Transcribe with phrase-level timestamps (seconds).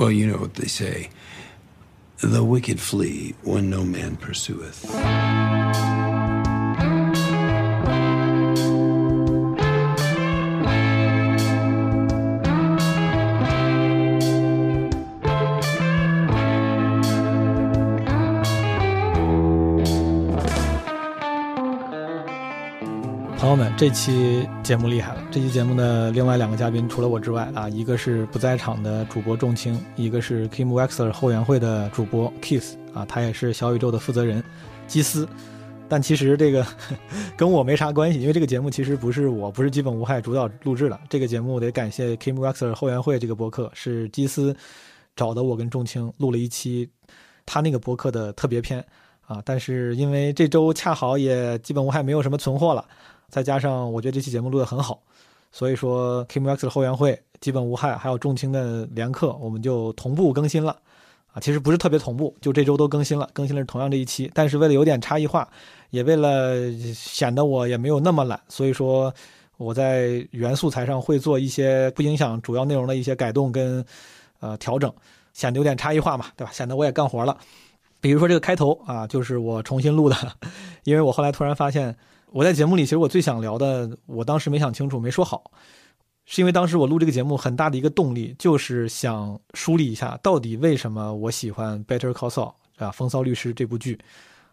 [0.00, 1.10] Well, you know what they say
[2.22, 4.88] the wicked flee when no man pursueth.
[23.80, 25.22] 这期节目厉害了！
[25.30, 34.44] 这期节目的另外两个嘉宾，除了我之外啊，一个是不在场的主播仲青，一个是 Kim Wexler 后援会的主播 Kiss 啊，他也是小宇宙的负责人
[34.86, 35.26] 基斯。
[35.88, 36.66] 但其实这个
[37.38, 41.00] 跟我没啥关系，因为这个节目其实不是我不是基本无害主导录制的。
[41.08, 44.54] 这个节目得感谢 Kim Wexler 后援会这个博客，是基斯
[45.16, 46.86] 找的我跟仲青录了一期
[47.46, 48.84] 他那个博客的特别篇
[49.22, 49.40] 啊。
[49.42, 52.84] 但是因为这周恰好也基本无害没有什么存货了。
[53.30, 55.00] 再加上我觉得这期节目录得很好，
[55.52, 60.76] 所以说 kimx 的后援会基本无害，还有重轻的连课，我们就同步更新了。
[61.32, 64.28] 啊，其实不是特别同步，就这周都更新了，更新了同样这一期。
[64.34, 65.48] 但是为了有点差异化，
[65.90, 66.56] 也为了
[66.92, 69.14] 显得我也没有那么懒，所以说
[69.56, 73.84] 我在原素材上会做一些不影响主要内容的一些改动跟
[74.40, 74.92] 呃调整，
[75.32, 76.50] 显得有点差异化嘛，对吧？
[76.52, 77.38] 显得我也干活了。
[78.00, 80.16] 比如说这个开头啊，就是我重新录的，
[80.82, 81.96] 因为我后来突然发现。
[82.32, 85.50] 我在节目里，其实我最想聊的，我当时没想清楚，没说好，
[86.26, 92.52] 是因为当时我录这个节目很大的一个动力，就是想梳理一下到底为什么我喜欢《Better Call Saul》
[92.84, 93.98] 啊，《风骚律师》这部剧，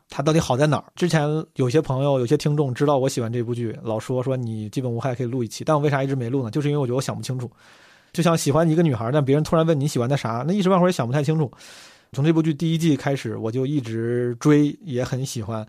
[0.10, 0.86] 它到底好在哪儿？
[0.96, 6.50] 之前有些朋友、有些听众知道我喜欢这部剧，老说说你基本无害可以录一期，但我为啥一直没录呢？
[6.50, 7.52] 就是因为我觉得我想不清楚，
[8.12, 11.52] 就像喜欢一个女孩，但别人突然问你喜欢她啥，那一时半会儿也想不太清楚。
[12.14, 15.68] 从这部剧第一季开始，我就一直追，也很喜欢。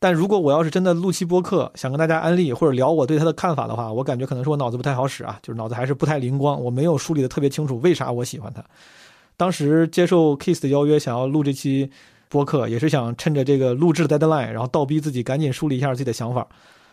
[0.00, 8.64] 但如果我要是真的录期播客，想跟大家安利或者聊我对他的看法的话，我感觉可能是我脑子不太好使啊，就是脑子还是不太灵光，我没有梳理的特别清楚为啥我喜欢他。
[9.36, 11.90] 当时接受 Kiss 的邀约，想要录这期
[12.28, 16.46] 播客，也是想趁着这个录制的 deadline，然后倒逼自己赶紧梳理一下自己的想法。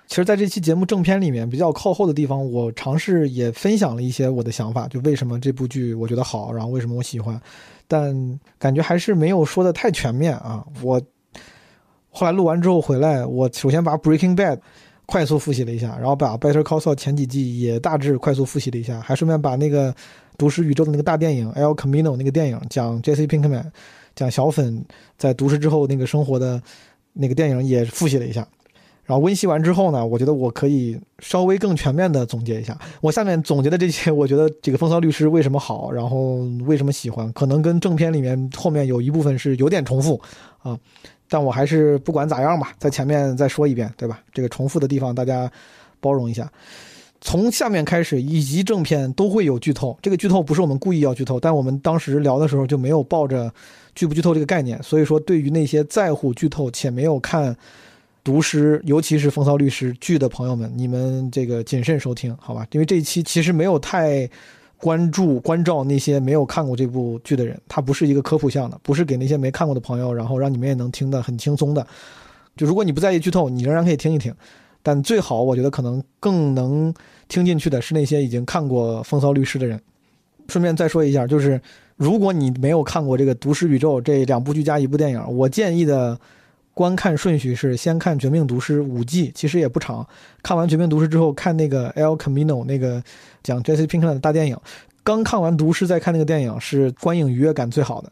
[0.08, 7.40] 其实，在这期节目正片里面比较靠后的地方，我尝试也分享了一些我的想法，就为什么这部剧我觉得好，然后为什么我喜欢，
[7.88, 11.00] 但感觉还是没有说的太全面啊，我。
[12.18, 14.56] 后来录完之后回来，我首先把《Breaking Bad》
[15.06, 19.92] 快速复习了一下，然后把《Better Call Saul》前几季也大致快速复习了一下，还顺便把那个
[20.38, 23.66] 《毒师宇宙》的那个大电影《El Camino》那个电影，讲 Jesse Pinkman，
[24.16, 24.86] 讲小粉
[25.18, 26.62] 在毒师之后那个生活的
[27.12, 28.48] 那个电影也复习了一下。
[29.04, 32.76] 然后温习完之后呢，我觉得我可以稍微更全面的总结一下。
[33.02, 40.20] 我下面总结的这些，我觉得这个《风骚律师》为什么好，然后为什么喜欢，可能跟正片里面后面有一部分是有点重复
[40.64, 40.80] 啊。
[41.28, 44.22] 但我还是不管咋样吧，在前面再说一遍，对吧？
[44.34, 45.52] 这个重复的地方大家
[46.00, 46.52] 包容一下。
[47.22, 53.52] 从下面开始以及正片都会有剧透，这个剧透不是我们故意要剧透，但我们当时聊的时候就没有抱着
[53.96, 57.52] 剧不剧透这个概念，所以说对于那些在乎剧透且没有看
[58.24, 62.68] 《毒师》尤其是《风骚律师》剧的朋友们，你们这个谨慎收听，好吧？
[62.72, 64.30] 因为这一期其实没有太。
[64.78, 71.86] 关注关照那些没有看过这部剧的人，它不是一个科普项的，不是给那些没看过的朋友，然后让你们也能听得很轻松的。
[72.56, 74.34] 就如果你不在意剧透，你仍然可以听一听，
[74.84, 76.94] 但最好我觉得可能更能
[77.28, 79.80] 听进去的是那些已经看过《风骚律师》的人。
[80.48, 81.60] 顺便再说一下，就是
[81.96, 86.20] 如果你没有看过这个《毒师宇宙》这两部剧加一部电影，我建议的。
[86.76, 90.06] 观看顺序是先看《绝命毒师》五季，其实也不长。
[90.44, 93.02] 看完《绝命毒师》之后，看那个《El Camino》那个
[93.42, 94.56] 讲 Jesse Pinkman 的大电影。
[95.02, 98.12] 刚看完《毒师》再看那个电影，是观影愉悦感最好的，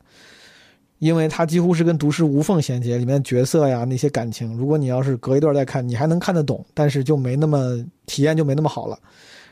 [1.00, 8.98] 因为它几乎是跟《毒师》无缝衔接，里面角色呀那些感情，如果你要是隔一段再看，你还能看得懂，但是就没那么体验就没那么好了。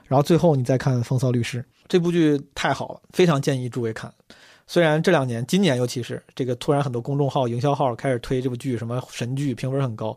[0.08, 4.10] 然后最后你再看《风骚律师》，这部剧太好了，非常建议诸位看。
[4.72, 10.16] 虽然这两年，今年尤其是这个突然很多公众号、营销号开始推这部剧，什么神剧，评分很高，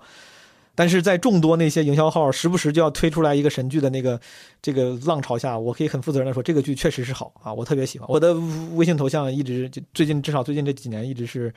[0.77, 4.21] 但是在众多那些营销号时不时就要推出来一个神剧的那个
[4.63, 8.09] 这个浪潮下，我可以很负责任的说，这个剧确实是好啊，我特别喜欢。
[8.09, 8.33] 我的
[8.77, 11.53] 微信头像一直就最近至少最近这几年一直是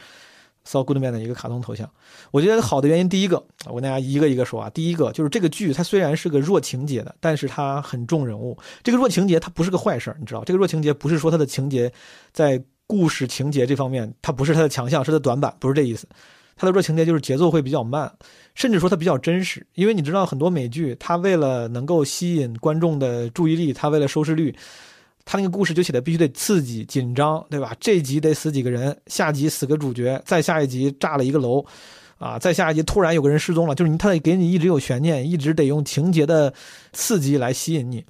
[0.66, 1.88] So Goodman 的一个卡通头像。
[2.32, 8.58] 我觉得好的原因，第一个，我跟大家一个一个说啊，第一个就是这个剧它虽然是个弱情节的，但是它很重人物。
[8.82, 11.94] 这个弱情节它不是个坏事儿，你知道，这个弱情节不是说它的情节
[12.34, 12.60] 在。
[12.88, 16.08] 故事情节这方面，它不是它的强项，是它短板，不是这意思。
[16.56, 18.12] 它的弱情节就是节奏会比较慢，
[18.56, 19.64] 甚至说它比较真实。
[19.76, 24.56] 因为你知道，很多美剧，它为了能够吸引观众的注意力，它为了收视率，
[25.24, 27.76] 它那个故事就写的必须得刺激、紧张，对吧？
[27.80, 31.64] 这集得死几个人，下集死个主角，再下一集炸了一个楼，
[32.18, 36.52] 啊，再下一集突然有个人失踪了，就是你，他得给你一直有悬念，一直得用情节的
[36.94, 38.04] 刺激来吸引你。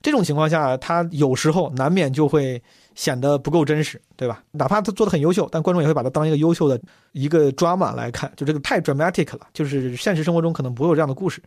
[0.00, 2.60] 这种情况下，他有时候难免就会
[2.94, 4.42] 显得不够真实，对吧？
[4.50, 6.80] 哪怕他做的很优秀，但观众也会把他当一个优秀的
[7.12, 11.42] 一个 drama 来看，就这个太 dramatic 了，就是现实生活中可能不会有这样的故事。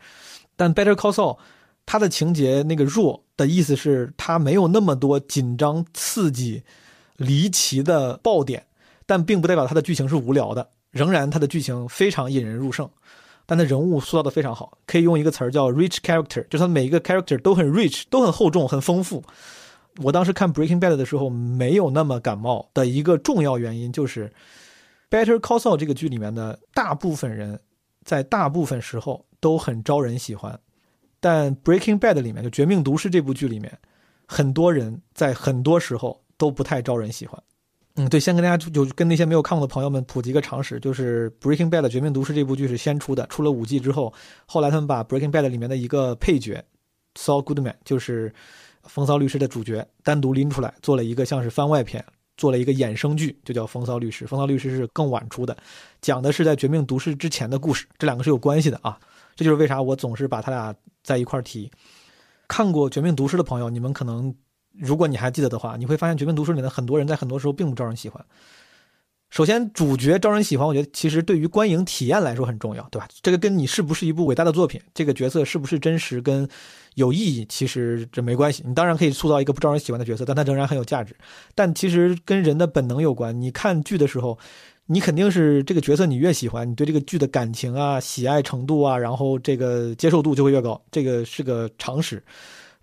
[0.56, 1.38] 但 Better Call Saul
[1.86, 6.64] 它的情节那个弱的意思是，它没有那么多紧张、刺激、
[7.18, 8.66] 离奇的爆点，
[9.06, 12.90] 但并不代表它的剧情是无聊的，仍然它的剧情非常引人入胜。
[13.48, 19.24] 但他人物塑造的非常好，可以用一个词儿叫 rich character，就是他每一个 character 都很 rich，都很厚重、很丰富。
[20.02, 24.32] 我当时看 Breaking Bad 的时候没有那么感冒的一个重要原因就是
[25.10, 27.60] ，Better Call Saul 这个剧里面的大部分人
[28.04, 30.60] 在大部分时候都很招人喜欢，
[31.20, 33.78] 但 Breaking Bad 里面就《绝命毒师》这部剧里面，
[34.28, 37.42] 很多人在很多时候都不太招人喜欢。
[37.96, 44.14] 嗯，对，先跟大家就跟那些没有看过的朋友们普及一个常识，就是《Breaking Bad》绝命毒师这部剧是先出的，出了五季之后，
[44.46, 46.62] 后来他们把《Breaking Bad》里面的一个配角
[47.16, 48.34] Saul Goodman，就是
[48.88, 52.04] 风骚律师的主角，单独拎出来做了一个像是番外篇，
[52.38, 54.26] 做了一个衍生剧，就叫风骚律师。
[54.26, 55.56] 风骚律师是更晚出的，
[56.02, 59.00] 讲的是在绝命毒师之前的故事，这两个是有关系的啊。
[59.36, 60.74] 这就是为啥我总是把他俩
[61.04, 61.72] 在一块提。
[62.48, 64.34] 看过《绝命毒师》的朋友，你们可能。
[64.78, 68.26] 如果你还记得的话，你会发现《绝命毒师》里的很多人在很多时候并不招人喜欢。
[69.30, 73.08] 首先，主角招人喜欢，我觉得其实对于观影体验来说很重要，对吧？
[73.22, 76.48] 这个跟你是不是一部伟大的作品，这个角色是不是真实跟
[76.94, 78.64] 有意义，其实这没关系。
[78.66, 81.14] 你当然可以塑造一个不招人喜欢的角色，但他仍然很有价值。
[81.54, 83.42] 但其实跟人的本能有关。
[83.42, 84.40] 你看剧的时候，
[84.86, 92.24] 你肯定是这个角色你越喜欢，你对这个剧的感情啊、喜爱程度啊，然后这个接受度就会越高，这个是个常识。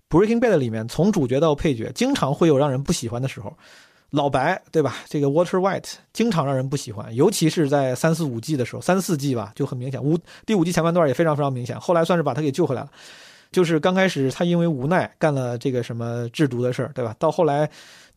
[0.07, 3.57] Breaking Bad 里面，从主角到配角，经常会有让人不喜欢的时候。
[4.13, 4.97] 老白，对吧？
[5.09, 10.01] 这个 Water White 经常让人不喜欢，尤其是在三四五季的时候，三四季吧就很明显。
[10.03, 10.15] 五
[10.45, 12.89] 第五季前半段也非常非常明显，后来算是把他给救回来了。
[13.51, 17.15] 就是刚开始他因为无奈干了这个什么制毒的事儿，对吧？
[17.17, 17.67] 到后来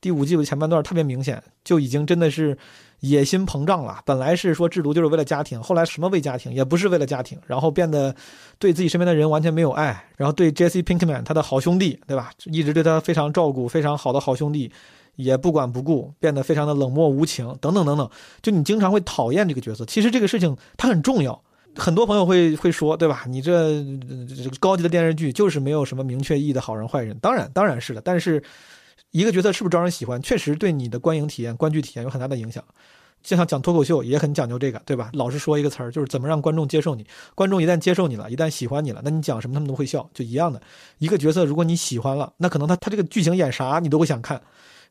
[0.01, 2.57] 第五季的前半段特别明显，就已经真的是。
[3.01, 8.13] 野心膨胀了，本来是说制毒就是为了家庭，后来什么为家庭，也不是为了家庭，然后变得
[8.59, 12.31] 对自己身边的人完全没有爱，然后对 Jesse Pinkman 他的好兄弟，对吧？
[12.47, 14.73] 一直对他非常照顾，非常好的好兄弟，
[15.17, 18.09] 也不管不顾，变得非常的冷漠无情，等等等等。
[18.41, 21.43] 就你经常会讨厌这个角色，其实这个事情它很重要。
[21.75, 23.25] 很多朋友会会说，对吧？
[23.27, 23.83] 你这
[24.29, 28.43] 这个高级的电视剧就是没有什么明确意义的好人坏人，当然当然是的，但是。
[29.13, 32.63] 一个角色是不是招人喜欢，确实对你的观影体验、观剧体验有很大的影响。
[33.23, 35.09] 就像讲脱口秀也很讲究这个，对吧？
[35.15, 37.07] 老是说一个词儿，就是怎么让观众接受你。
[37.35, 40.61] 观众一旦接受你了，一旦喜欢你了，那你讲什么他们都会笑，就一样的。
[40.99, 44.43] 一个角色如果你喜欢了，那可能他他这个剧情演啥你都会想看。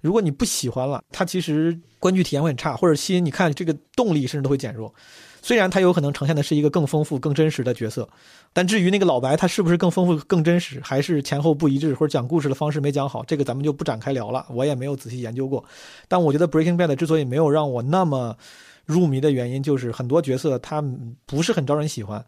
[0.06, 4.94] 如果你不喜欢了，它其实观剧体验会很差，或者吸引你看这个动力甚至都会减弱。
[5.42, 8.08] 虽然它有可能呈现的是一个更丰富、更真实的角色，
[8.54, 14.46] 但至于那个老白他是不是更丰富、更真实，还是前后不一致，或者讲故事的方式没讲好，这个咱们就不展开聊了。
[14.52, 15.64] 我也没有仔细研究过。
[16.08, 18.38] 但我觉得《Breaking Bad》之所以没有让我那么
[18.86, 20.84] 入迷的原因，就是很多角色他
[21.26, 22.24] 不是很招人喜欢。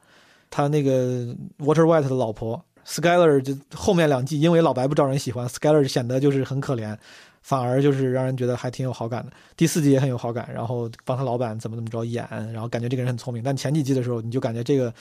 [0.50, 6.98] 他那个 Water White 的老婆 Skyler，就后面两季因为老白不招人喜欢，Skyler 显得就是很可怜。
[7.48, 13.42] 反而就是让人觉得还挺有好感的，第四集也很有好感，然后帮他老板怎么怎么着演，然后感觉这个人很聪明。
[13.42, 14.94] 但前几季的时候，你就感觉这个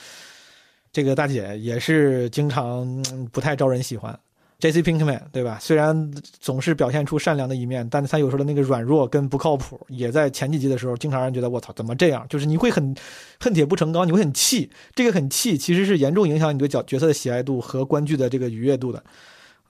[0.93, 2.87] 这个大姐也是经常
[3.33, 4.17] 不太招人喜欢。
[4.59, 4.81] J.C.
[4.81, 5.59] Pinkman 对吧？
[5.61, 6.09] 虽然
[6.39, 12.25] 总是表现出善良的一面，但是他有时候的那个软弱跟不靠谱，也在前几集的时候经常让人觉得我操怎么这样？
[12.29, 12.95] 就是你会很
[13.41, 14.71] 恨铁不成钢，你会很气。
[14.95, 19.03] 这个很气其实是严重影响你对角角色的喜爱度和观剧的这个愉悦度的。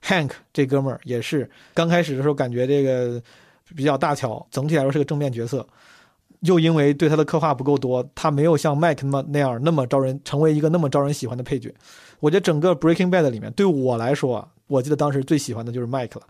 [0.04, 3.20] Hank 这哥们儿也是刚开始的时候感觉这个
[3.76, 5.66] 比较大巧，整体来说是个正面角色，
[6.40, 11.74] 又因为对他的刻画不够多，他没有像 Mike 那么那样那么招人，成为一个那么招人喜欢的配角。
[12.20, 16.26] 我觉得整个 Breaking Bad 里面，对我来说，我记得当时最喜欢的就是 Mike 了。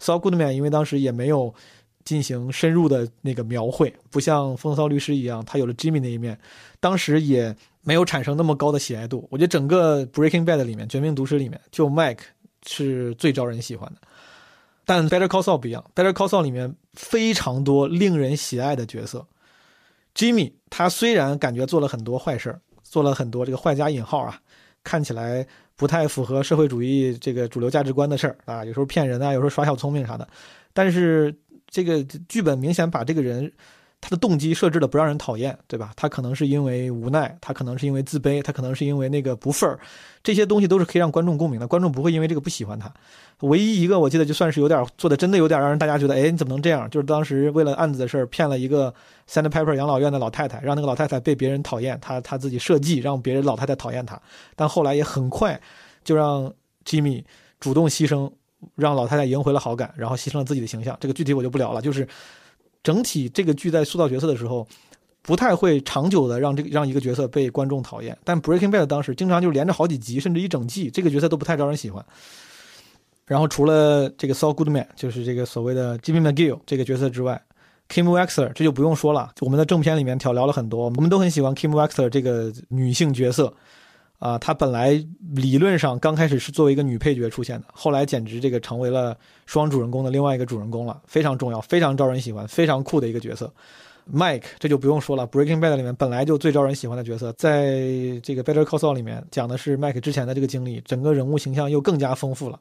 [0.00, 1.54] Saul Goodman 因为当时也没有
[2.04, 6.36] 进行深入的那个描绘，不像风骚律师一样，他有了 Jimmy 那一面，
[6.80, 9.28] 当时也没有产生那么高的喜爱度。
[9.30, 12.18] 我觉得整个 Breaking Bad 里面，绝命毒师里面，就 Mike。
[12.66, 14.00] 是最招人喜欢的，
[14.84, 15.84] 但 Better Call Saul 不一样。
[15.94, 19.26] Better Call Saul 里面非常多令人喜爱的角色。
[20.14, 24.40] Jimmy 他虽然感觉做了很多坏事做了很多这个坏加引号啊，
[24.82, 30.28] 看起来不太符合社会主义这个主流价值观的事儿啊，有时候骗人啊，有时候耍小聪明啥的。
[30.72, 31.34] 但是
[31.68, 33.52] 这个剧本明显把这个人。
[34.00, 35.92] 他的动机设置的不让人讨厌，对吧？
[35.94, 39.78] 他可能是因为无奈，他可能是因为自卑，他可能是因为那个不忿儿，
[40.22, 41.68] 这些东西都是可以让观众共鸣的。
[41.68, 42.92] 观众不会因为这个不喜欢他。
[43.40, 46.88] 唯一一个我记得就算是有点做的真的有点让人大家觉得，哎，你怎么能这样？
[46.90, 48.92] 就是当时为了案子的事儿骗了一个
[49.28, 54.20] Sandpiper 养老院的老太太，让那个老太太被别人讨厌，他他自己设计让别人老太太讨厌他，
[54.56, 55.60] 但后来也很快
[56.04, 56.52] 就让
[56.84, 57.24] Jimmy
[57.58, 58.30] 主动牺牲，
[58.76, 60.96] 让老太太赢回了好感，然后牺牲了自己的形象。
[61.00, 61.80] 这个具体我就不聊了。
[61.80, 62.06] 就是
[62.82, 64.66] 整体这个剧在塑造角色的时候，
[65.22, 68.16] 不太会长久的让这个让一个角色被观众讨厌。
[68.24, 72.04] 但 Breaking Bad 当时经常就连着好几集，甚至一整季，这个角色都不太招人喜欢。
[73.26, 77.40] 然后除了这个 Saul Goodman，就是这个所谓的 Jimmy McGill 这个角色之外
[77.88, 79.30] ，Kim Wexler 这就不用说了。
[79.40, 83.54] 我们在正片里面挑聊了很多，我们都很喜欢 Kim Wexler 这个女性角色。
[84.20, 84.90] 啊，她本来
[85.34, 93.52] 理论上刚开始是作为一个女配角出现的，后来简直这个成为了双主人公的另外一个主人公了，非常重要，非常招人喜欢，非常酷的一个角色。
[94.12, 97.80] Mike 这就不用说了，Breaking Bad 里面本来就最招人喜欢的角色，在
[98.22, 102.60] 这个 Better Call Saul 里面讲的是 Mike 之前的这个经历，整个人物形象又更加丰富了，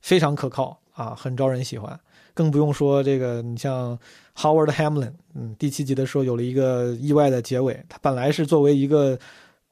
[0.00, 1.98] 非常可靠啊，很招人喜欢。
[2.32, 3.98] 更不用说这个，你像
[4.36, 9.18] Howard Hamlin，嗯，第七集的时候有了一个意外的结尾，他本来是作为一个。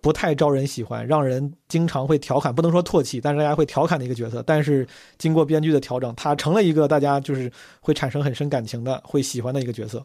[0.01, 4.43] 不太招人喜欢，让人经常会调侃，不能说唾弃，但是大家会调侃的一个角色。
[4.47, 4.87] 但是
[5.19, 7.51] 经过编剧的调整，他成了一个大家就是
[7.81, 10.05] 会产生很深感情的、会喜欢的一个角色。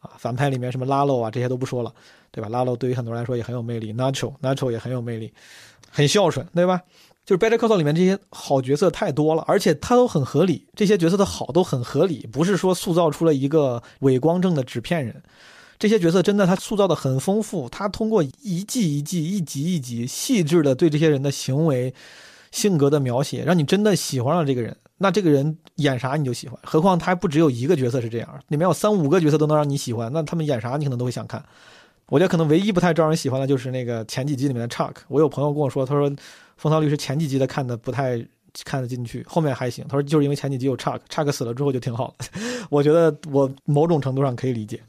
[0.00, 1.92] 啊，反派里面什么拉洛啊这些都不说了，
[2.30, 2.48] 对吧？
[2.48, 5.32] 拉洛对于很多人来说也很有魅力，Nacho，Nacho 也很有魅力，
[5.90, 6.80] 很孝顺，对吧？
[7.24, 15.20] 就是 Better Call Saul 里面这些好角色太多了，而且他都很合理，这些角色的好都很合理，不是说塑造出了一个伪光正的纸片人。
[15.78, 17.68] 这些角色真的，他塑造的很丰富。
[17.68, 21.94] 他通过一季一季、一集一集，细致的对这些人的行为、
[22.50, 24.76] 性格的描写，让你真的喜欢上这个人。
[24.96, 26.58] 那这个人演啥你就喜欢。
[26.64, 30.12] 何况他还不只有一个角色是这样，里面有三五个角色都能让你喜欢。
[30.12, 31.40] 那他们演啥你可能都会想看。
[32.08, 34.94] 我觉得可能唯一不太招人喜欢的就是那个前几集里面的 Chuck。
[35.06, 36.10] 我有朋友跟我说，他说
[36.56, 38.20] 《风骚律师》前几集的看的不太
[38.64, 39.84] 看得进去，后面还行。
[39.88, 42.24] 他说就是因为前几集有 Chuck，Chuck 死了之后就挺好的。
[42.68, 44.80] 我觉得我某种程度上可以理解。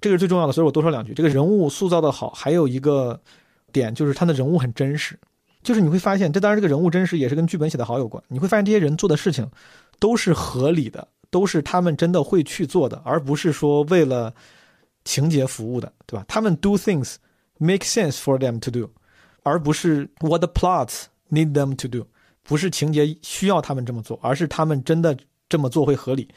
[0.00, 1.12] 这个是最重要的，所以我多说两句。
[1.12, 3.20] 这个人物塑造的好，还有一个
[3.72, 5.18] 点就是他的人物很真实，
[5.62, 8.22] 就是你会发现，这当然这个人物真实也是跟剧本写的好有关。
[8.28, 9.48] 你会发现这些人做的事情
[9.98, 14.32] 都是合理的，都是他们真的会去做的，而不是说为了
[15.04, 16.24] 情节服务的，对吧？
[16.26, 17.16] 他们 do things
[17.58, 18.90] make sense for them to do，
[19.42, 22.06] 而不是 what the plots need them to do，
[22.42, 25.16] 不是情节需要他们这么做，而是他们真的
[25.48, 26.28] 这么做会合理。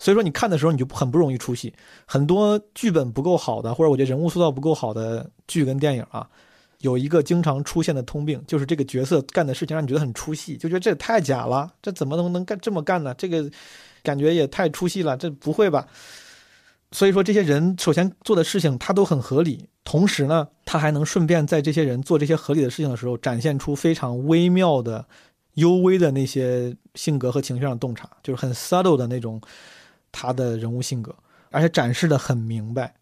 [0.00, 1.72] 所以说，你看的时候你就很不容易出戏。
[2.06, 6.26] 很多剧本不够好的，或者我觉得人物塑造不够好的剧跟电影啊，
[6.78, 13.14] 有一个经常出现的通病，就是这个角色干的事情让你觉得很出戏，就觉得这也太假了，这怎么能能干这么干呢？
[13.18, 13.48] 这个
[14.02, 15.86] 感觉也太出戏了，这不会吧？
[16.92, 25.06] 所以说，这些人首先做的事情他都很合理，同时呢，他还能顺便在这些人做这些合理的事情的时候，展现出非常微妙的、
[25.56, 29.38] 幽微的那些性格和情绪上洞察，就是很 subtle 的那种。
[30.12, 31.14] 他的人物性格，
[31.50, 32.94] 而且展示的很明白，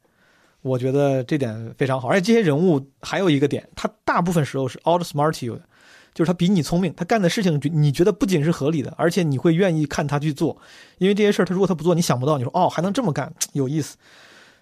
[0.62, 2.08] 我觉得这点非常好。
[2.08, 5.62] 而且这些人物还有一个点，他大部分时候是 outsmart you 的，
[6.14, 10.56] 就是他比你聪明，他干的事情你觉得不仅是合理的，而且你会愿意看他去做，
[10.98, 13.96] 因为这些事儿他如果他不做，你想不到，你说哦还能这么干，有意思。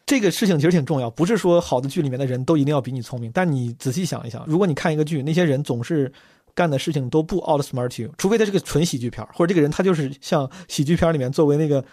[0.05, 6.13] 这个事情其实挺重要，不是说好的剧里面的人都一定要比你聪明，但你仔细想一想，如果你看一个剧，那些人总是
[6.55, 11.85] 干的事情都不 outsmart you，除非他是个纯喜剧片，或者这个人他就是像喜剧片里面作为那个。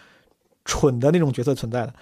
[0.65, 1.93] 蠢的那种角色存在的，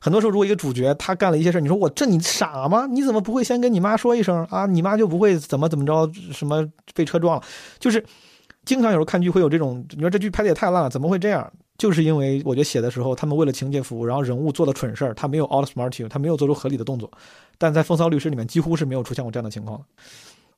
[0.00, 2.86] 很多时候，如果一个主角他干了一些事儿你说我这你傻吗？
[2.86, 4.66] 你怎么不会先跟你妈说一声啊？
[4.66, 7.42] 你妈就不会怎么怎么着，什么被车撞了？
[7.78, 8.04] 就是
[8.64, 11.50] 经常有时候看剧会有这种，你说这剧拍的也太烂了，怎么会这样？
[11.78, 17.08] 就是因为我觉得写的时候，他们为了情节服务，然后人物做了蠢事儿，他没有 outsmart you，他没有做出合理的动作。
[17.56, 19.80] 但在《风骚律师》里面，几乎是没有出现过这样的情况。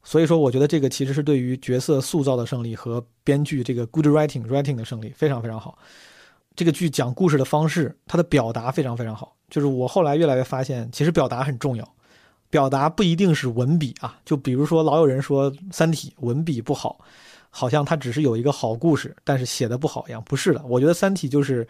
[0.02, 5.76] 所以说，我觉得这个其实是对于角色塑造的胜利和编剧这个 good writing writing 的胜利，非常非常好。
[6.56, 9.34] 这个剧讲故事的方式，它的表达非常非常好。
[9.48, 11.94] 就是我后来越来越发现，其实表达很重要。
[12.50, 16.98] 表达不一定是文笔啊，就比如说老有人说《三体》文笔不好，
[17.48, 20.22] 好像它只是有一个好故事，但是写的不好一样。
[20.24, 21.66] 不是的，我觉得《三体》就是，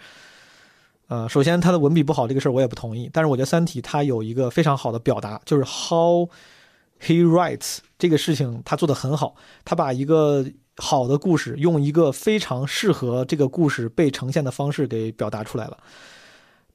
[1.09, 6.27] 呃，首先它的文笔不好这个事儿我也不同意，但是我觉得《三体》它有一个非常好的表达，就是 how
[7.01, 9.35] he writes 这个事情他做的很好，
[9.65, 10.45] 他把一个。
[10.81, 15.77] 好的故事用一个非常适合这个故事被呈现的方式给表达出来了。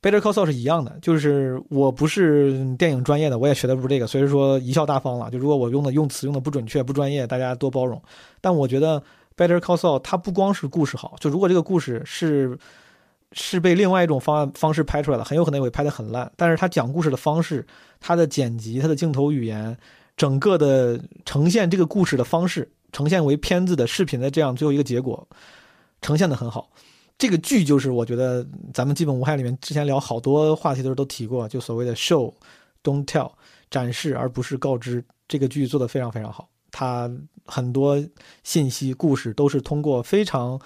[0.02, 5.32] Better Call Saul 是一样的，就是我不是电影专业的，我也学的不是这个，所以说贻笑大方了。
[5.32, 8.00] 就如果我用的用词用的不准确、不专业，大家多包容。
[8.40, 9.02] 但我觉得
[9.36, 12.56] Better Call Saul 它不光是故事好，就如果这个故事是
[13.32, 16.32] 是被另外一种方案方式拍出来的，很有可能也会拍得很烂。
[16.36, 17.66] 但是他讲故事的方式、
[18.00, 19.76] 他的剪辑、他的镜头语言、
[20.16, 22.70] 整个的呈现这个故事的方式。
[22.96, 25.28] 呈现为片子的视频的这样最后一个结果，
[26.02, 26.72] 呈现的很好。
[27.18, 32.34] 这个剧就是我觉得咱们基本无害里面之前聊好多话题的时候都提过，就所谓的 show
[32.82, 33.30] don't tell
[33.70, 35.04] 展示而不是告知。
[35.28, 37.12] 这个剧做的非常非常好，它
[37.46, 38.02] 很多
[38.46, 40.58] 信息故事都是通过非常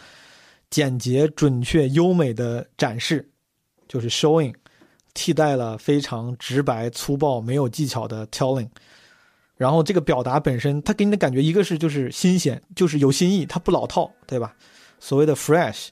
[0.69, 3.27] 简洁、准确、优美的展示，
[3.87, 4.53] 就是 showing，
[5.15, 8.69] 替代了非常直白、粗暴、没有技巧的 telling。
[9.59, 14.55] 然后这个表达本身，它给你的感觉，一个是就是新鲜，就是有新意，它不老套，对吧？
[15.01, 15.87] 所谓的 fresh，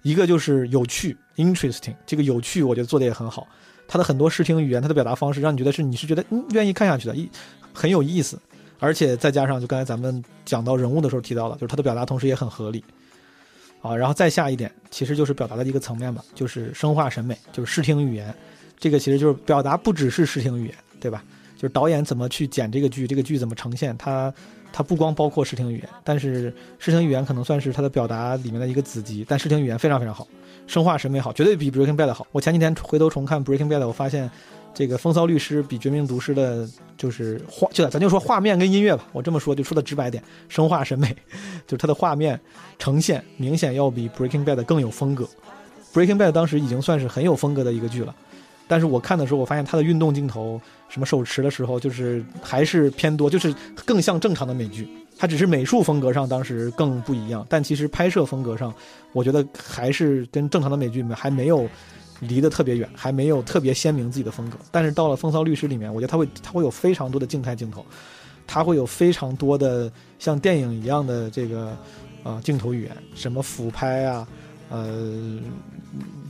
[0.00, 1.94] 一个就是有趣，interesting。
[2.06, 3.46] 这个有趣，我觉得做的也很好。
[3.86, 7.30] 它的很多视听语言，它的表达方式，让你觉得是你是觉得嗯愿意看下去的，一
[7.74, 8.40] 很有意思。
[8.78, 12.82] 而且再加上，就刚才咱们讲到人物的时候提到了，就是它的表达同时也很合理。
[13.82, 18.34] 啊，然后再下一点，其实就是表达的一个层面吧，就是生化审美，就是视听语言。
[18.78, 21.22] 这个其实就是表达，不只是视听语言，对吧？
[21.60, 24.32] 就是导演怎么去剪这个剧，这个剧怎么呈现，它
[24.72, 30.26] 它不光包括视听语言，但是视听语言可能算是它的表达里面的一个子集，但视听语言非常非常好，
[30.66, 32.26] 生化审美好，绝对比《Breaking Bad》好。
[32.32, 34.30] 我前几天回头重看《Breaking Bad》，我发现
[34.72, 41.14] 这个《风骚律师》比《绝命毒师》的，就是画，就咱就说画面跟音乐吧，我这么说就说的直白点，生化审美，
[41.66, 42.40] 就是它的画面
[42.78, 45.24] 呈现明显要比《Breaking Bad》更有风格，
[45.92, 48.16] 《Breaking Bad》当时已经算是很有风格的一个剧了。
[48.70, 53.52] 但是我看的时候，我发现它的运动镜头，什么手持的时候，就是还是偏多，就是
[53.84, 54.88] 更像正常的美剧。
[55.18, 58.72] 它只是美术风格上当时更不一样，但其实拍摄风格上，
[59.12, 61.68] 我觉得还是跟正常的美剧里面还没有
[62.20, 64.56] 离得特别远，还没有特别鲜明自己的风格。
[64.70, 67.84] 但是到了《风骚律师》里面，我觉得它会它会有非常多的静态镜头，
[68.46, 71.76] 它会有非常多的像电影一样的这个
[72.22, 74.28] 呃镜头语言，什么俯拍啊，
[74.70, 75.38] 呃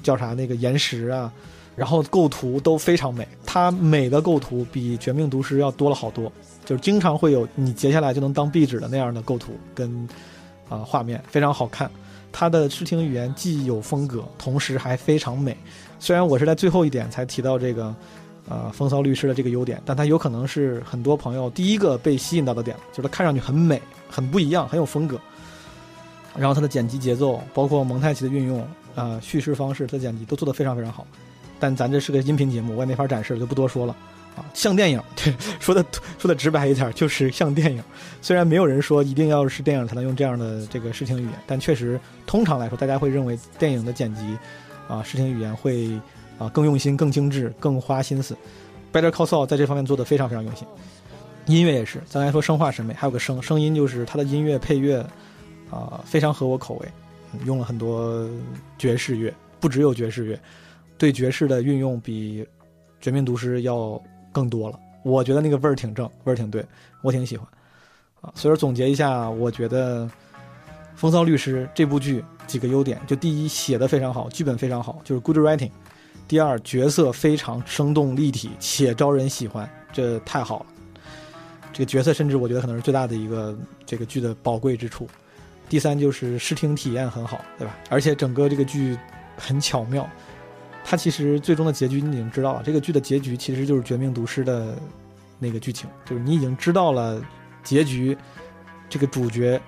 [0.03, 1.31] 叫啥那个延时啊。
[1.77, 6.31] 然后构图都非常美，它美的构图比《绝命毒师》要多了好多，
[6.65, 10.09] 就是经常会有你截下来就能当壁纸的那样的构图跟
[10.69, 11.91] 啊画面，非常好看。
[12.33, 15.57] 它的视听语言既有风格，同时还非常美。
[15.99, 17.95] 虽然我是在最后一点才提到这个
[18.49, 25.19] 呃风骚律师的这个优点，但它有可能是很多朋友第一个被吸引到的点，就是它看上去很美，很不一样，很有风格。
[26.37, 31.05] 然后它的剪辑节奏，包括蒙太奇的运用，啊叙事方式的剪辑都做得非常非常好。
[31.61, 33.95] 但咱这是个音频节目，我也没法展示了，就不多说了，
[34.35, 35.85] 啊，像电影， 对，说的
[36.19, 37.83] 说的直白一点，就是像电影。
[38.23, 44.37] 虽然没有人说一定要是电影才能用这样的这个视听语言，但确实，通常来说，大家会认为电影的剪辑，
[44.89, 45.91] 啊，视听语言会
[46.39, 48.37] 啊更用心、更精致、更花心思。
[48.93, 50.67] Better Call Saul 在这方面做的非常非常用心。
[51.47, 55.05] 音乐也是，咱来说声画审美，还有个声声音，就是它的音乐配乐，
[55.71, 56.89] 啊，非常合我口味，
[57.45, 58.29] 用了很多
[58.79, 60.39] 爵士乐，不只有爵士乐。
[61.01, 62.43] 对爵士的运用比
[63.01, 63.99] 《绝命毒师》要
[64.31, 66.63] 更多了，我觉得那个味儿挺正，味儿挺对，
[67.01, 67.49] 我挺喜欢。
[68.21, 70.05] 啊，所以说总结一下，我觉得
[70.95, 75.71] 《风骚律师》这部剧几个优点，就第一写的非常好，剧本非常好，就是 good writing；
[76.29, 80.67] 第二角色非常生动立体且招人喜欢，这太好了。
[81.73, 85.09] 这个角色甚至我觉得可能是最大的一个这个剧的宝贵之处。
[85.67, 87.79] 第三就是视听体验很好，对吧？
[87.89, 88.99] 而且整个这个剧
[89.39, 90.07] 很巧妙。
[90.91, 94.77] 它其实最终的结局你已经知道了，这个剧的结局其实就是《绝命毒师》的
[95.39, 97.23] 那个剧情，就是你已经知道了
[97.63, 98.19] 结局，
[98.89, 99.63] 这个主角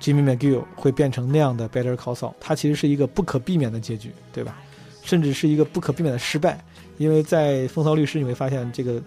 [0.00, 4.58] Jimmy McGill 会变成那样的 Better Call Saul，它其实是一个不可避免的结局，对吧？
[5.04, 6.58] 甚至是一个不可避免的失败，
[6.98, 9.00] 因为在《风骚律师》你会发现，这个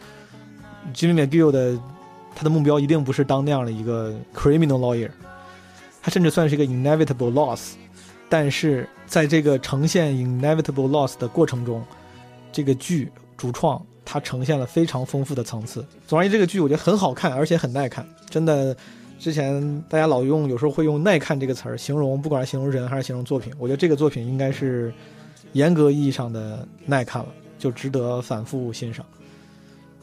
[0.94, 1.78] Jimmy McGill 的
[2.34, 5.12] 他的目标一定不是当那样的一个 criminal lawyer，
[6.02, 7.74] 他甚至算是一个 inevitable loss。
[8.30, 11.84] 但是在这个呈现 inevitable loss 的过程中，
[12.52, 15.84] 这个剧主创它呈现了非常丰富的层次。
[16.08, 18.08] 总而言之，这个剧我觉得很好看，而且很耐看。
[18.30, 18.76] 真的，
[19.18, 24.94] 之前大家老用有时候会用“耐看”这个词儿形容，不管是形容人还是形容作品，我觉得这个作品应该是
[25.54, 29.04] 严格意义上的耐看了，就值得反复欣赏。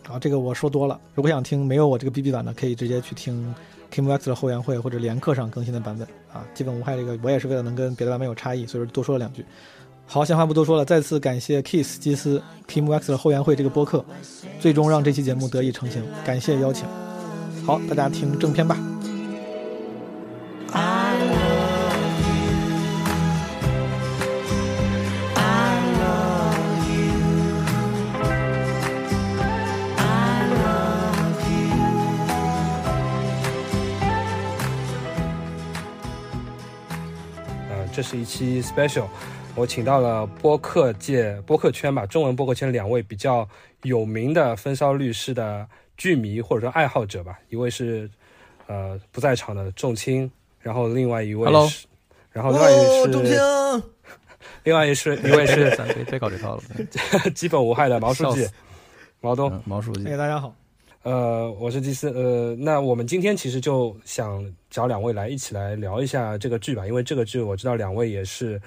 [0.04, 1.00] 好，这个我说多了。
[1.14, 3.54] 如果想听没有我这个 BB 版的，可以直接去听。
[3.96, 6.96] KMX 的后援会或者连课上更新的版本啊，基本无害。
[6.96, 9.42] 这个我也是为了能跟别的版本有差异，所以说多说了两句。
[10.06, 14.04] 好，闲话不多说了，再次感谢 Kiss 基斯 KMX 的后援会这个播客，
[14.60, 16.04] 最终让这期节目得以成型。
[16.24, 16.86] 感谢邀请。
[17.64, 18.95] 好，大家听正片吧。
[38.08, 39.08] 是一期 special，
[39.56, 43.46] 我请到了播客界、播客圈吧，中文播客圈两位比较
[43.82, 45.66] 有名的分烧律师的
[45.96, 47.36] 剧迷或者说爱好者吧。
[47.48, 48.08] 一位是
[48.68, 51.88] 呃不在场的仲青，然后另外一位是，
[52.30, 53.82] 然后另外一位是仲青，
[54.62, 56.62] 另外一是一位是别别搞这套了，
[57.34, 58.48] 基本无害的毛书记，
[59.20, 60.54] 毛东，毛书记，哎，大家好。
[61.06, 62.10] 呃，我是基斯。
[62.10, 68.60] 呃，那我们今天其实就想找两位来一起来聊一下这个剧吧，因为这个剧我知道两位也是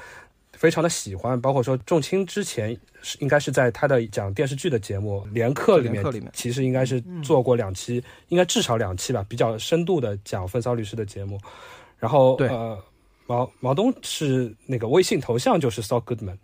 [0.54, 11.38] 非常的喜欢，包括说仲卿之前是应该是在他的讲电视剧的节目《连客》里面其实应该是做过两期，应该至少两期吧，比较深度的讲风骚律师的节目。
[11.98, 12.82] 然后对呃，
[13.28, 16.38] 毛毛东是那个微信头像就是 Saul Goodman，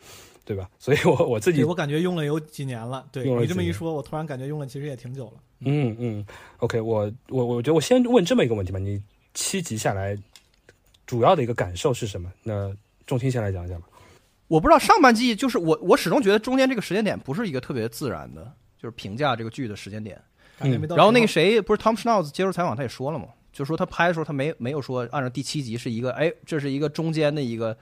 [0.45, 0.69] 对吧？
[0.79, 3.05] 所以我我自己我感觉用了有几年了。
[3.12, 5.34] 对你这么一说，我突然感觉用了其实也挺久了。
[5.60, 6.25] 嗯嗯
[6.60, 9.01] ，OK，我我我觉得我先问这么一个问题吧，你
[9.34, 10.15] 七集下来
[11.05, 12.31] 主要的一个感受是什么？
[12.43, 12.71] 那
[13.08, 13.88] 重心先来讲一讲吧。
[14.47, 20.21] 我不知道上半季就是我，我始终觉得中间这个时间点不是一个特别自然的，就是评价这个剧的时间点。
[20.60, 20.97] 感觉没到时候。
[20.97, 27.75] 然后那个谁不是 Tom Schnauz 接受采访他也说了嘛，就说他拍的时候他没没有说按照第七集是一个哎这是一个中间的一个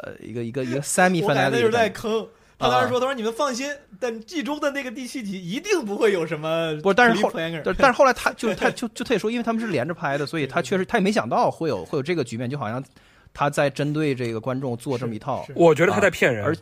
[0.00, 2.26] 呃一个一个一个 semi 我 finale 那就是在坑。
[2.58, 12.82] 他当时说：“他说你们放心，但剧中的那个第七集一定不会有什么 不是但是后但但是后来他 就他就就他也说，因为他们是连着拍的，所以他确实他也没想到会有会有这个局面，就好像
[13.34, 15.46] 他在针对这个观众做这么一套。
[15.54, 16.56] 我觉得他在骗人，而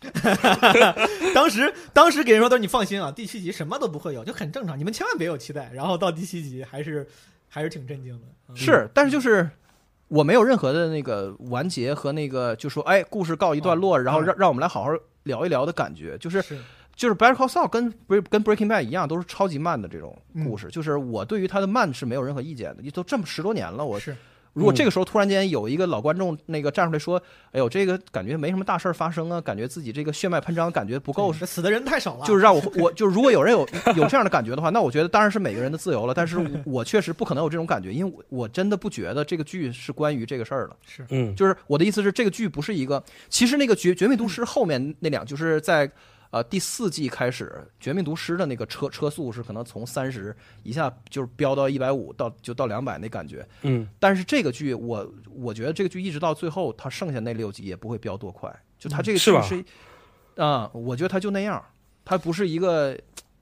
[1.34, 7.06] 当时当时给人说：“他说你放心啊，第七集什么都不会有，就很正常，你们千万别有期待。”然后到第七集还是
[7.50, 8.26] 还是挺震惊的。
[8.48, 9.46] 嗯是，但是就是
[10.08, 14.90] 我没有任何的那个完结和那个就说哎故事告一段落，然后让让我们来好好
[15.22, 16.58] 聊一聊的感觉，就是是。
[16.96, 20.66] 就是 Better Call Saul 跟跟 Breaking Bad 一样，都是超级慢的这种故事。
[20.66, 24.16] 就是我对于它的慢是没有任何意见的，都这么十多年了，我是
[24.52, 27.20] 如果这个时候突然间有一个老观众那个站出来说，
[27.52, 33.60] 哎呦这个感觉没什么大事儿发生啊，感觉自己这个血脉喷张感觉不够这死的人太少了，就是让我我就是如果有人有
[33.94, 36.14] 有这样的感觉的话，那我觉得当然是每个人的自由了。
[36.14, 40.76] 但是我确实不可能有这种感觉，因为我我真的不觉得这个剧是关于这个事儿的。
[40.86, 45.90] 是嗯就是我的意思是，这个剧不是一个，其实那个绝绝命毒师后面那两就是在。
[46.30, 59.64] 呃，第四季开始，《绝命毒师》的那个车车速是可能从三十一下就是飙到一百五到就到两百那感觉，嗯但是这个剧我我觉得这个剧一直到最后，它剩下那六集也不会飙多快，就它这个剧是
[60.36, 61.64] 啊、我觉得它就那样，
[62.04, 62.96] 它不是一个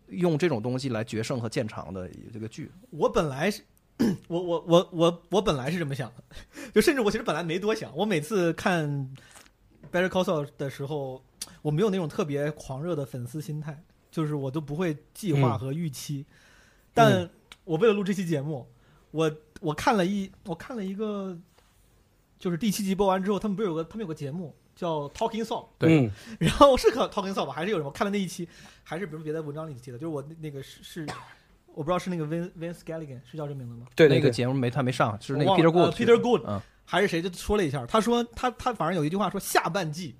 [0.09, 2.70] 用这种东西来决胜和见长的这个剧。
[2.90, 3.62] 我本来是，
[4.29, 6.25] 我我我我我本来是这么想的，
[6.72, 7.94] 就甚至我其实本来没多想。
[7.96, 8.88] 我每次看
[9.92, 11.22] 《Better Call Saul》的时候，
[11.67, 16.25] 我没有那种特别狂热的粉丝心态，就是我都不会计划嗯和预期。
[16.95, 17.29] 但
[17.65, 18.69] 我为了录这期节目，
[19.11, 19.29] 我
[19.61, 21.37] 我看了一我看了一个，
[22.39, 27.91] 就是第七集播完之后，他们不是有个他们有个节目叫 Talking Song，对嗯 然后是可 Talking Song 吧，还是有什么？
[27.91, 28.49] 看了那一期，
[28.85, 31.07] 还是比如别的文章里提的，就是我那那个是是，
[31.75, 33.89] 我不知道是那个 Vin Vince Gilligan 是叫这名字吗？
[33.97, 40.15] 对那个节目没他没上，就是那个 Peter Good、呃 Peter Good 嗯，还是谁就说了一下，他说他他反正有一句话说下半季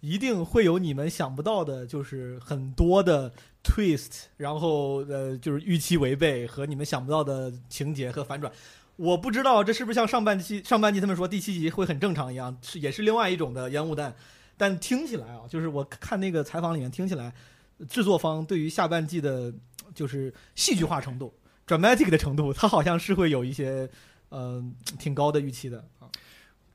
[0.00, 3.32] 一定会有你们想不到的，就是很多的
[3.62, 8.52] twist，然后呃就是预期违背和你们想不到的情节和反转。
[8.96, 14.14] 我不知道这是不是像上半期上半季他们说第七集会很正常一样，是也是另外一种的烟雾弹。
[14.56, 17.32] 但听起来啊，就是我看那个采访里面听起来，
[17.88, 19.50] 制作方对于下半季的，
[19.94, 21.32] 就是戏剧化程度、
[21.66, 23.88] dramatic 的程度，他好像是会有一些
[24.28, 24.62] 呃
[24.98, 26.04] 挺高的预期的啊。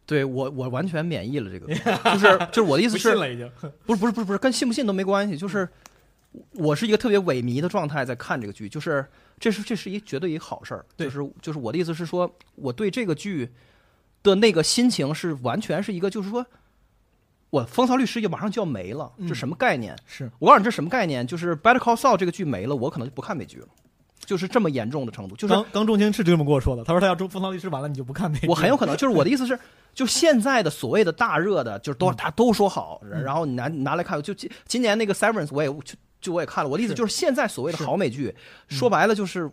[0.06, 1.68] 对我我完全免疫了这个，
[2.14, 3.50] 就是就是我的意思是，了已经。
[3.86, 5.68] 不是不是不是不是跟信不信都没关系，就是
[6.54, 9.06] 我是一个特别萎靡的状态在看这个剧，就是
[9.40, 13.50] 这是这是一绝对一好事儿，就是就是我的意思是说，我对这个剧
[14.24, 16.46] 的那个心情是完全是一个就是说。
[17.52, 19.96] 我风骚律师也马上就要没了，嗯这什么概念？
[20.06, 21.26] 是我告诉你这什么概念？
[21.26, 23.68] 就是 Better Call Saul 这个剧没了，我可能就不看美剧了，
[24.26, 25.36] 就是这么严重的程度。
[25.36, 29.58] 就是刚刚仲卿是这么跟我说的，他说他要中风骚律师完了你就不看那个，我很有可能， 就是我的意思是，
[29.94, 38.34] 就现在的所谓的大热的，就是都嗯他都说好，嗯然后你拿拿来看，就今今年那个 Severance 我也就就我也看了，我的意思就是现在所谓的好美剧，
[38.70, 39.50] 嗯说白了就是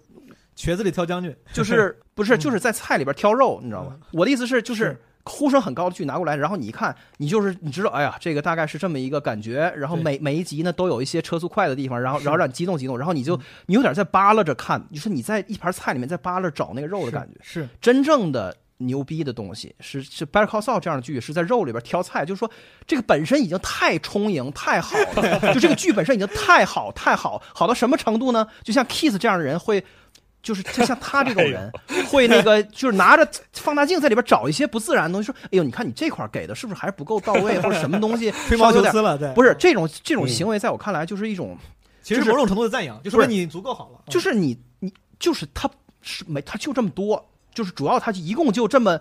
[0.57, 3.97] 瘸子里挑将军，就是 不是嗯就是在菜里边挑肉，你知道吗？
[4.13, 5.01] 我的意思是就是是。
[5.25, 17.39] 呼声很高的剧拿过来，然后你一看，你就是你知道，哎呀，这个大概是这么一个感觉，然后每每一集呢都有一些车速快的地方，然后然后让你激动激动，然后你就嗯你有点在扒拉着看，你说你在一盘菜里面在扒拉找那个肉的感觉。
[17.41, 22.51] 是真正的牛逼的东西是是《Better Call Saul》这样的剧，是在肉里边挑菜，就是说
[22.85, 28.45] 这个本身已经太充盈、太好了， 就这个剧本身已经太好、太好，好到什么程度呢？
[28.65, 29.85] 就像 Kiss 这样的人会。
[30.43, 31.71] 就是就像他这种人
[32.11, 40.29] 会那个就是拿着放大镜在里边找一些不自然的东西，说：“哎呦，你看你这块给的是不是还是不够到位，或者什么东西 吹毛求疵了，对，不是这种这种嗯。
[40.29, 41.57] 行为，在我看来就是一种
[42.03, 47.25] 其实某种程度的赞扬，就说明你足够好了，嗯就是你你就是他是没他就这么多，
[47.55, 48.99] 就是主要他一共就这么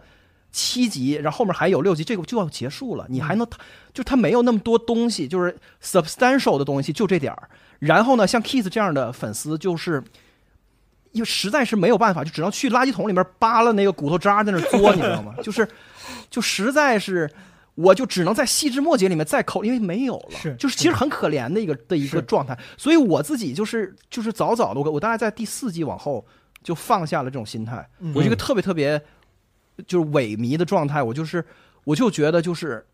[0.51, 3.47] 七集，然后后面还有六集，这个就要结束了，你还能
[3.93, 7.49] 就他没有那么多东西，就是 substantial 的东西就这点儿。
[7.79, 10.03] 然后呢，像 Kiss 这样的粉丝就是。
[11.11, 15.35] 因为实在是没有办法，就只能去垃圾桶里面扒拉那个骨头渣在那儿嘬， 你知道吗？
[15.43, 15.67] 就是，
[16.29, 17.29] 就实在是，
[17.75, 22.57] 我就只能在细枝末节里面再抠，因为没有了，是就是其实很可怜的一个的一个状态。
[22.77, 26.25] 所以我自己就是就是早早的，我我大概在第四季往后
[26.63, 29.01] 就放下了这种心态，嗯我这个特别特别
[29.85, 31.43] 就是萎靡的状态，我就是
[31.83, 32.85] 我就觉得就是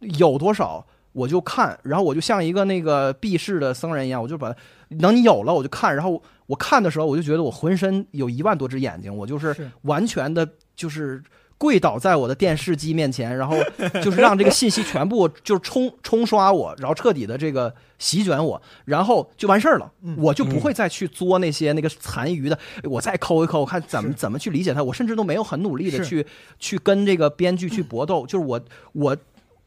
[0.00, 0.84] 有多少。
[1.14, 4.50] 我就看，然后我就像一个那个避世的僧人一样，我就把
[4.98, 6.22] 等你有了我就看，然后
[6.52, 11.22] 我看的时候我就觉得我浑身有一万多只眼睛，我就是是完全的就是
[11.56, 13.56] 跪倒在我的电视机面前，然后
[14.02, 26.26] 就是让这个信息全部就是冲冲刷我，然后彻底的这个席卷我，然后就完事儿了嗯，我就不会再去作那些那个残余的，我再抠一抠，我看怎么怎么去理解它，我甚至都没有很努力的去
[26.58, 28.60] 去跟这个编剧去搏斗，就是我
[28.92, 29.16] 我。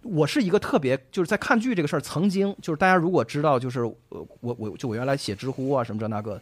[0.07, 6.39] 我是一个特别就是在看剧这个事儿，曾经就是大家如果知道，就是呃我我就我原来写知乎啊什么这那个，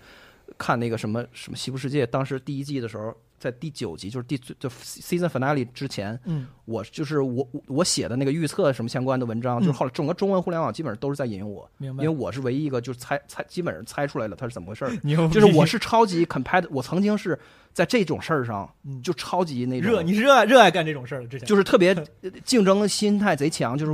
[0.57, 6.47] 看那个什么什么西部世界，当时第一季的时候，在第九集就是第最就 season finale 之前，嗯。
[6.65, 9.65] 我就是我我我写的那个预测什么相关的文章，嗯。
[9.65, 12.01] 就是后来整个中文互联网基本上都是在引用我，明白。
[12.05, 14.95] 因为我是唯一一个就是猜猜基本上猜出来了它是怎么回事儿。
[15.27, 17.37] 就是我是超级 competitive，我曾经是
[17.73, 19.01] 在这种事儿上嗯。
[19.01, 23.91] 就超级那种热，你是热爱热爱干这种事儿的之前，就是特别呃 竞争心态贼强，就是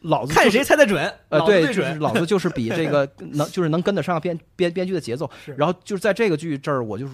[0.00, 5.30] 老子、就是、看谁猜得准，呃，对，就是最准，老子就是比这个 能，就是能跟得上编编编剧的节奏。
[5.54, 7.12] 然后就是在这个剧这儿，我就是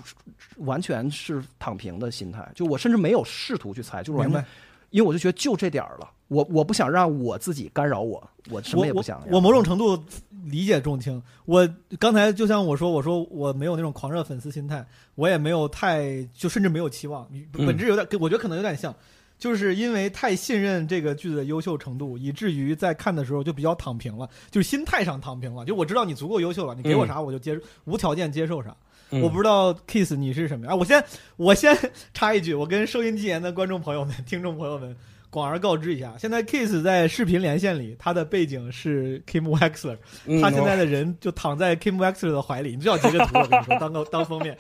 [0.59, 4.49] 完全是躺平的心态，就我甚至没有试图去猜，就是完全明白，。
[4.91, 9.99] 因为我就觉得就这点儿了，我我不想让我自己干扰我，我什么也不想我我某种程度
[10.45, 11.23] 理解仲青。
[11.47, 11.67] 我
[11.99, 18.95] 刚才就像我说，我说我没有那种狂热粉丝心态，我也没有太就甚至没有期望，嗯本质有点，跟我觉得可能有点像，
[19.39, 25.65] 就是因为太信任这个剧的优秀程度，以至于在看的时候就比较躺平了，就是心态上躺平了。
[25.65, 28.77] 就我知道你足够优秀了，你给我啥我就接无条件接受啥。
[29.13, 29.21] 嗯。
[29.23, 30.75] 我不知道 Kiss 你是什么样。
[30.75, 31.05] 啊我先
[31.37, 31.77] 我先
[32.13, 34.97] 插一句，我跟收音机前的观众朋友们、 听众朋友们
[35.31, 39.97] 广而告知一下，现在 Kiss 在视频连线里，他的背景是 Kim Wexler，
[40.27, 44.57] 嗯他现在的人就躺在 Kim Wexler 的怀里，你最好截个图，我跟你说，当个当封面。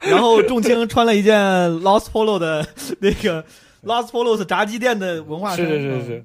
[0.00, 1.38] 然后仲青穿了一件
[1.82, 2.66] Lost Polo 的
[3.00, 3.44] 那个
[3.84, 6.24] Lost Polos 炸鸡店的文化是衫，是是是，嗯，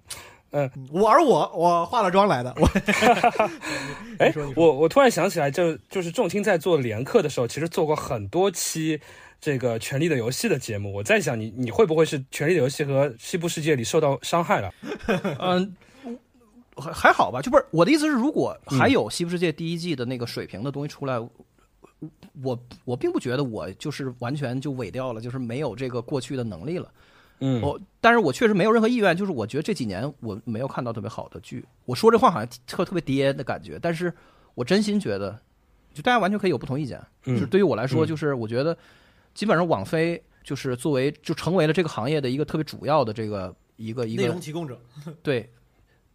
[0.92, 2.70] 我而我我化了妆来的， 我
[4.20, 9.00] 哎我我突然想起来，就就是仲青在做连课的时候，其实做过很多期
[9.42, 10.94] 这个《权力的游戏》的节目。
[10.94, 14.72] 我在想你，你会不会是《权力的游戏》和《西部世界》里受到伤害了？
[15.42, 15.76] 嗯，
[16.78, 21.20] 还还好吧，就不是我的意思是，如果还有《西部世界》第一季的那个水平的东西出来，
[22.44, 26.92] 我我并不觉得我就是完全就萎掉了，就是没有这个过去的能力了。
[27.46, 31.66] 嗯，我，但是我确实没有任何意愿，就是我觉得这几年我没有看到特别好的剧。
[31.84, 34.14] 我说这话好像特特别爹的感觉，但是
[34.56, 35.38] 我真心觉得，
[35.94, 36.98] 就大家完全可以有不同意见。
[37.26, 38.78] 嗯就是对于我来说，嗯就是我觉得
[39.34, 44.80] 基本上网飞就是作为就成为了这个行业的一个特别主要的这个一个一个内个容提供者，
[45.22, 45.50] 对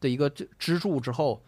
[0.01, 1.43] 的一个支支柱之后，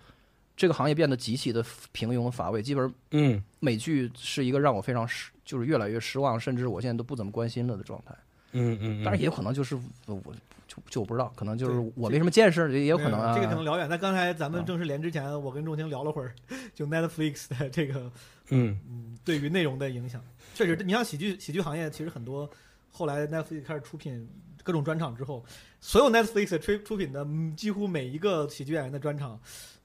[0.57, 2.63] 这个行业变得极其的平庸乏味。
[2.63, 8.15] 基本上嗯美剧是一个让我非常失，就是越来越失望，甚至我现在都不怎么关心了的状态。
[8.53, 10.35] 嗯嗯，当然也有可能就是呃我
[10.67, 13.35] 就就我不知道，可能就是我没什么见识，也有可能啊。
[13.35, 13.89] 这个可能聊远。
[13.89, 16.35] 但刚才咱们啊正式连之前，我跟仲卿聊了会儿，
[16.75, 18.11] 就 Netflix 的这个
[18.51, 20.23] 嗯嗯对于内容的影响，
[20.55, 22.49] 确实，你像喜剧喜剧行业，其实很多
[22.93, 24.29] 后来 Netflix 开始出品
[24.63, 25.45] 各种专场之后，
[25.81, 29.41] 所有 Netflix 出出品的嗯几乎每一个喜剧演员的专场，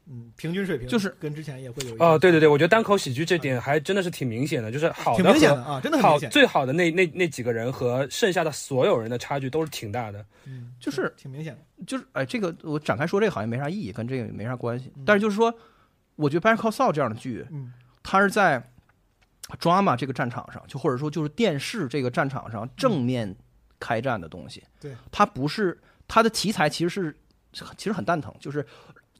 [0.08, 10.24] 嗯，平均水平就是跟之前也会有一哦，些对对对，我觉得单口喜剧这点还真的是挺明显的，就是好挺的挺明显的啊，真的很好明显，最好的那那那几个人和剩下的所有人的差距都是挺大的。
[10.46, 15.04] 嗯，就是挺明显的，就是哎，这个我展开说这个好像没啥意义，跟这个也没啥关系嗯。
[15.06, 15.54] 但是就是说，
[16.16, 18.64] 我觉得《Better Call Saul》这样的剧，嗯它是在
[19.60, 23.36] drama 这个战场上，就或者说就是电视这个战场上正面
[23.80, 24.64] 开战的东西。
[24.80, 27.16] 对，它不是它的题材其实是
[27.76, 28.64] 其实很蛋疼，就是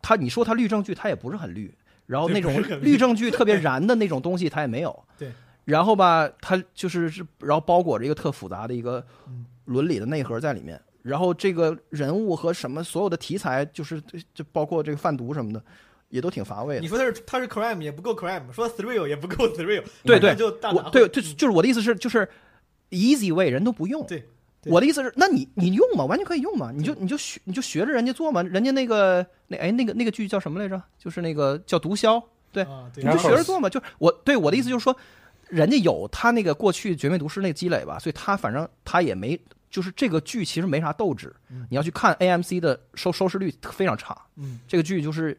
[0.06, 1.74] 它你说他律证据，他也不是很律，
[2.06, 5.04] 然后那种绿律政剧特别燃的那种东西，他也没有。
[5.18, 5.32] 对，
[5.64, 10.80] 然后吧，他就是是，然后包裹着一个特复杂的一个嗯伦理的内核在里面。
[11.02, 14.00] 然后这个人物和什么所有的题材，就是
[14.32, 15.64] 就包括这个贩毒什么的，
[16.10, 16.88] 也都挺乏味的你。
[16.88, 22.30] 说他是他是 crime 也不够 crime，说 thrill 也不够 thrill，对对就大杂烩我对，就就是我的意思是，就是
[22.92, 24.06] easy way 人都不用。
[24.06, 24.28] 对对
[24.66, 30.82] 我的意思是，那你你用嘛，完全可以用嘛，你就你就学你就学着人家做嘛，人家那个那哎那个那个剧叫什么来着？
[30.98, 33.70] 就是那个叫毒枭，对啊，对你就学着做嘛。
[33.70, 34.96] 就我对我的意思就是说，
[35.50, 39.40] 人家有他那个过去绝命毒师那个积累吧，所以他反正他也没。
[39.68, 45.38] 就是这个剧其实没啥斗志，嗯你要去看 AMC 的收收视率非常差，嗯这个剧就是，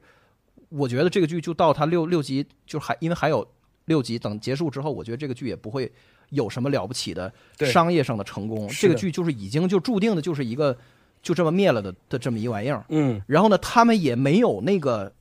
[0.68, 3.48] 我觉得这个剧就到它六六集，就还因为还有
[3.86, 5.90] 六集，等结束之后，我觉得这个剧也不会
[6.30, 10.76] 有什么了不起的商业上的成功，这个剧就是已经就注定的就是一个
[11.22, 12.84] 就这么灭了的的这么一玩意儿。
[12.88, 15.12] 嗯然后呢，他们也没有那个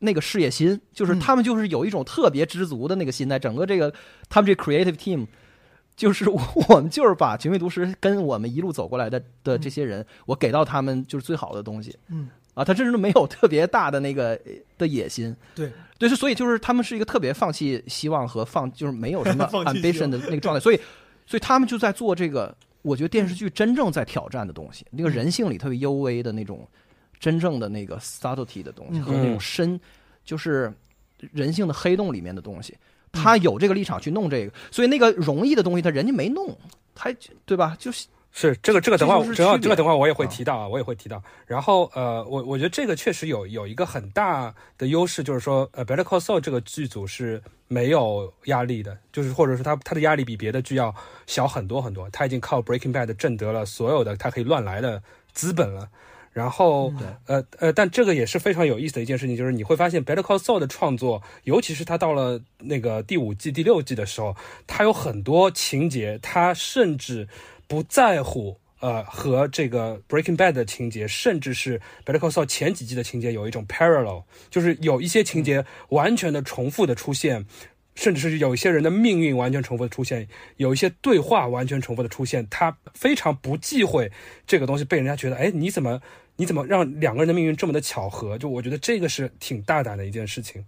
[0.00, 3.38] 那个事业心，就是嗯他们就是有一种特别知足的那个心态。
[3.38, 3.92] 整个这个
[4.28, 5.26] 他们这 creative team，
[5.96, 11.96] 就是我我们就是把《绝命毒师》跟我们一路走过来的的这些人，我给到他们就是最好的东西。
[12.08, 15.34] 嗯啊，他真是没有特别大的那个呃的野心。
[15.54, 20.80] 对对，是所以就是他们是一个特别放弃希望和放就是没有什么 ambition 的那个状态，所以
[21.24, 26.66] 所以他们就在做这个，我觉得电视剧真正在挑战的东西，那个人性里特别幽微的那种
[27.20, 29.78] 真正的那个 subtlety 的东西嗯和那种深，
[30.24, 30.72] 就是
[31.32, 32.76] 人性的黑洞里面的东西。
[33.10, 36.56] 他有这个立场去弄这个，所以那个容易的东西，他人家没弄，
[36.94, 37.10] 他
[37.46, 37.74] 对吧？
[37.78, 41.20] 就是是这个这个等会等会儿这个等会儿我也会啊提到啊，我也会提到。
[41.46, 50.94] 然后呃，我我觉得这个确实有有一个很大的优势，就是说呃，《Better Call Saul》这个剧组是没有压力的，就是或者说他他的压力比别的剧要
[51.26, 52.08] 小很多很多。
[52.10, 55.88] 他已经靠《Breaking Bad》挣得了所有的他可以乱来的资本了。
[56.30, 56.92] 然后，
[57.26, 67.26] 呃呃，但这个也是非常有意思的一件事情，就是你会发现《Better Call Saul》的创作，尤其是他到了那个第五季、第六季的时候，他有很多情节，他甚至
[67.68, 68.58] 不在乎。
[68.80, 77.44] 呃，和这个 Breaking Bad 的情节，甚至是 Better Call Saul 前几季的情节有一种 parallel，就是有一些情节完全的重复的出现，
[77.96, 80.28] 甚至是有一些人的命运完全重复的出现，
[80.58, 84.12] 有一些对话完全重复的出现，他非常不忌讳
[84.46, 86.00] 这个东西被人家觉得，哎，你怎么
[86.38, 88.38] 你怎么让两个人的命运这么的巧合？
[88.38, 90.64] 就我觉得这个是挺大胆的一件事情，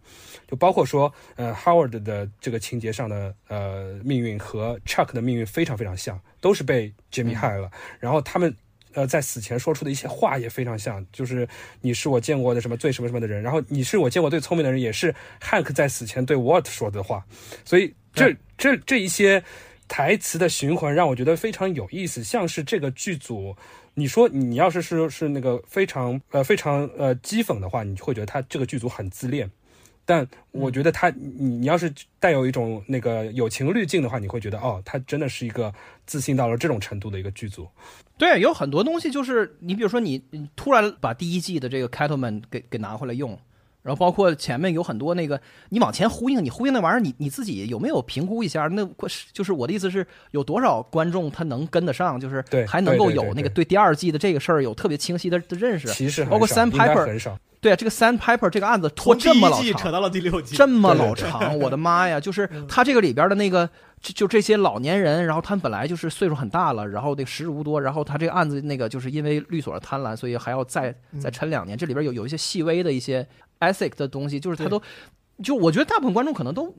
[0.46, 8.54] 就包括说，呃，Howard 的这个情节上的呃命运和 Chuck 的命运非常非常像，都是被 Jimmy 害了，然后他们。
[8.92, 11.48] 呃，在死前说出的一些话也非常像，就是
[11.80, 17.24] 你是我见过的什么最什么什么的人，然后你是我见过最聪明的人，也是 Hank 在死前对 Walt 说的话，
[17.64, 19.44] 所以这这这一些
[19.86, 23.56] 台词的循环让我觉得非常有意思，像是这个剧组，
[23.94, 29.50] 你说你要是是是那个非常呃非常呃讥讽的话，你会觉得他这个剧组很自恋。
[30.06, 35.72] 但我觉得他，你你要是带有一种那个友情滤镜的话，你会觉得哦，他真的是一个
[36.04, 37.68] 自信到了这种程度的一个剧组。
[38.18, 43.38] 对，有很多东西就是你，比如说你你突然把第一季的这个 Cattleman 给给拿回来用，
[43.82, 45.40] 然后包括前面有很多那个
[45.70, 48.66] 你往前呼应，你呼应那玩意儿，你你自己有没有评估一下？
[48.72, 48.88] 那
[49.32, 55.88] 就是我的意思是有多少观众他能跟得上，就是还能够有那个对第二季的这个事儿有特别清晰的的认识。
[55.88, 62.18] 其实包括少 Sam Piper，对啊，这个 Sandpiper 这个案子拖这么老长，扯到了第六季，这么老长， 我的妈呀！
[62.18, 63.68] 就是嗯他这个里边的那个，
[64.00, 71.76] 就就这些老年人，然后他们本来就是岁数很大了，然后那个时日无多，然后他这个案子那个就是因为律所的贪婪，所以还要再嗯再沉两年。
[71.76, 73.26] 这里边有有一些细微的一些
[73.60, 74.80] ethic 的东西，就是他都，
[75.42, 76.74] 就我觉得大部分观众可能都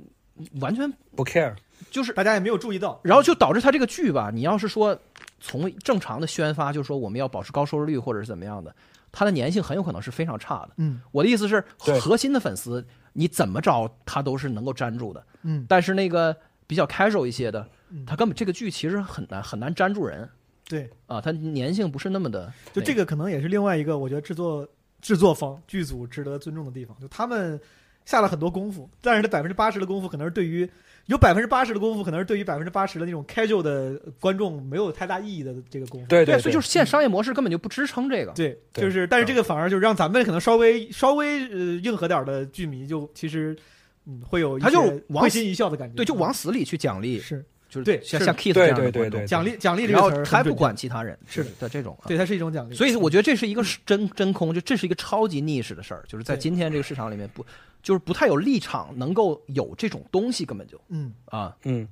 [0.60, 1.54] 完全不 care。
[1.90, 3.00] 就是，大家也没有注意到。
[3.04, 4.98] 然后就导致他这个剧吧，你要是说
[5.40, 8.74] 从正常的宣发，就是说我们要保持高收视率或者是怎么样的，
[9.12, 10.72] 它的粘性很有可能是非常差的。
[10.78, 15.24] 嗯我的意思是，核心的粉丝你怎么着他都是能够粘住的。
[15.44, 16.36] 嗯，但是那个
[16.72, 20.30] 比较 casual 一些的嗯，他根本这个剧其实很难很难粘住人
[20.70, 22.50] 对，啊，它粘性不是那么的。
[22.72, 24.66] 就这个可能也是另外一个我觉得制作
[25.02, 27.60] 制作方剧组值得尊重的地方，就他们
[28.06, 30.66] 下了很多功夫，但是这百分之八十的功夫可能是对于
[31.08, 36.08] 有百分之八十的功夫，可能是对于百分之八十的那种 casual 的观众没有太大意义的这个功夫。
[36.08, 38.32] 对对，所以就是现商业模式根本就不支撑这个。
[38.32, 43.54] 对，对就是，但是这个反而就是让咱们可能稍微稍微呃硬核点儿的剧迷就其实
[44.06, 45.96] 嗯会有一他就是往会心一笑的感觉。
[45.96, 52.06] 对，就往死里去奖励，是就是对像像 Keith 对这样的对对观众对奖励奖励这然后个词儿他不管其他人，是的这种啊。
[52.08, 52.76] 对，它是一种奖励。
[52.76, 57.46] 所以我觉得这是一个真真空，就这是一个超级 niche 的事儿，就是在今天这个市场里面不
[57.82, 61.88] 就是不太有立场能够有这种东西，根本就嗯，啊，嗯，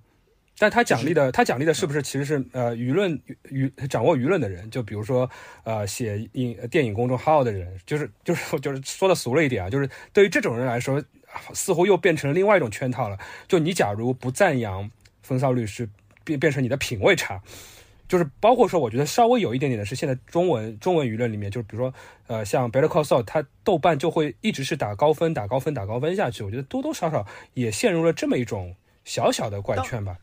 [0.59, 4.69] 但他奖励的，他奖励的是不是其实是呃舆论舆掌握舆论的人？
[4.69, 5.29] 就比如说
[5.63, 11.01] 呃写影电影公众号的人，就是就是 就是说的俗了一点啊，就是对于这种人来说，
[11.53, 13.17] 似乎又变成了另外一种圈套了。
[13.47, 14.91] 就你假如不赞扬
[15.23, 15.89] 风骚律师，
[16.23, 17.41] 变变成你的品味差。
[18.09, 21.93] 就是包括说，我觉得稍微有一点点的是，现在中文中文舆论里面，就是比如说，
[22.25, 26.43] 呃，像 Better Call Saul，它豆瓣就会一直是打高分、打高分、打高分下去。
[26.43, 30.17] 我觉得多多少少也陷入了这么一种小小的怪圈吧。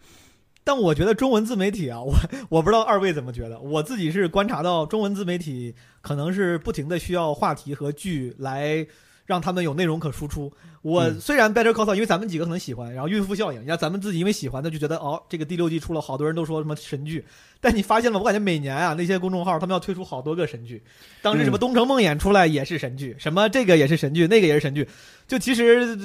[0.67, 2.13] 但我觉得中文自媒体啊， 我
[2.49, 8.85] 我不知道二位怎么觉得，我自己是观察到中文自媒体可能是不停的需要话题和剧来
[9.27, 10.51] 让他们有内容可输出。
[10.83, 11.21] 我嗯。
[11.21, 17.25] 虽然 Better Call Saul，因为咱们几个可能喜欢，然后孕妇效应，你看咱们自己因为喜欢的就觉得哦，这个第六季出了，好多人都说什么神剧，
[17.61, 20.83] 但你发现了，我感觉每年啊那些公众号他们要推出好多个神剧，
[21.21, 24.89] 当时什么嗯《东城梦魇》出来也是神剧，什么这个也是神剧，那个也是神剧，
[25.27, 25.97] 就其实呃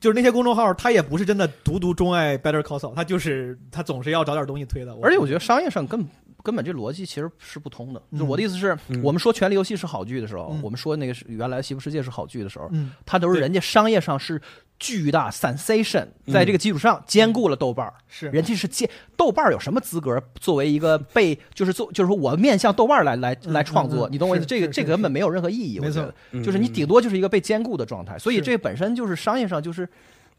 [0.00, 4.92] 就是那些公众号，他也不是真的独独钟爱 Better Call Saul，他就是他总是要找点东西推的。
[5.02, 6.04] 而且我觉得商业上根
[6.46, 8.00] 根本这逻辑其实是不通的。
[8.24, 9.02] 我的意思是，嗯。
[9.02, 10.60] 我们说《权力游戏》是好剧的时候，嗯。
[10.62, 14.40] 我们说那个是原来《西部世界》是好剧的时候，嗯，它都是人家商业上是
[14.78, 16.32] 巨大 sensation，嗯。
[16.32, 17.92] 在这个基础上兼顾了豆瓣儿。
[18.06, 18.28] 是。
[18.28, 24.46] 人家是兼豆瓣儿有什么资格作为一个被就是做就是说我面向豆瓣儿来来嗯来创作，你懂我意思？
[24.46, 26.14] 这个这个根本没有任何意义，我觉得。
[26.30, 29.88] 嗯就是你顶多就是一个被兼顾的状态，所以这本身就是商业上就是。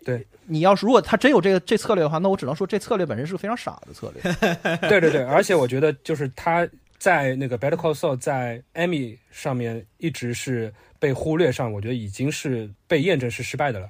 [0.07, 4.33] 对，你要是如果他真有这个这策略的话，那我只能说这策略本身是个非常傻的策略。
[4.87, 6.65] 对对对，而且我觉得就是他
[6.97, 13.89] 在那个 Better Call Saul 在 Emmy 上面一直是被忽略上，我觉得已经是被验证是失败的了。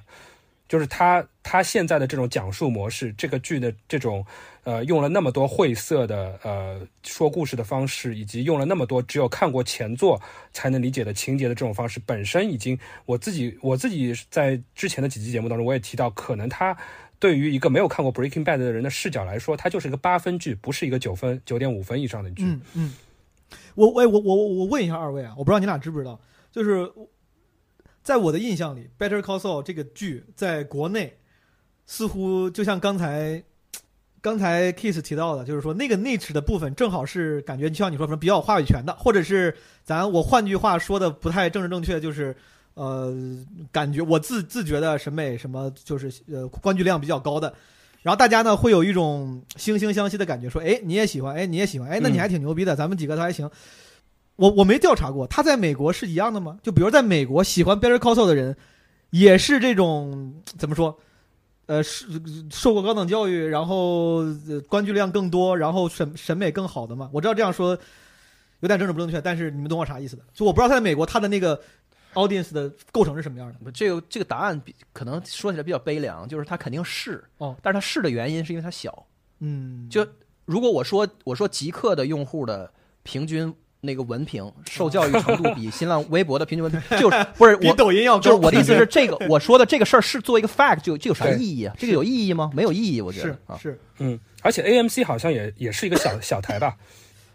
[0.68, 4.24] 就是他他现在的这种讲述模式，这个剧的这种
[4.64, 10.20] 呃用了那么多晦涩的呃说故事的方式，以及用了那么多只有看过前作
[10.52, 16.76] 才能理解的情节的这种方式，本身已经我自己我自己在之前的几期节目当中我也提到，可能他
[17.18, 22.44] 对于一个没有看过 Breaking Bad 的人的视角来说，它就是一个八分剧，不是一个九分、九点五分以上的剧。
[22.44, 22.94] 嗯嗯，
[23.74, 26.20] 我我我我我问一下二位啊，我不知道你俩知不知道，
[26.52, 26.88] 就是
[28.08, 31.18] 在我的印象里，《Better Call Saul》这个剧在国内
[31.84, 33.42] 似乎就像刚才
[34.22, 39.54] 刚才 Kiss 提到的，就是说那个 niche 的部分正好是感觉就像你说什么比较有话语权的，或者是
[39.84, 42.34] 咱我换句话说的不太政治正确，就是。
[42.80, 43.12] 呃，
[43.72, 47.52] 感觉我自自觉的审美什么，就是呃观剧量比较高的，
[48.02, 53.50] 然后大家呢会有一种惺惺相惜的感觉，说，哎，你也喜欢，哎，你也喜欢，哎，那你还挺牛逼的，咱们几个都还行。
[54.38, 56.60] 我我没调查过，他在美国是一样的吗？
[56.62, 58.56] 就比如在美国喜欢 Better Call Saul 的人，
[59.10, 60.96] 也是这种 怎么说？
[61.66, 62.06] 呃，是
[62.48, 64.18] 受过高等教育，然后、
[64.48, 67.10] 呃、观剧量更多，然后审审美更好的吗？
[67.12, 67.76] 我知道这样说
[68.60, 70.22] 有点政治不正确，但是你们懂我啥意思的？
[70.32, 71.60] 就我不知道他在美国他的那个
[72.14, 73.72] audience 的构成是什么样的。
[73.72, 79.06] 这个这个答案比可能说起来比较悲凉，就是他肯定是哦，但是他是的原因是因为他小。
[79.40, 80.06] 嗯，就
[80.46, 82.72] 如果我说我说极客的用户的
[83.02, 87.74] 平均那个文凭受教育程度 比新浪微博的平均文凭就是 不是比我。
[87.74, 88.20] 抖音要高。
[88.20, 91.74] 就是我的意思是，这个 我说的这个事儿是作为一个 fact，就这有啥意义啊？
[91.78, 92.50] 这个有意义吗？
[92.54, 93.58] 没有意义，我觉是得啊。
[93.60, 96.76] 是，嗯，而且 AMC 好像也也是一个小 小台吧。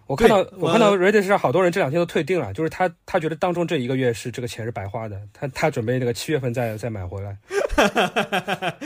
[0.06, 7.38] 我看到我看到 Reddit 上好多人这两天都退订了，就是他他觉得当中这一个月是这个钱是白花的，他他准备那个七月份再再买回来。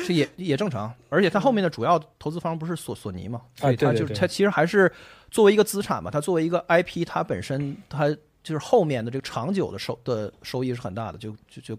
[0.05, 4.89] 这也也正常，而且他后面的主要投资方不是索索尼嘛，所以它啊对对对就是他其实还是
[5.29, 8.09] 作为一个资产嘛，它作为一个 IP，它本身它
[8.43, 11.75] 就是后面的这个长久的收的收益是很大的，就就就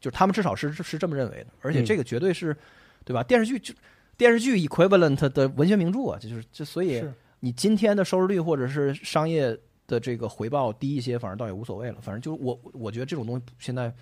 [0.00, 2.56] 就是他们至少是是这么认为的，而且嗯这个绝对是，
[3.04, 3.22] 对吧？
[3.22, 3.74] 电视剧就
[4.16, 7.04] 电视剧 equivalent 的文学名著啊，这就是这所以
[7.40, 13.92] 你今天的收视率或者是商业的这个回报低一些，反正倒也无所谓了，反正就是我我觉得这种东西现在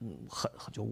[0.00, 0.88] 嗯很很就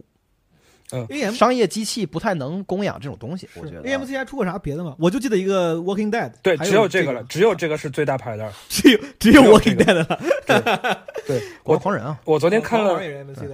[0.91, 3.83] AM 商业机器不太能供养这种东西，我觉得啊。
[3.85, 4.95] AMC 还出过啥别的吗？
[4.99, 8.53] 我就记得一个 Walking Dead，对，只有这个了，只有这个是最大牌的。
[8.69, 11.03] 只有只有 Walking Dead 了。
[11.27, 12.95] 对 我狂人啊，我昨天看了。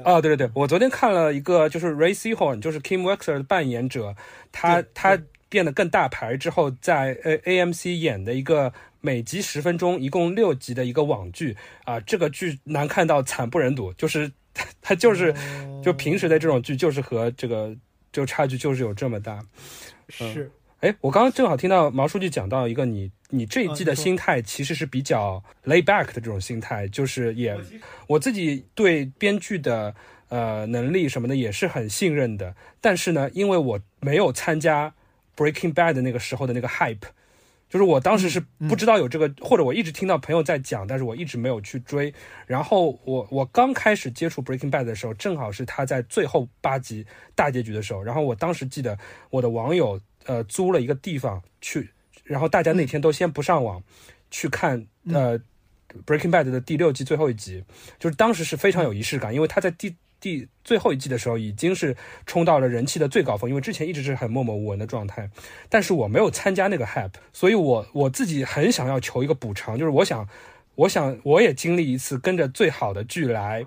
[0.05, 4.14] 啊，对对对，我昨天看了一个，就是 Ray Seahorn，就是 Kim Wexler 的扮演者，
[4.53, 5.18] 他他
[5.49, 14.30] 变得更大牌之后，在呃 AMC 演的一个每集十分钟，一共六集的一个网剧啊，这个剧难看到惨不忍睹，就是
[14.81, 15.81] 他就是哦。
[15.83, 17.75] 就平时的这种剧，就是和这个
[18.13, 19.45] 就差距就是有这么大。
[20.09, 20.51] 是。
[20.81, 27.57] 哎，我刚刚正好听到毛书记讲到一个你你这一季的心态其实是比较 lay back 的这种心态，就是也
[28.09, 29.95] 我自己对编剧的
[30.29, 34.93] 呃能力什么的也是很信任的，但是呢，因为我没有参加
[35.37, 37.03] Breaking Bad 那个时候的那个 hype，
[37.73, 42.12] 就是我当时是不知道有这个，或者我一直听到朋友在讲，但是我一直没有去追。
[42.47, 48.99] 然后我我刚开始接触 Breaking Bad 的时候，正好是他在最后八集大结局的时候，然后我当时记得
[49.31, 51.89] 我的网友呃租了一个地方去，
[52.25, 53.83] 然后大家那天都先不上网、
[54.31, 55.41] 去看呃。
[56.07, 57.62] Breaking Bad 的第六季最后一集，
[57.99, 65.29] 就是当时是非常有仪式感，因为他在第第最后一季的时候已经是冲到了人气的最高峰，因为之前一直是很默默无闻的状态。
[65.68, 70.29] 但是我没有参加那个 hype，所以我我自己很想要求一个补偿，就是我想，
[70.77, 73.66] 我想我也经历一次跟着最好的剧来，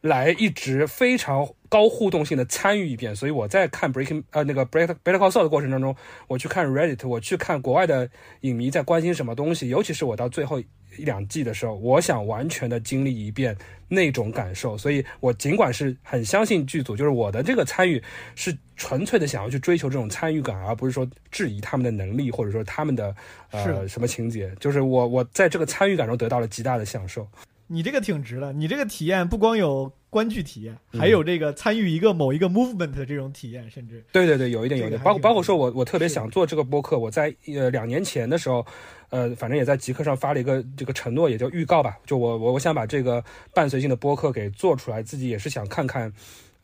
[0.00, 3.14] 来一直非常高互动性的参与一遍。
[3.14, 5.94] 所以我在看 Breaking 呃那个 Break Better Call Saul 的过程当中，
[6.28, 8.08] 我去看 Reddit，我去看国外的
[8.40, 13.56] 影迷在关心什么东西，尤其是我到最后一两季的时候，我想完全的经历一遍
[13.88, 14.78] 那种感受。
[14.78, 18.02] 所以我尽管是很相信剧组，就是我的这个参与
[18.34, 23.14] 是纯粹的想要去追求这种参与感，而不是说质疑他们的能力或者说他们的
[23.50, 24.50] 呃是什么情节。
[24.58, 27.26] 就是我我在这个参与感中得到了极大的享受。
[27.68, 38.64] 你这个挺值的，你这个体验不光有观剧体验，嗯还有这个参与一个某一个 movement 的这种体验，甚至对对对，有一点有一点，包括包包括说我我特别想做这个播客，我在呃两年前的时候，
[39.10, 46.10] 呃，反正也在极客上发了一个这个承诺，也叫预告吧，就我我我想把这个伴随性的播客给做出来，自己也是想看看。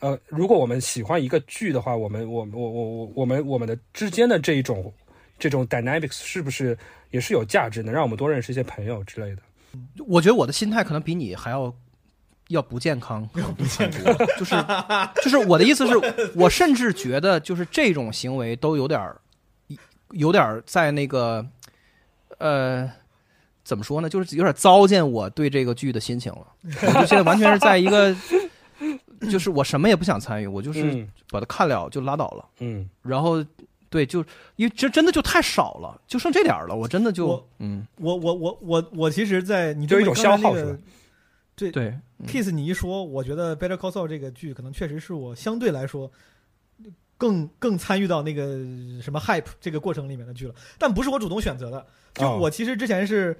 [0.01, 4.91] 呃，如果我们喜欢一个剧的话，我们我我我我我们我们的之间的这一种
[5.39, 6.77] 这种 dynamics 是不是
[7.11, 9.43] 也是有价值，能让我们多认识一些朋友之类的？
[10.07, 11.75] 我觉得我的心态可能比你还要
[12.49, 13.27] 要不健康，
[13.57, 14.55] 不健康，就是
[15.23, 15.95] 就是我的意思是，
[16.37, 19.21] 我甚至觉得就是这种行为都有点儿
[20.11, 21.47] 有点儿在那个
[22.39, 22.91] 呃。
[23.65, 24.09] 怎么说呢？
[24.09, 26.45] 就是有点糟践我对这个剧的心情了。
[26.65, 28.13] 我就现在完全是在一个，
[29.31, 32.45] 就是我什么也不想参与，我就是嗯把它看了就拉倒了。
[32.59, 33.43] 嗯然后，
[33.89, 34.19] 对，就
[34.57, 40.79] 因为这真的就太少了，就剩这点儿了，我真的就嗯，我我我我我其实，在你就有一种消耗是那个
[41.55, 46.11] 对对，嗯 Kiss 你一说，我觉得《Better Call Saul》这个剧可能确实是我相对来说
[47.19, 48.59] 更更参与到那个
[49.03, 51.87] 什么 hype 这个过程里面的剧了，但不是我主动选择的。
[52.15, 53.37] 就哦我其实之前是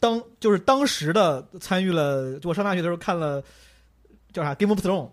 [0.00, 3.42] 当就是当时的参与了，就我上大学的时候看了
[4.32, 5.08] 叫啥《Game of Thrones》。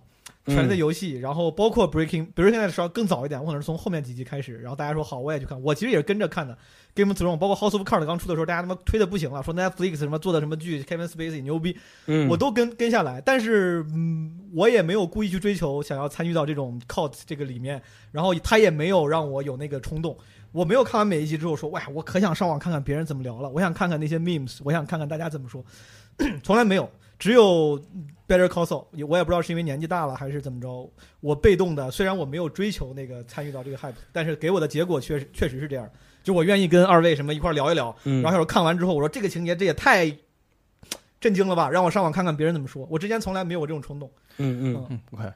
[0.48, 5.62] 权力的嗯游戏，然后包括 Breaking Breaking Bad 稍微更早一点，我可能是从后面几集开始，然后大家说好，我也去看。
[5.62, 6.58] 我其实也是跟着看的
[6.96, 11.78] Game of Thrones，包括 House of Cards 刚出的时候，大家他妈推的不行了，说 Netflix 什么做的什么剧，Kevin Spacey 牛逼，
[12.08, 17.82] 嗯，我都跟跟下来，但是嗯，我也没有故意去追求想要参与到这种 cult 这个里面，
[18.12, 20.18] 然后他也没有让我有那个冲动。
[20.52, 25.64] 我没有看完每一集之后说，哇，我可想上网看看别人怎么聊了，我想看看那些 memes，我想看看大家怎么说，
[26.44, 27.82] 从来没有，只有
[28.32, 35.90] Better Call Saul，也我也不知道是因为年纪大了还是怎么着，我被动的，虽然我没有追求那个参与到这个 hype，但是给我的结果确实确实是这样，
[36.24, 40.10] 就我愿意跟二位什么一块聊一聊，嗯然后看完之后，我说这个情节这也太
[41.20, 42.88] 震惊了吧，让我上网看看别人怎么说。
[42.90, 44.10] 我之前从来没有这种冲动。
[44.38, 44.88] 嗯嗯。
[44.90, 45.32] 嗯，OK，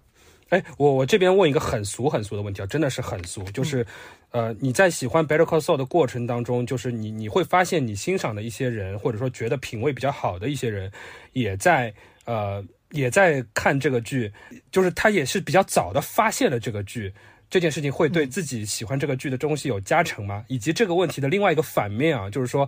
[0.50, 3.86] 哎，我我这边问一个很俗很俗的问题啊，真的是很俗，就是，
[4.32, 10.92] 呃，你在喜欢 Better Call Saul 的过程当中，就是你你会发现你欣赏的一些人，或者说觉得品味比较好的一些人，
[11.34, 11.94] 也在
[12.26, 12.64] 呃
[12.96, 14.32] 也在看这个剧，
[14.72, 17.14] 就是他也是比较早的发现了这个剧。
[17.48, 20.44] 这件事情会对自己喜欢这个剧的东西有加成吗？
[20.48, 22.68] 以及这个问题的另外一个反面啊，就是说，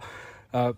[0.51, 0.73] 呃，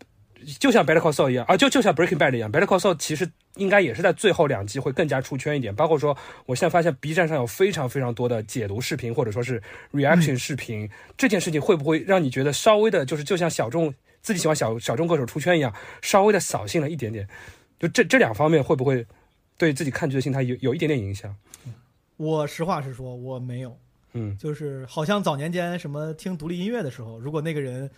[0.57, 5.75] 就像 Better Call Saul 一样啊，就就像 Breaking Bad 一样，Better Call Saul 其实应该也是在最后两季会更加出圈一点。
[5.75, 17.27] 包括说，我现在发现 B 站上有非常非常多的解读视频或者说是 reaction 视频，这件事情会不会让你觉得稍微的，就是就像小众自己喜欢小小众歌手出圈一样，稍微的扫兴了一点点？
[17.77, 19.05] 就这这两方面会不会
[19.59, 21.35] 对自己看剧的心态有有一点点影响？
[22.17, 23.77] 我实话实说，我没有，
[24.13, 27.91] 嗯就是好像早年间什么听独立音乐的时候，如果那个人。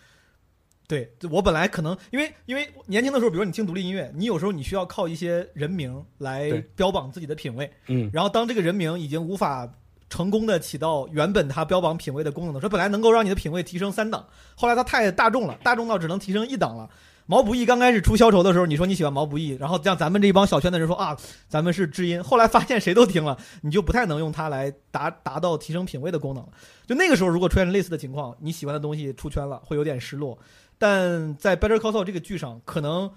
[0.87, 9.73] 对我本来可能因为因为年轻的时候，比如说你听独立音乐，你有时候你需要靠一些人名来标榜自己的品味，嗯然后当这个人名已经无法
[10.09, 16.89] 成功的起到原本它标榜品味的功能的时候，本来能够让你的品味提升三档，后来它太大众了，大众到只能提升一档了。
[17.31, 21.15] 毛不易刚开始出消愁的时候，你说你喜欢毛不易，然后让咱们这一帮小圈的人说啊，
[21.47, 22.21] 咱们是知音。
[22.21, 26.49] 后来发现谁都听了，你就不太能用它来达达到提升品味的功能了。
[26.85, 30.37] 就那个时候，如果出现类似的情况，你喜欢的东西出圈了，会有点失落。
[30.77, 33.09] 但在《Better Call Saul》这个剧上，可能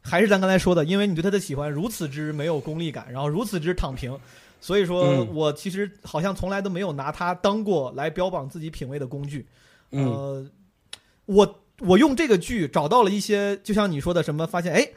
[0.00, 4.18] 还是咱刚才说的，因为你对他的喜欢如此之没有功利感，然后如此之躺平，
[4.60, 9.46] 所以说嗯我其实好像从来都没有拿它当过来标榜自己品味的工具。
[9.92, 10.46] 嗯呃，
[11.26, 14.88] 我我用这个剧找到了一些，就像你说的什么，发现哎，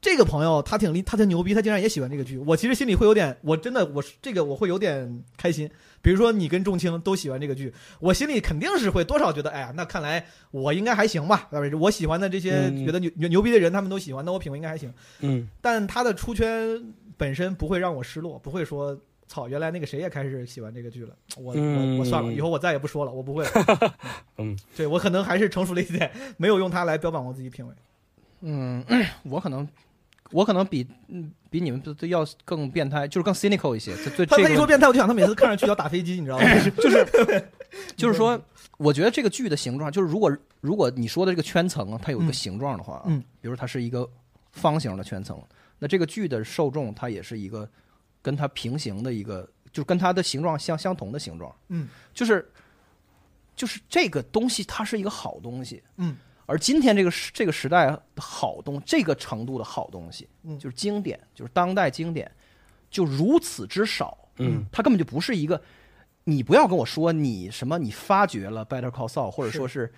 [0.00, 2.38] 这个朋友他挺厉，他挺牛逼，他竟然也喜欢这个剧。
[2.38, 5.68] 我其实心里会有点，我真的我是这个我会有点开心。
[6.00, 11.48] 比如说你跟仲青都喜欢这个剧，我心里肯定是会多少觉得，哎呀，那看来我应该还行吧。
[11.50, 14.94] 对吧我喜欢的这些嗯觉得牛牛牛逼的人，他们都喜欢，那我品味应该还行。
[15.20, 16.80] 嗯但他的出圈
[17.16, 18.96] 本身不会让我失落，不会说
[19.28, 23.94] 操，原来那个谁也开始喜欢这个剧了，我嗯我我算了，以后我再也不说了，我不会了。
[24.38, 27.72] 嗯，对我可能还是成熟了一点，没有用它来标榜我自己品味。
[28.40, 28.84] 嗯，
[29.24, 29.68] 我可能，
[30.32, 33.94] 我可能比嗯比你们都都要更变态，就是更 cynical 一些。
[34.16, 36.44] 对他这个他一说变态，我就想他每次看上去要打飞机，你知道吗？
[36.76, 37.44] 就是
[37.96, 38.40] 就是说，
[38.78, 44.08] 我觉得这个剧的形状，就是如果如果你说的这个圈层啊，它有一个嗯形状的话啊，嗯比如它是一个
[44.52, 45.38] 方形的圈层，
[45.78, 47.68] 那这个剧的受众它也是一个
[48.28, 51.88] 跟它平行的一个，就是跟它的形状相相同的形状，嗯。
[52.12, 52.46] 就是
[53.56, 56.14] 就是这个东西它是一个好东西，嗯。
[56.44, 60.58] 而今天这个时这个时代好东这个程度的好东西，嗯。
[60.58, 62.30] 就是经典，就是当代经典，
[62.90, 64.66] 就如此之少，嗯。
[64.70, 65.58] 它根本就不是一个。
[66.24, 69.90] 你不要跟我说你什么，你发掘了 Better Call Saul，或者说是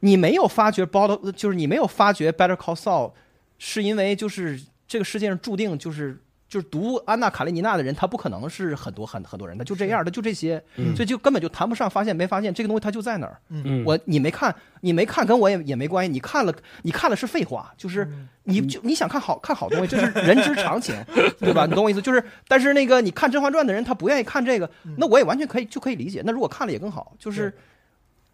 [0.00, 3.12] 你没有发掘 Better，就是你没有发掘 Better Call Saul，
[3.58, 4.58] 是因为就是
[4.88, 6.18] 这个世界上注定就是
[6.48, 13.40] 就是读安娜卡列尼娜的人，他不可能是很多很很多人，他就这样，他就这些，嗯所以就根本就谈不上发现没发现，这个东西它就在那儿。
[13.48, 20.94] 嗯，我你没看，你没看跟我也也没关系，你看了你看了是废话，就是嗯你就你想看好看好东西，这是人之常情，
[21.40, 21.66] 对吧？
[21.66, 22.00] 你懂我意思？
[22.00, 26.22] 就是，但是那个你看《甄嬛传》的人，他不愿意看这个，嗯那我也完全可以就可以理解。
[26.24, 27.52] 那如果看了也更好，就是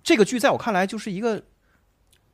[0.03, 1.43] 这个剧在我看来就是一个，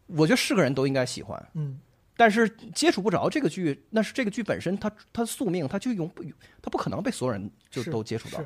[0.06, 1.40] 我觉得是个人都应该喜欢。
[1.54, 1.78] 嗯，
[2.18, 6.24] 但是接触不着这个剧，那是这个剧本身它它宿命，它就永不
[6.60, 8.42] 它不可能被所有人就都接触到。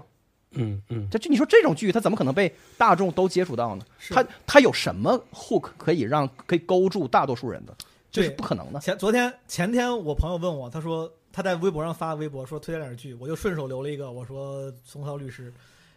[0.50, 3.84] 嗯嗯这这你说这种剧，它怎么可能被大众都接触到呢？
[3.98, 7.74] 是它它有什么 hook 可以让可以勾住大多数人的？
[8.10, 8.78] 这是不可能的。
[8.78, 15.50] 前昨天前天我朋友问我，他说他在微博上发微博说推荐点剧，我就顺手留了一个，我说松涛律师，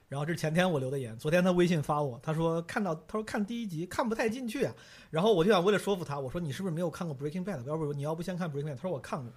[0.08, 4.74] 然后这是前天我留的言，昨天他微信发我，他说看到他说看第一集看不太进去啊，
[5.10, 7.64] 然后我就想为了说服他，我说你是不是没有看过 Breaking Bad？
[7.66, 8.76] 要不你要不先看 Breaking Bad？
[8.76, 9.32] 他说我看过，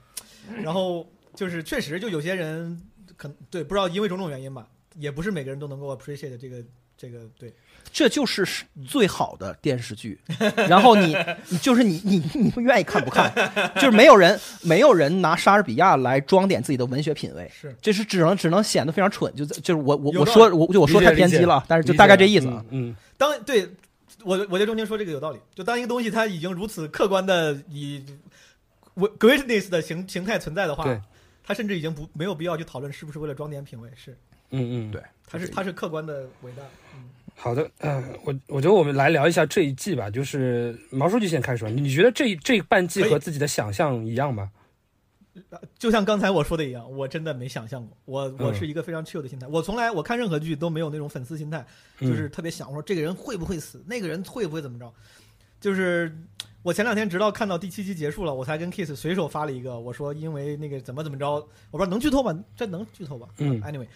[0.63, 2.81] 然后就是确实就有些人
[3.17, 6.65] 可能对不知道因为种种原因吧，也不是每个人都能够 appreciate 这个
[6.97, 7.55] 这个对
[7.93, 8.47] 这就是
[8.87, 10.21] 最好的电视剧。
[10.69, 11.17] 然后你
[11.49, 13.33] 你 就是你你你不愿意看不看，
[13.77, 17.51] 就是没有人没有人拿莎士比亚来装点自己的文学品味。
[17.55, 17.75] 是。
[17.81, 22.65] 这是只能只能显得非常蠢，就就是我我我说我就我说太偏激了，但是就大概这意思啊。
[22.71, 23.69] 嗯当对
[24.23, 28.05] 我我觉得中间说这个有道理，就当一个东西它已经如此客观的以
[28.95, 31.01] 我 greatness 的形形态存在的话对，
[31.45, 34.17] 它甚至已经不没有必要去讨论是不是为了装点品味，是。
[34.51, 35.03] 嗯嗯，对。
[35.31, 36.63] 它是它是客观的伟大。
[36.95, 37.05] 嗯，
[37.41, 41.71] 好的，呃，我我觉得我们来聊一下这一季吧，就是毛书记先开始吧。
[41.71, 44.51] 你觉得这这半季和自己的想象一样吗？
[45.79, 49.47] 就像刚才我说的一样，我真的没想象过，我我嗯是一个非常 chill 的心态。
[49.47, 51.65] 我从来我看任何剧都没有那种粉丝心态，
[52.01, 54.93] 嗯就是特别想我说这个人会不会死，那个人会不会怎么着。
[55.61, 56.13] 就是
[56.63, 61.31] 我前两天直到看到第七集结束了，我才跟 Kiss 随手发了一个，我说因为那个怎么怎么着，
[61.71, 62.37] 我不知道能剧透吗？
[62.57, 63.29] 这能剧透吧？
[63.39, 63.87] 嗯，anyway，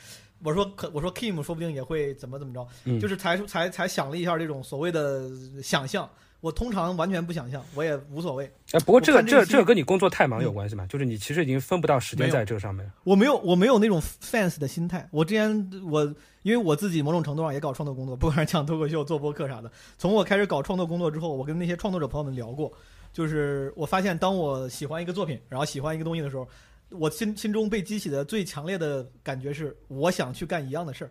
[0.43, 5.31] 我说可我说 Kim 说不定也会怎么怎么着，嗯就是才才才想了一下这种所谓的
[5.63, 6.09] 想象。
[6.41, 8.51] 我通常完全不想象，我也无所谓。
[8.73, 10.85] 哎，不过这个这这个跟你工作太忙有关系吗？
[10.89, 12.91] 就是你其实已经分不到时间在这个上面。
[13.05, 15.09] 我没有我没有那种 fans 的心态。
[15.13, 16.03] 我之前我
[16.43, 19.71] 因为我自己某种程度上也搞创作工作，不管是讲脱口秀、做播客啥的。
[19.97, 22.73] 从我开始搞创作工作之后，我跟那些创作者朋友们聊过，
[23.13, 26.49] 就是我发现，当我喜欢一个作品，然后喜欢一个东西的时候，
[26.95, 31.11] 我心心中被激起的最强烈的感觉是，我想去干一样的事儿。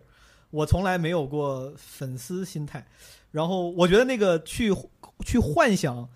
[0.50, 2.86] 我从来没有过粉丝心态，
[3.30, 4.70] 然后我觉得那个去
[5.24, 6.08] 去幻想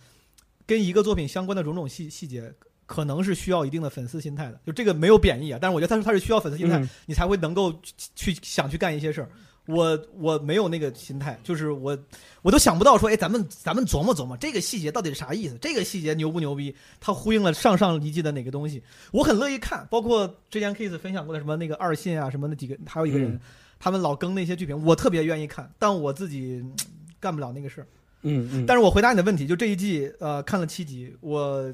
[0.67, 2.53] 跟一个作品相关的种种细细节，
[2.85, 4.61] 可能是需要一定的粉丝心态的。
[4.67, 7.73] 就这个没有贬义啊，但是我觉得它是它是需要粉丝心态，嗯你才会能够
[8.15, 9.31] 去去想去干一些事儿。
[9.67, 11.99] 我我没有那个心态，就是我
[12.43, 16.75] 我都想不到说，哎，咱们咱们琢磨琢磨这个细节到底是啥意思，这个细节牛不牛逼？
[17.01, 18.83] 它呼应了上上一季的哪个东西？
[19.13, 23.41] 我很乐意看，包括之前 Kiss 分享过的什么那个二信啊，什么那几个，还有一个人，嗯
[23.79, 26.75] 他们老更那些剧评，我特别愿意看，但我自己嗯
[27.21, 27.87] 干不了那个事儿。
[28.23, 31.73] 嗯嗯，但是我回答你的问题，就这一季，呃，看了七集，我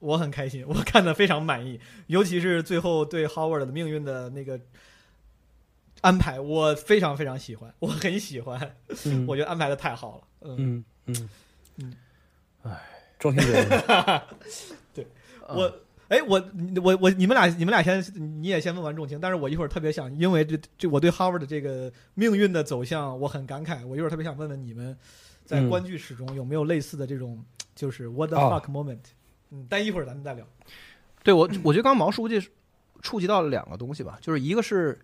[0.00, 1.78] 我很开心，我看的非常满意，
[2.08, 4.60] 尤其是最后对 Howard 的命运的那个
[6.04, 8.76] 安排，我非常非常喜欢， 我很喜欢，
[9.06, 9.26] 嗯。
[9.26, 10.24] 我觉得安排的太好了。
[10.42, 11.28] 嗯，嗯嗯。
[11.76, 11.94] 嗯，
[12.62, 12.78] 哎，
[13.18, 14.22] 中心觉得
[15.48, 16.42] 我哎，我
[16.82, 18.04] 我我，你们俩你们俩先，
[18.42, 24.96] 你也先问完重情，但是我一会儿特别想，因为这这我对 Howard 的这个命运的走向我很感慨，我一会儿特别想问问你们，
[25.46, 25.70] 在嗯。
[25.70, 27.42] 观剧史中有没有类似的这种，
[27.74, 29.00] 就是 what the 哦 fuck moment？、
[29.50, 30.46] 嗯，但一会儿咱们再聊。
[31.22, 32.38] 对我，我觉得刚刚毛书记
[33.00, 35.00] 触及到了两个东西吧，就是一个是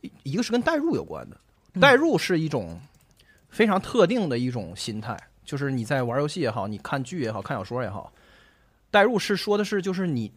[0.00, 1.36] 一一个是跟代入有关的，
[1.74, 2.80] 嗯代入是一种
[3.48, 8.12] 非常特定的一种心态，就是你在玩游戏也好，你看剧也好，看小说也好，
[8.90, 10.32] 代入是说的是就是你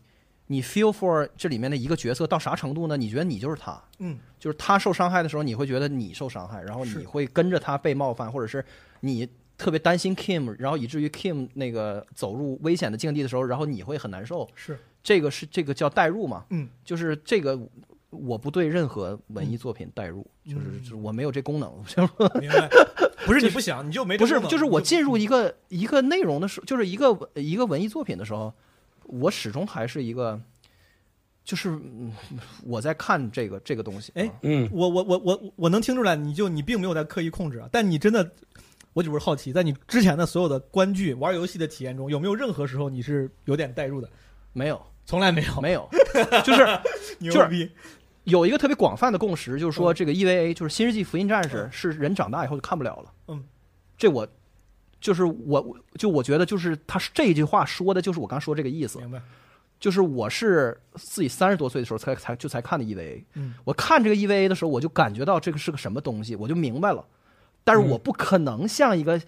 [0.47, 2.97] 你 feel for 这里面的一个角色到啥程度呢？
[2.97, 8.63] 你觉得你就是他，嗯，就是他受伤害的时候，你会觉得你受伤害，然后你会跟着他被冒犯，或者是
[9.01, 14.49] 你特别担心 Kim，然后以至于 Kim 那个走入危险的境地的时候，然后你会很难受。
[14.55, 16.45] 是，这个是这个叫代入嘛？
[16.49, 17.59] 嗯，就是这个
[18.09, 21.71] 我不对任何文艺作品代入，就是嗯就是我没有这功能。
[22.39, 22.69] 明白。
[23.25, 28.51] 不是你不想，你就没不是就是我进入一个一个内容的时候，就是一个一个文艺作品的时候，
[29.03, 30.39] 我始终还是一个，
[31.43, 32.11] 就是嗯
[32.65, 34.11] 我在看这个这个东西。
[34.15, 38.31] 哎啊嗯我我我我我能听出来，你就你并没有在刻意控制啊，但你真的，
[38.93, 44.09] 我只是好奇，在你之前的所有的观剧、玩游戏的体验中，有没有任何时候你是有点代入的？
[44.53, 45.87] 没有从来没有，没有，
[46.43, 46.65] 就是
[47.19, 47.69] 牛就是逼，
[48.29, 53.11] 有一个特别广泛的共识，就是说这个 EVA 就是《新世纪福音战士》是人长大以后就看不了了。
[53.27, 53.43] 嗯，
[53.97, 54.27] 这我
[55.01, 58.99] 就是我就我觉得就是他这句话说的就是我刚说这个意思。
[58.99, 59.21] 明白？
[59.79, 67.05] 就是我是自己三十多岁的时候才才就才看的 EVA，嗯我看这个 EVA 的时候，我就感觉到这个是个什么东西，我就明白了。
[67.63, 69.21] 但是我不可能像一个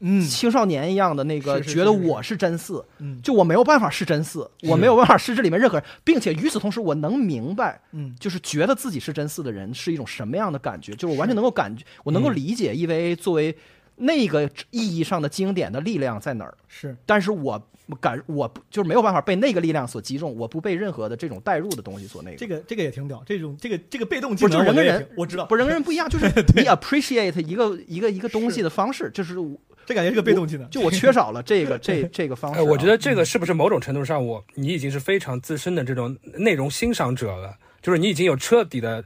[0.00, 0.20] 嗯。
[0.22, 1.74] 青少年一样的那个是是是是。
[1.74, 3.20] 觉得我是真四，嗯。
[3.22, 8.14] 就我没有办法是真四，我没有办法是这里面任何人，并且与此同时，我能明白，嗯。
[8.18, 13.56] 就是觉得自己是真四的人是一种什么样的感觉，就是我完全能够感觉，我能够理解 EVA 作为
[13.96, 16.96] 那个意义上的经典的力量在哪儿，是。
[17.06, 17.62] 但是我
[18.00, 22.36] 感我不就是没有办法被那个力量所击中，我不被任何的这种代入的东西所那个。
[22.36, 26.26] 这个这个也挺屌，这种这个这个被动技能，就人跟人我知道，不是人跟人不一样，就是
[26.56, 30.68] 你 appreciate 一个一个一个东西的方式，就是我这感觉是个被动技能。
[30.68, 32.60] 就我缺少了这个这 这个方式。
[32.60, 39.02] 我觉得这个是不是某种程度上我，你已经是非常资深的这种内容欣赏者了，就是你已经有彻底的，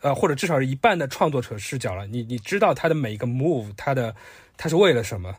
[0.00, 2.06] 呃，或者至少是一半的创作者视角了。
[2.06, 4.14] 你你知道他的每一个 move，他的
[4.56, 5.34] 他是为了什么，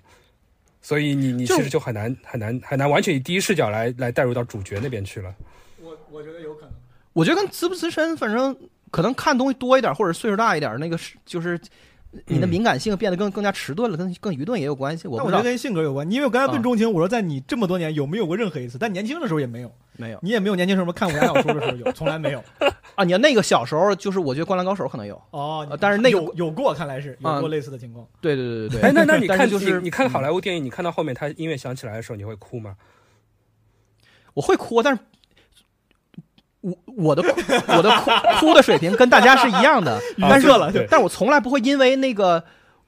[0.81, 5.35] 所以你你其实就很难很难很难完全以第一视角来来带入到主角那边去了。
[5.81, 6.71] 我我觉得有可能。
[7.13, 8.55] 我觉得跟资不资深，反正
[8.91, 11.59] 可能看东西多一点，或者岁数大一点，那个是就是
[12.27, 15.07] 你的嗯敏感性变得更更加迟钝了，跟更愚钝也有关系。
[15.07, 18.77] 我不知道，但我觉得跟性格有关，因为我刚才问啊钟情，我说在你这么多年有没有过任何一次？
[18.77, 22.43] 但年轻的时候也没有，没有你也没有年轻时候看武侠小说的时候有，从来没有。
[22.95, 23.03] 啊。
[23.03, 28.05] 你要那个小时候，就是我觉得《灌篮高手》可能有，哦呃但是那个有有过，看来是有啊过类似的情况。
[28.21, 28.89] 对对对对对。
[28.89, 32.75] 哎，那那你看 但是就是你你看好莱坞电影，你看到后面他音乐响起来的时候，你会哭吗？
[34.33, 34.99] 我会哭，但是
[36.65, 37.21] 我我的
[37.67, 38.09] 我的哭
[38.39, 42.43] 哭的水平跟大家是一样的，但是了但是我从来不会因为那个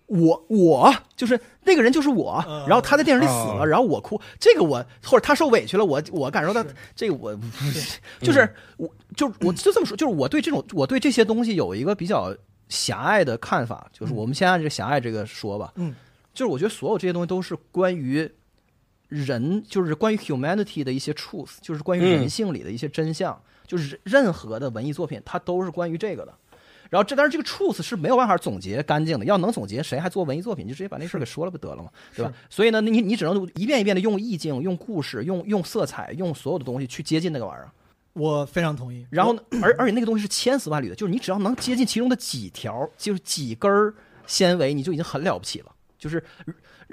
[0.07, 3.69] 我我就是那个人就是我，嗯然后他在电影里死了，嗯。
[3.69, 6.65] 然后我哭，这个我或者他受委屈了，我我感受到
[6.95, 7.38] 这个我
[8.19, 12.36] 就是我就我就这么说，就是我对这种我对这些东西有一个比较
[12.69, 15.93] 狭隘的看法，就是我们先按这个狭隘这个说吧，嗯，
[16.34, 18.28] 就是我觉得所有这些东西都是关于
[19.07, 22.09] 人，就是关于 humanity 的一些 truth，就是关于嗯。
[22.11, 26.34] 人性里的一些真相，就是任何的文艺作品它都是关于这个的。
[26.89, 29.26] 然后这，但是这个 truth 是没有办法总结干净的。
[29.26, 30.65] 要能总结，谁还做文艺作品？
[30.65, 31.91] 就直接把那事儿给说了不得了吗？
[32.15, 32.34] 对吧？
[32.49, 37.70] 所以呢，你你只能一遍一遍的用意境、用故事、用用色彩、用所有的东西去接近那个玩意儿。
[38.13, 39.05] 我非常同意。
[39.09, 43.93] 然后呢，而而且那个东西是千丝万缕的，就是你只要能接近其中的几条，就是几根儿
[44.26, 45.72] 纤维，你就已经很了不起了。
[45.99, 46.24] 就是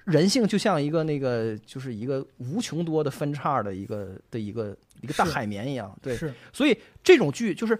[0.04, 5.96] 人性就像一个那个，就是一个无穷多的分叉的一个的一个一个大海绵一样。
[6.02, 7.78] 对，是所以这种剧就是，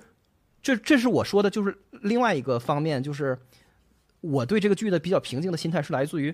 [0.63, 3.37] 这这是我说的，就是另外一个方面，就是
[4.21, 6.33] 我对这个剧的比较平静的心态是来自于，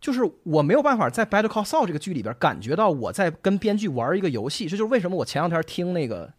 [0.00, 6.32] 就是我没有办法在《Better Call Saul》这个剧里边感觉到我在跟编剧玩一个游戏，这就是为什么我前两天听那个。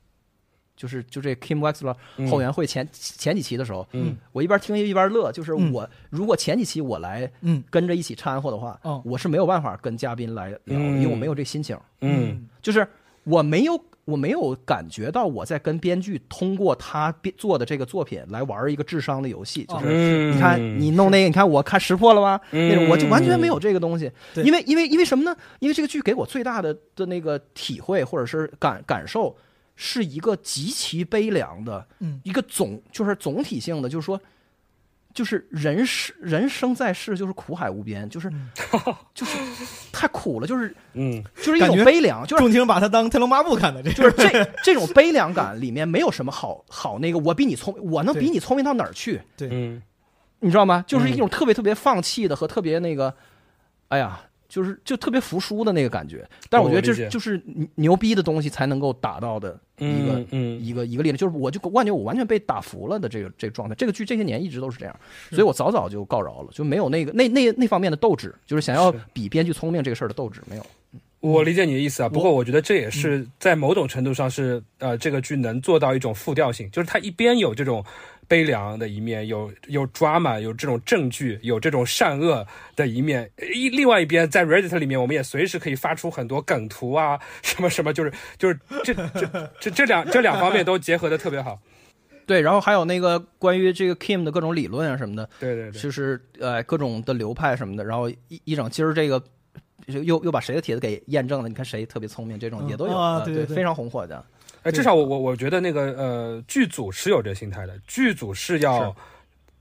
[0.77, 5.31] 就是就这 Kim Wexler 嗯后援会前、前几期的时候，嗯我一边听一边乐。
[5.31, 11.75] 就是嗯我、如果前几期我来嗯跟着一起掺和的话，嗯我是没有办法跟嘉宾来聊，嗯因为我没有这心情。
[12.01, 12.87] 嗯就是
[13.27, 19.85] 我没有我没有感觉到我在跟编剧通过他编做的这个作品来玩一个智商的游戏，就是。
[19.87, 22.39] 嗯，你看，你弄那个，你看我看识破了吧？
[22.51, 25.35] 嗯那种我就完全没有这个东西，对因为因为因为什么呢？
[25.59, 29.35] 因为这个剧给我最大的的那个体会或者是感感受，
[29.75, 34.19] 是一个极其悲凉的，嗯一个总就是总体性的，就是说，
[35.17, 38.51] 就是人世人生在世就是苦海无边，就是嗯。
[39.15, 39.35] 就是
[39.91, 41.23] 太苦了，就是嗯。
[41.37, 49.19] 就是一种悲凉，就是钟情把他当《天龙八部》看的，这就是这这种悲凉感里面没有什么好好那个，我比你聪，我能比你聪明到哪儿去？
[49.39, 49.81] 嗯。
[50.39, 50.85] 你知道吗？
[50.85, 51.11] 就是嗯。
[51.11, 53.11] 一种特别特别放弃的和特别那个，
[53.87, 56.29] 哎呀，就是就特别服输的那个感觉。
[56.47, 57.43] 但是我觉得这就是
[57.73, 63.75] 牛逼的东西才能够达到的一个、嗯嗯一个一个例子，就是我就我感觉我完全被打服了的这个这个状态。
[63.75, 64.99] 这个剧这些年一直都是这样，
[65.29, 70.65] 所以我早早就告饶了，就没有那个那那那方面的斗志，就是想要比编剧聪明这个事儿的斗志没有。
[71.19, 77.83] 我理解你的意思啊，不过我觉得这也是在某种程度上是呃，这个剧能做到一种复调性，就是它一边有这种
[78.27, 91.59] 悲凉的一面，有有 drama，有这种证据，有这种善恶的一面；一另外一边，在 Reddit 里面，我们也随时可以发出很多梗图啊， 什么什么，就是就是这这这这两这两方面都结合的特别好。
[92.25, 99.23] 对，然后还有那个关于这个 Kim 的各种理论啊什么的，对对对，就是呃各种的流派什么的，然后一一整今儿这个
[99.85, 104.21] 又又把谁的帖子给验证了，你看谁特别聪明，这种嗯也都有，呃啊对对对非常红火的。
[104.63, 108.99] 哎，至少我我我觉得那个呃，剧组是有这个心态的，剧组是要，是。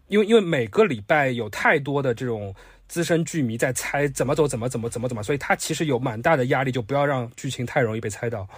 [0.09, 2.55] 因为因为每个礼拜有太多的这种
[2.86, 8.49] 资深剧迷在猜怎么走，怎么怎么怎么怎么，所以他其实有蛮大的压力，就不要让剧情太容易被猜到。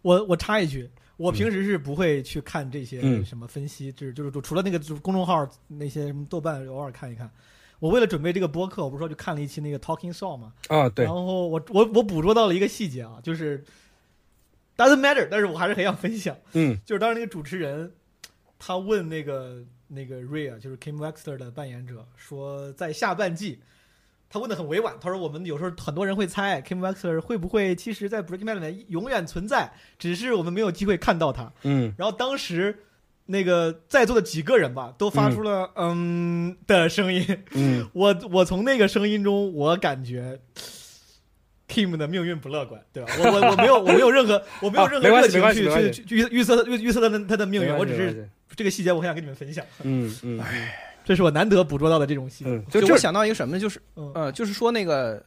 [0.00, 3.22] 我我插一句，我平时是不会去看这些嗯。
[3.24, 7.30] 什么分析，就是就是除了那个就是公众号那些什么豆瓣偶尔看一看。
[7.78, 11.04] 我为了准备这个播客，我不是说就看了一期那个 Talking Saw 嘛，啊，对。
[11.04, 13.62] 然，后我我我捕捉到了一个细节啊，就是
[14.88, 17.92] doesn't matter，但是我还是很想分享，嗯就是当时那个主持人
[18.58, 23.60] 他问那个那个 Ray 啊，就是 Kim Wexler 的扮演者，说在下半季。
[24.34, 31.52] 他问的很委婉，他说：“我们有时候很多人会猜 Kim Wexler 会不会其实，在 Breaking Bad 里面永远存在，只是我们没有机会看到他。
[31.64, 32.78] 嗯然后当时
[33.26, 37.26] 那个在座的几个人吧，都发出了嗯的声音。
[37.50, 40.40] 嗯 我我从那个声音中，我感觉
[41.72, 43.12] Kim 的命运不乐观，对吧？
[43.18, 50.40] 我我我没有我没有任何我没有任何啊没关热情去去去预预测预预测他的他的命运，我只是这个细节我很想跟你们分享，嗯嗯
[51.04, 52.50] 这是我难得捕捉到的这种细节。
[52.50, 55.20] 嗯，就就我想到一个什么呢，就是嗯，呃，就是说那个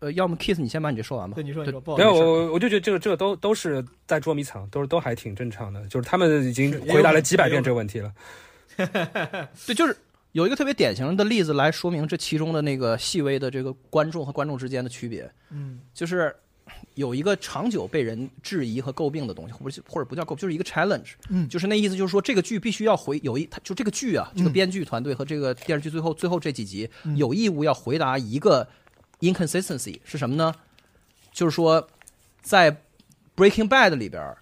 [0.00, 1.42] 呃，要么 Kiss，你先把你这说完吧对。
[1.42, 8.12] 你说你说，不好没有，意思，我我就觉得这个这个都都是在捉迷藏，都是都还挺正常的，就是他们已经回答了几百遍这个问题了。
[9.66, 9.96] 对，就是
[10.32, 15.80] 有一个特别典型的例子来说明这其中的那个细微的这个观众和观众之间的区别，嗯。
[15.94, 16.34] 就是
[16.94, 21.48] 有一个长久被人质疑和诟病的东西，或者或者不叫诟，就是一个 challenge，嗯。
[21.48, 27.16] 就是那意思就是说这个剧必须要回有一，它就这个剧啊，这个嗯编剧团队和这个电视剧最后最后这几集嗯。
[27.16, 28.68] 有义务要回答一个
[29.20, 30.54] inconsistency 是什么呢？
[31.32, 31.88] 就是说
[32.42, 32.82] 在
[33.34, 34.38] Breaking Bad 里边儿。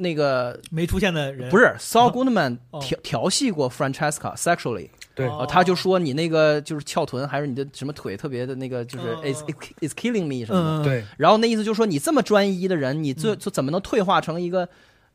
[0.00, 1.50] 那个没出现的人。
[1.50, 2.80] 不是 Saul Goodman 哦。
[2.80, 4.90] 调调戏过 Francesca sexually，
[5.26, 9.42] 对他就说你那个就是翘臀，还是你的什么腿特别的那个，就是嗯 is
[9.80, 10.82] is killing me 什么的。
[10.82, 14.68] 嗯，对，然后那意思就是说，你这么专一的人，你最就怎么能退化成一个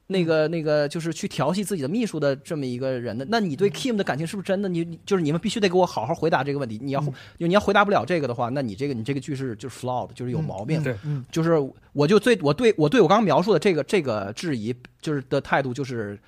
[0.08, 3.26] 那个那个就是去调戏自己的秘书的这么一个人呢？
[3.30, 4.68] 那你对 Kim 的感情是不是真的？
[4.68, 6.78] 你你就是你们必须得给我好好回答这个问题。
[6.82, 10.84] 你要嗯就你要回答不了这个的话，那你这个你这个剧是就是 flawed，就是有毛病。
[10.84, 11.54] 对嗯就是
[11.94, 16.20] 我就最我对我对我刚刚描述的这个这个质疑，就是的态度就是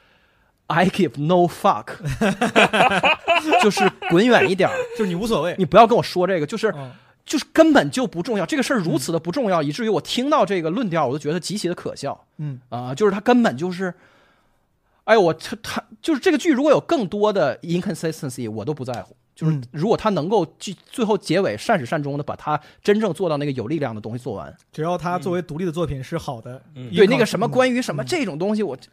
[0.67, 1.93] I give no fuck，
[3.61, 6.91] 就是滚远一点， 就是你无所谓，你不要跟我说这个，就是嗯
[7.23, 12.59] 就是根本就不重要，这个事儿如此的不重要，以至于我听到这个论调，我都觉得极其的可笑嗯。
[12.69, 13.93] 啊、就是他根本就是，
[15.05, 19.15] 哎，我他他就是这个剧如果有更多的 inconsistency，我都不在乎。
[19.35, 19.63] 就是嗯。
[19.71, 26.61] 如果他能够最最后结尾善始善终的把他真正做到那个有力量的东西做完，只要他作为独立的作品是好的，
[26.95, 27.51] 对那个什么嗯。
[27.51, 28.87] 关于什么这种东西，我对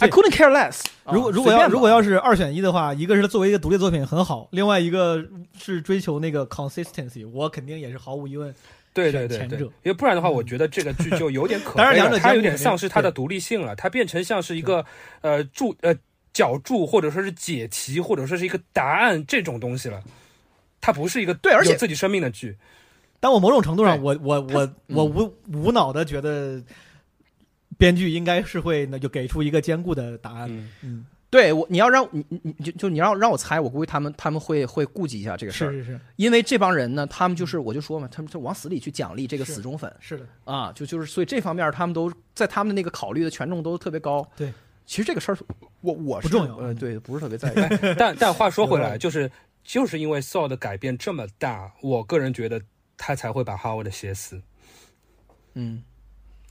[0.00, 1.12] I couldn't care less 啊。
[1.12, 5.24] 如果如果要如果要是二选一的话，一个是作为一个独立作品很好，另外一个
[5.58, 8.54] 是追求那个 consistency，我肯定也是毫无疑问。
[8.92, 9.56] 对对对前者。
[9.56, 14.84] 因为不然的话，我觉得这个剧就有点可当然悲了， 它有两者兼顾肯定点丧失它的独立性了，它变成像是一个
[15.20, 15.94] 呃注呃
[16.32, 20.02] 角注或者说是解题或者说是一个答案这种东西了，
[20.80, 22.56] 它不是一个对而且自己生命的剧。
[23.20, 26.60] 但我某种程度上，我我我我无无脑的觉得，
[27.80, 30.48] 编剧应该是会那就给出一个坚固的答案。
[30.50, 36.00] 嗯，嗯，对我，你要让你你你就就你要让我猜，我估计他们他们会会顾及一下这个事儿，是是是。
[36.16, 39.90] 因为这帮人呢，他们就是我就说嘛，他们就往死里去奖励这个死忠粉。
[39.98, 44.28] 是的，啊，就就是所以这方面他们都在他们的那个考虑的权重都特别高。
[44.36, 44.52] 对，
[44.84, 45.38] 其实这个事儿
[45.80, 46.56] 我我是不重要。
[46.56, 47.54] 呃，对，不是特别在意。
[47.96, 49.30] 但但话说回来，就是
[49.64, 52.60] 就是因为 Saul 的改变这么大，我个人觉得
[52.96, 54.40] 他才会把 Howard 写死。
[55.54, 55.82] 嗯，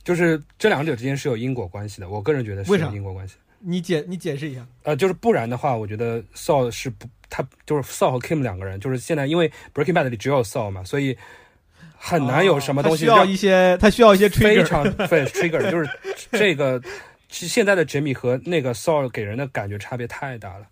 [0.04, 3.36] 就是这两者之间是有因果关系的，我个人觉得是有因果关系。
[3.60, 4.66] 你解你解释一下。
[4.84, 11.18] 呃，就是不然的话，我觉得 Saul 是不，他就是 Saul 和 Kim 两个人，就是现在因为 Breaking Bad 里只有 Saul 嘛，所以
[11.98, 14.66] 很难有什么东西哦需要一些，他需要一些非 trigger 非。
[14.66, 15.90] 常对 trigger，就是
[16.32, 16.82] 这个
[17.28, 20.66] 其实现在的 Jimmy 和那个 Saul 给人的感觉差别太大了，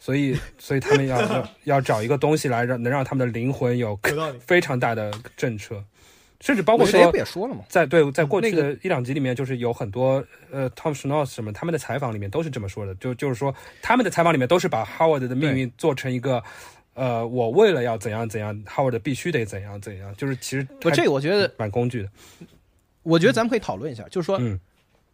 [0.00, 3.98] 所以所以他们要要要找一个东西来让能让他们的灵魂有。
[4.40, 5.82] 非常大的震慑，
[6.44, 7.64] 甚至包括谁说不也说了吗？
[7.70, 16.42] 在对，在过去的一两集里面，就是有很多呃，Tom Schnauz 什么他们的采访里面都是这么说的，就就是说他们的采访里面都是把 Howard 的命运做成一个，
[16.92, 22.10] 呃，我为了要怎样怎样，Howard 必须得怎样怎样，就是其实不，这个我觉得，蛮工具的，
[23.02, 24.60] 我觉得咱们可以讨论一下，就是说，嗯。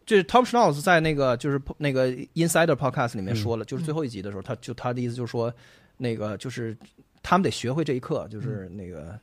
[0.06, 5.54] 这 Tom Schnauz 在那个就是那个 Insider Podcast 里面说嗯了，就是最后一集的时候，他就他的意思就是说，
[5.98, 6.76] 那个就是
[7.22, 9.16] 他们得学会这一课，就是那个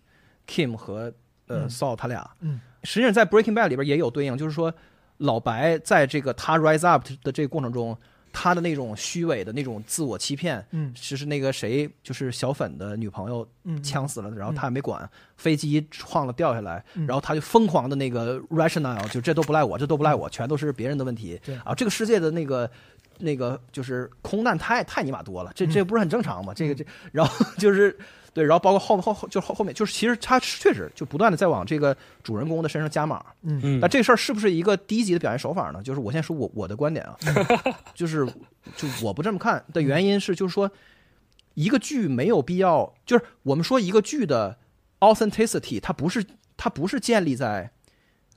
[0.48, 1.12] Kim 和
[1.48, 1.70] 呃嗯。
[1.70, 4.74] Saul 他俩，嗯，实际上在 Breaking Bad 里边也有对应，就是说
[5.18, 7.98] 老白在这个他 rise up 的这个过程中，
[8.32, 10.94] 他的那种虚伪的那种自我欺骗，嗯。
[10.94, 17.08] 就是那个谁，就是小粉的女朋友嗯，呛死了，然后他也没管，飞机撞了掉下来，嗯。
[17.08, 21.40] 然后他就疯狂的那个 rationale，就这都不赖我，这都不赖我，全都是别人的问题。
[21.44, 21.56] 对。
[21.66, 22.70] 啊，这个世界的那个
[23.18, 25.72] 那个就是空难太太尼玛多了，这嗯。
[25.72, 26.54] 这不是很正常吗？
[26.54, 27.98] 这个这，然后就是
[28.38, 33.26] 对，然后包括后后后就后后面就是其实他确实就不断的在往这个主人公的身上加码。
[33.42, 35.82] 嗯嗯那这事儿是不是一个低级的表现手法呢？
[35.82, 37.18] 就是我先说我我的观点啊，
[37.96, 38.24] 就是
[38.76, 40.70] 就我不这么看的原因是，就是说
[41.56, 44.60] 一个剧没有必要，就是我们说一个剧的
[45.00, 46.24] authenticity，它不是
[46.56, 47.72] 它不是建立在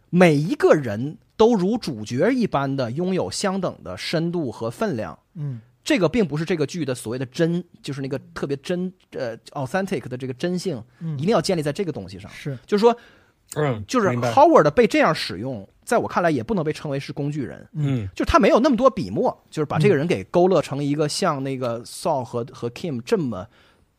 [0.08, 5.18] 每一个人都如主角一般的拥有相等的深度和分量。
[5.34, 5.60] 嗯
[5.90, 12.30] 这个并不是这个剧的所谓的真，就是那个特别真呃 authentic 的这个真性，嗯一定要建立在这个东西上。
[12.30, 12.96] 是就是说，
[13.56, 17.68] 嗯，就是 Howard 被这样使用，在我看来也不能被称为是工具人。
[17.72, 23.48] 嗯就是他没有那么多笔墨，就是把这个人给勾勒成一个像那个 Saul 和和 Kim 这么，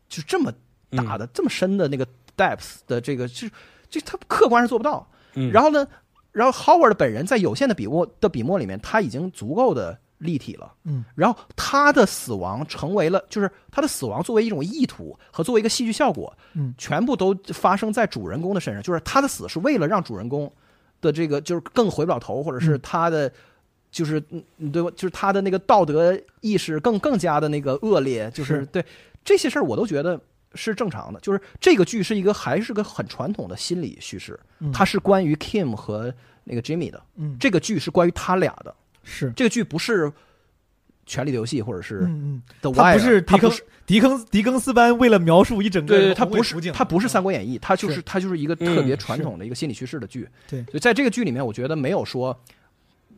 [0.07, 0.53] 就这么
[0.91, 3.49] 大的、这么深的那个 depth 的这个，就
[3.89, 5.05] 就他客观是做不到。
[5.33, 5.85] 嗯，然后呢，
[6.31, 10.73] 然后 Howard 本人在有限的笔墨的笔墨里面，他已经足够的立体了。
[10.85, 20.51] 嗯，然后他的死亡成为了，就是他的死亡作为一种意图和作为一个戏剧效果，嗯全部都发生在主人公的身上，就是他的死是为了让主人公
[21.01, 23.31] 的这个就是更回不了头，或者是嗯他的。
[23.91, 24.89] 就是嗯嗯对吧？
[24.95, 28.81] 就是他的那个道德意识更更加的那个恶劣，就是是对
[29.21, 30.17] 这些事儿我都觉得
[30.55, 31.19] 是正常的。
[31.19, 36.13] 就是这个剧是一个还是个很传统的心理叙事，嗯它是关于 Kim 和
[36.45, 37.03] 那个 Jimmy 的。
[37.17, 38.73] 嗯这个剧是关于他俩的，
[39.03, 39.31] 是。
[39.35, 40.05] 这个剧不是
[41.05, 42.73] 《权力的游戏》或者是嗯嗯。
[42.73, 48.01] Wire，不是迪坑它不是迪坑迪更斯班为了描述一整个对对，它不是它不是《三嗯国演义》，它就是是。
[48.03, 50.27] 它就是一个特别传统的一个心理叙事的剧。
[50.49, 50.63] 对。
[50.65, 52.37] 所以在这个剧里面，我觉得没有说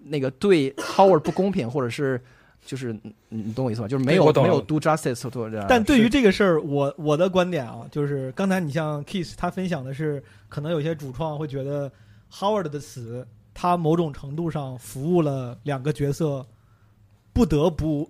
[0.06, 2.20] 那个对 Howard 不公平，或者是
[2.66, 3.88] 就是你你懂我意思吗？
[3.90, 5.66] 就是没有没有 do justice to 这样。
[5.68, 11.92] 但对于这个事儿，我我的观点啊，就是刚才你像 Kiss 他分享的是，可能有些主创会觉得
[12.32, 16.45] Howard 的死，他某种程度上服务了两个角色
[17.32, 18.10] 不得不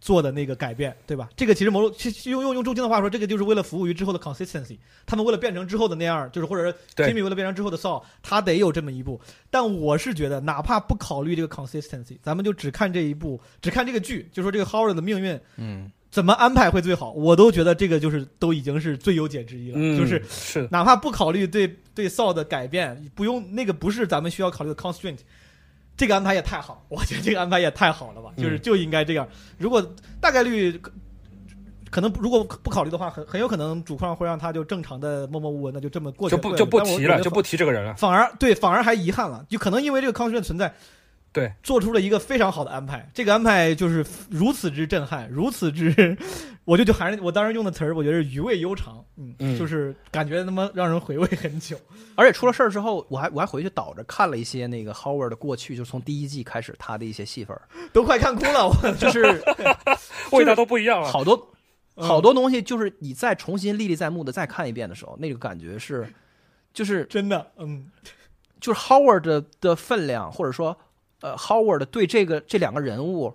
[0.00, 1.28] 做的那个改变，对吧？
[1.34, 1.92] 这个其实某种
[2.26, 4.78] 用用用周京的话说，这个就是为了服务于之后的 consistency。
[5.04, 9.20] 他们为了变成之后的那样，就是或者是对 Jimmy 为了变成之后的 Saul，他得有这么一步。
[9.50, 19.76] 但我是觉得，哪怕不考虑这个 consistency，咱们就只看这一部，只看这个剧，就说这个 Howard 的命运嗯，怎么安排会最好，我都觉得这个就是都已经是最优解之一了。
[19.78, 25.18] 嗯，就是是哪怕不考虑对对 Saul 的改变，不用那个不是咱们需要考虑的 constraint，
[25.96, 29.26] 这个安排也太好，我觉得这个安排也太好了吧，嗯就是就应该这样。
[29.56, 29.82] 如果
[30.20, 30.92] 大概率可
[31.90, 37.94] 可能如果不考虑的话，很很有可能主创会让他就正常的默默无闻的就这么过去，就不就不提了，就不提这个人了。
[37.94, 40.74] 反而对，反而还遗憾了，就可能因为这个 constraint 存在，
[41.36, 43.06] 对，做出了一个非常好的安排。
[43.12, 46.16] 这个安排就是如此之震撼，如此之，
[46.64, 51.78] 我就就还是我当时用的词儿，我觉得是余味悠长，嗯，嗯就是感觉他妈让人回味很久。
[52.14, 57.54] 而且出了事儿之后，我还我还回去倒着看了一些那个 Howard 的过去，就从第一季开始他的一些戏份，
[57.92, 59.22] 都快看哭了，我 就是
[60.32, 61.08] 味道都不一样了。
[61.12, 61.52] 好多
[61.96, 66.10] 嗯好多东西，就是你再重新历历在目的再看一遍的时候，那个感觉是，
[66.72, 67.90] 就是真的，嗯
[68.58, 70.76] 就是 Howard 的的分量，或者说
[71.20, 73.34] 呃 Howard 对这个这两个人物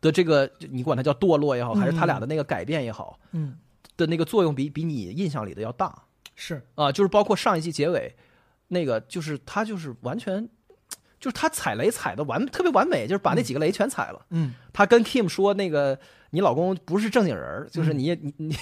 [0.00, 3.56] 的这个，你管他叫堕落也好，还是他俩的那个改变也好嗯，
[3.96, 6.04] 的那个作用比，比你印象里的要大。
[6.34, 8.14] 是，啊、就是包括上一季结尾
[8.68, 10.48] 那个，就是他就是完全。
[11.24, 14.26] 就是他踩雷踩的完特别完美，就是把那几个雷全踩了。
[14.28, 15.98] 嗯他跟 Kim 说：“那个
[16.28, 18.54] 你老公不是正经人儿，就是你你你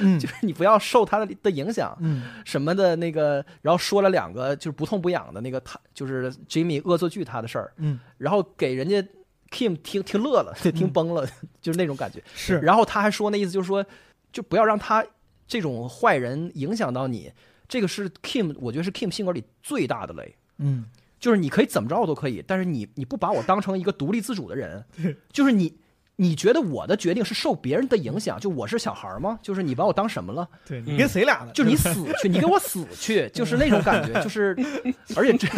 [0.00, 9.02] 嗯 就是你不要受他的的影响。”嗯什么的那个，然后说了两个就是不痛不痒的那个他就是 Jimmy 恶作剧他的事儿，嗯，然后给人家
[9.50, 11.26] Kim 听听乐了，听崩了，
[11.62, 12.22] 就是那种感觉。
[12.36, 13.82] 是，然后他还说那意思就是说，
[14.30, 15.02] 就不要让他
[15.46, 17.32] 这种坏人影响到你。
[17.66, 20.84] 这个是 Kim，我觉得是 Kim 性格里最大的雷，嗯
[21.22, 24.84] 就是你可以怎么着我都可以，但是你你不把我当成一个独立自主的人，
[25.32, 25.72] 就是你。
[26.16, 28.38] 你觉得我的决定是受别人的影响？
[28.38, 29.38] 就我是小孩儿吗？
[29.42, 30.46] 就是你把我当什么了？
[30.66, 31.50] 对你跟谁俩呢？
[31.54, 34.54] 就你死去，你给我死去，就是那种感觉，就是，
[35.16, 35.48] 而且这，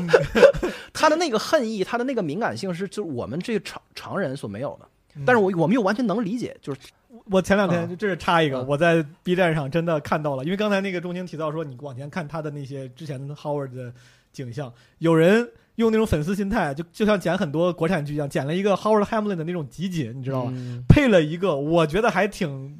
[0.92, 4.88] 他的那个恨意，他的那个敏感性是就是我们这个常常人所没有的，
[5.26, 6.80] 但是我我们又完全能理解，就是
[7.26, 13.92] 我前两啊天这是插一个，啊我在 B 站上真的看到了，因为刚才那个钟情提到说，你往前看他的那些之前的 Howard 的
[14.34, 20.52] 景象，有人用那种粉丝心态，就就像剪很多国产剧一样，剪了一个 Howard Hamlin 的那种集锦，你知道吗？
[20.54, 22.78] 嗯配了一个我觉得还挺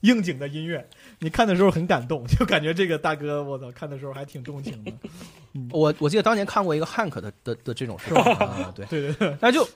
[0.00, 0.88] 应景的音乐，
[1.18, 4.92] 你看的时候很感动， 就感觉这个大哥，我操，看的时候还挺动情的。
[5.70, 9.68] 我我记得当年看过一个 Hank 的的的这种事吧， 啊，对，对对对，那就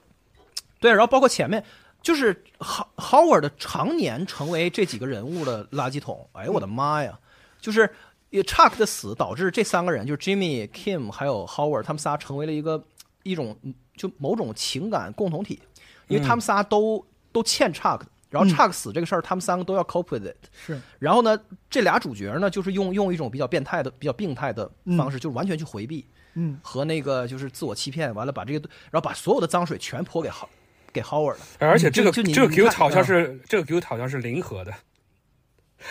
[0.81, 1.63] 对，然后包括前面
[2.03, 7.19] 就是 How Howard 常年成为这几个人物的垃圾桶，哎呦我的妈呀，
[7.61, 7.91] 就是。
[8.31, 12.83] Chuck 的死导致这三个人，就是 Jimmy、Kim 还有 Howard，他们仨成为了一个
[13.23, 13.57] 一种
[13.97, 15.61] 就某种情感共同体，
[16.09, 18.51] 因为他们仨都、都欠 Chuck，然后嗯。
[18.51, 20.37] Chuck 死这个事儿，他们三个都要 cope with it。
[20.67, 20.81] 是。
[20.99, 21.39] 然后呢，
[21.71, 26.05] 这俩主角呢，就是用用一种比较变态的、比较病态的方式，就是完全去回避
[26.35, 26.59] 嗯。
[26.63, 30.49] 和那个就是自我欺骗，完了把这个，然后把所有的脏水全泼给 How
[30.93, 31.41] 给 Howard 了。
[31.59, 33.03] 而且这个就就你这个你 Q 看好像啊。
[33.03, 34.73] 是这个 Q 好像是零和的，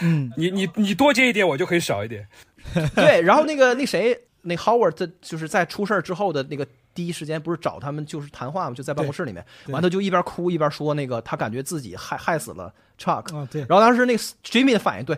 [0.02, 2.28] 嗯你你你多接一点，我就可以少一点。
[2.96, 15.18] 对，然后那个那谁，那 Howard 在就是在出事儿之后的那个第一时间不是找他们就是谈话嘛，就在办公室里面，对完他就一边哭一边说那个他感觉自己害害死了 Chuck，然后当时那个 Jimmy 的反应，对，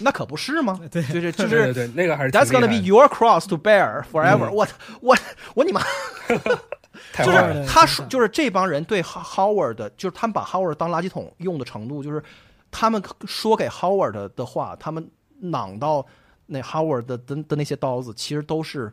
[0.00, 0.80] 那可不是吗？
[0.90, 1.64] 对就是 就是。
[1.64, 4.66] 对对对，那个还是 That's gonna 厉 be your cross to bear forever、嗯我
[5.00, 5.16] 我
[5.54, 5.82] 我你妈！
[7.22, 12.22] 就是他说就是这帮人对 Howard 的，就是他们把 Howard 当垃圾桶用的程度，就是
[12.70, 15.10] 他们说给 Howard 的的话，他们
[15.42, 16.06] 攮到
[16.46, 18.92] 那 Howard 的的的那些刀子，其实都是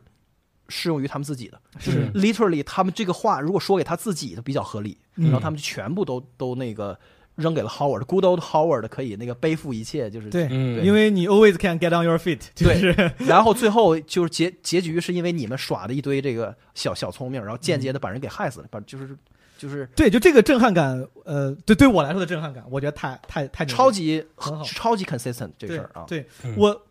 [0.68, 1.60] 适用于他们自己的。
[1.78, 6.98] 是 literally 他们这个话如果说给他自己的比较合理，嗯然后他们就全部都都那个
[7.34, 8.04] 扔给了 Howard。
[8.04, 19.16] Good old Howard 可以那个背负一切，就是对，嗯因为你 always can get on your feet，就对是然后最后就是结结局是因为你们耍的一堆这个小小聪明，然后间接的把人给害死了，把就是
[19.58, 26.04] 就是对，就这个震撼感，呃，对对我来说的震撼感，我觉得太太太超级很好超级 consistent 这个事儿啊。
[26.06, 26.82] 对，嗯我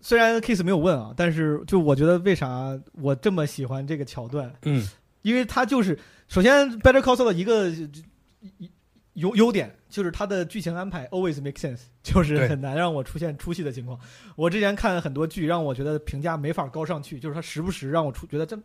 [0.00, 4.86] 虽然 Kiss 没有问啊，但是就我觉得为啥我这么喜欢这个桥段，嗯
[5.22, 5.98] 因为它就是
[6.28, 7.70] 首先 Better Call Saul 的一个
[9.14, 13.98] 优优点就是它的剧情安排 always make sense， 就是很难让我出现出戏的情况。
[14.36, 18.56] 我之前看很多剧，让我觉得评价没法高上去，就是它时不时让我出觉得这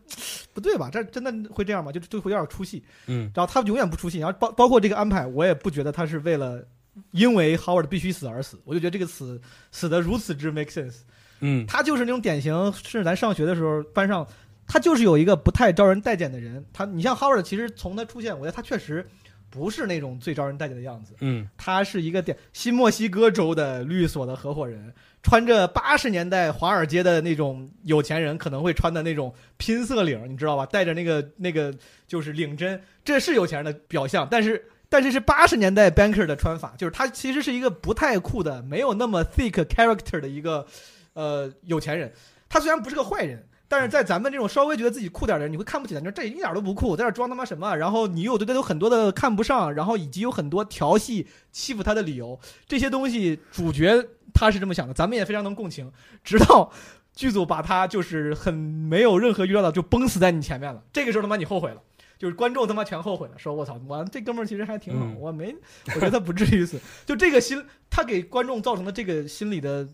[0.54, 0.90] 不对吧？
[0.92, 1.92] 这真的会这样吗？
[1.92, 2.84] 就就会有点出戏。
[3.08, 6.66] 嗯然后他永远不出戏，然后包包括这个安排，我也不觉得他是为了
[7.12, 9.40] 因为 Howard 必须死而死，我就觉得这个死
[9.72, 10.98] 死的如此之 make sense。
[11.42, 14.28] 嗯他就是那种典型，甚至咱上学的时候班上，
[14.68, 16.66] 他就是有一个不太招人待见的人。
[16.74, 19.08] 他，你像 Howard，其实从他出现，我觉得他确实
[19.50, 21.14] 不是那种最招人待见的样子。
[21.22, 24.94] 嗯他是一个点新墨西哥州的律所的合伙人，
[25.24, 30.66] 穿着八十年代华尔街的那种有钱人可能会穿的那种拼色领，你知道吧？
[30.66, 31.74] 带着那个那个
[32.08, 34.66] 就是领针，这是有钱人的表象，但是。
[34.92, 40.66] 但是是八十年代 banker 的穿法，就是他其实是一个不太酷的、没有那么 thick character 的一个
[41.14, 42.12] 呃有钱人。
[42.50, 47.76] 他虽然不是个坏人，但是在咱们这种稍微觉得自己酷点的人，你会看不起他，你说这一点都不酷，在这装他妈什么？
[47.76, 55.90] 然后你又对他有很多的看不上，然后以及有很多调戏、欺负他的理由，这些东西主角他是这么想的，咱们也非常能共情。
[56.24, 56.72] 直到
[57.14, 61.82] 剧组把他就是很没有任何预料到就崩死在你前面了，这个时候他妈你后悔了。
[62.18, 65.56] 就是观众他妈全后悔了，说我操，我这哥们儿其实还挺好，嗯我没，
[65.86, 66.78] 我觉得他不至于死。
[67.06, 69.88] 就这个心，他给观众造成的这个心理的，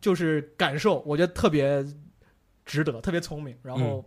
[0.00, 1.84] 就是感受，我觉得特别
[2.68, 4.04] 值得，特别聪明，然后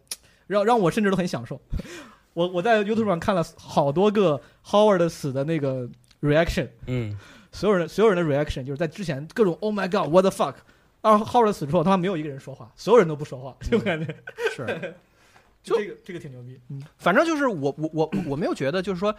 [0.47, 1.59] 让让我甚至都很享受。
[2.33, 5.89] 我我在 YouTube 上看了好多个 Howard 死的那个
[6.21, 7.17] reaction，嗯。
[7.53, 10.55] 所有人所有人的 reaction 就是在之前各种 Oh my God what the fuck，
[11.01, 14.15] 然后 Howard 死之后他妈没有一个人说话，所有人都不说话，就感觉。
[14.55, 14.95] 是，
[15.61, 16.81] 就这个这个挺牛逼，嗯。
[16.97, 19.13] 反正就是我我我我没有觉得就是说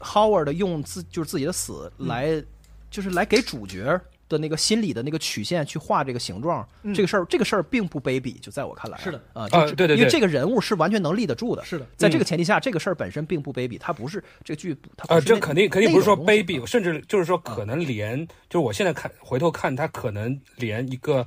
[0.00, 2.42] ，Howard 用自就是自己的死来，
[2.90, 4.00] 就是来给主角
[4.30, 11.64] 的那个心理的那个曲线去画这个形状，嗯这个事儿这个事儿并不卑鄙，就在我看来是的啊，啊就是对对对因为这个人物是完全能立得住的。
[11.64, 21.26] 是的，在这个前提下，这个事儿本身并不卑鄙，它不是这个剧不，它不啊，这肯定肯定不是说卑鄙，甚至就是说可能连就是我现在看回头看，他可能连一个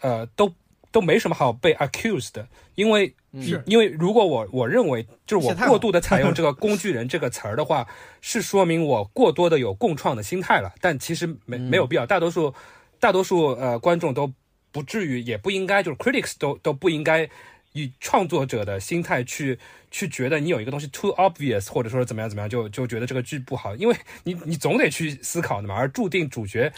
[0.00, 0.52] 呃都
[0.94, 3.60] 都没什么好被 accused 的，因为是。
[3.66, 7.84] 因为如果我我认为就是我过度的采用 这个工具人这个词儿的话，
[8.20, 12.54] 是说明我过多的有共创的心态了，但其实没没有必要，大多数
[13.00, 14.32] 大多数呃观众都
[14.70, 17.28] 不至于，也不应该，就是 critics 都都不应该
[17.72, 19.58] 以创作者的心态去
[19.90, 26.72] 去觉得你有一个东西 too obvious，或者说怎么样怎么样，就就觉得这个剧不好，因为你你总得去思考的嘛，而注定主角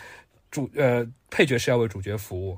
[0.51, 2.57] 主呃配角是要为主角服务。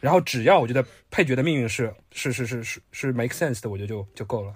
[0.00, 4.52] 然后只要我觉得配角的命运是是是是是是 make sense 的，我觉得就就够了。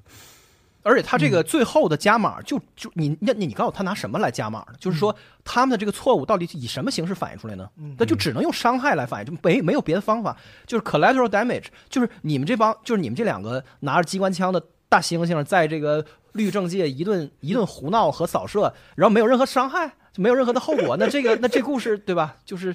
[0.85, 4.74] 而且他这个最后的加码，就就你那你你告诉我他拿什么来加码呢？
[4.81, 5.14] 就是说
[5.44, 7.70] 他们的这个错误到底以什么形式反映出来呢？
[7.77, 10.36] 嗯那就只能用伤害来反映，就没没有别的方法。
[10.66, 20.97] 就是 collateral damage，就是你们这帮就是你们这两个拿着机关枪的大猩猩，在这个律政界一顿一顿胡闹和扫射，然后没有任何伤害，就没有任何的后果。
[20.97, 22.36] 那这个那这故事对吧？
[22.44, 22.74] 就是。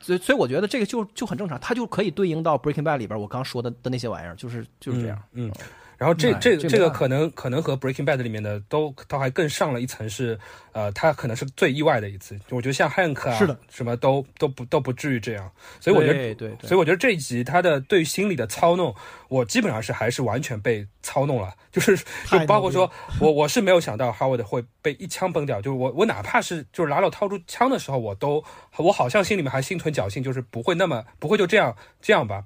[0.00, 5.18] 所以，所以我觉得这个就就很正常，它就可以对应到 Breaking Bad 里边我刚说的的那些玩意儿，就是就是这样。
[5.32, 5.48] 嗯。
[5.48, 5.52] 嗯
[5.98, 10.38] 然后这哎这这个可能可能和 Breaking Bad 里面的都都还更上了一层是，
[10.72, 12.38] 呃，他可能是最意外的一次。
[12.50, 15.50] 我觉得像 Hank 啊，是的，什么都都不都不至于这样。
[15.80, 18.94] 所以我觉得，对对对所以我觉得这一集他的对心理的操弄，
[19.28, 21.52] 我基本上是还是完全被操弄了。
[21.72, 21.96] 就是
[22.26, 28.42] 就包括说我我是没有想到 Howard 会被一枪崩掉，就是我我哪怕是就是拉鲁掏出枪的时候，我都
[28.76, 32.44] 我好像心里面还心存侥幸，就是不会那么不会就这样这样吧。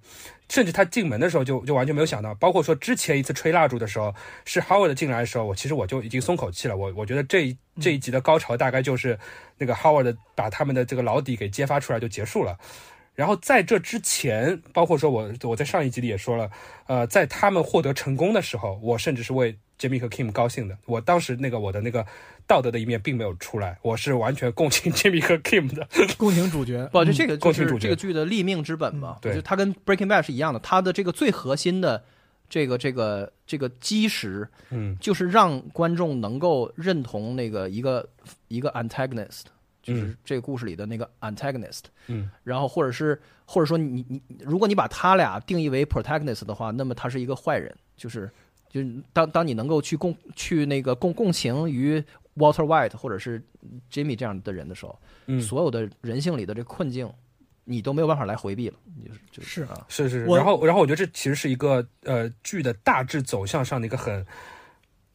[0.53, 4.15] 甚至他进门的时候就就完全没有想到，包括说之前一次吹蜡烛的时候，
[4.45, 6.77] 是 Howard 进来的时候，我其实我就已经松口气了。
[6.77, 9.19] 我我觉得这一这一集的高潮大概就是
[9.57, 12.59] 那个 Howard 把他们的这个老底给揭发出来就结束了。
[13.15, 16.51] 然后在这之前，包括说我我在上一集里也说了，
[16.87, 20.79] 呃，在他们获得成功的时候，我甚至是为 Jimmy 和 Kim 高兴的。
[20.87, 22.07] 我当时那个我的那个
[22.47, 25.89] 道德的一面并没有出来，我是完全共情 Jimmy 和 Kim 的。
[26.17, 29.19] 共情主角，不，就嗯这个就是共情主角这个剧的立命之本嘛嗯。
[29.23, 32.05] 对我觉得它跟 Breaking Bad 是一样的，它的这个最核心的
[32.49, 38.09] 这个这个这个基石，嗯就是让观众能够认同那个一个
[38.47, 39.43] 一个 antagonist，
[39.83, 41.83] 就是这个故事里的那个 antagonist。
[42.07, 48.31] 嗯然后或者是或者说你你如果你把他俩定义为 protagonist 的话，那么他是一个坏人，就是
[48.73, 52.03] 就是当当你能够去共去那个共共情于
[52.37, 53.41] Walter White 或者是
[53.89, 57.09] Jimmy 这样的人的时候，嗯，所有的人性里的这个困境，
[57.65, 58.75] 你都没有办法来回避了，
[59.05, 60.25] 就是就是是啊，是是是。
[60.25, 64.27] 然后然后我觉得这其实是一个呃剧的大致走向上的一个很。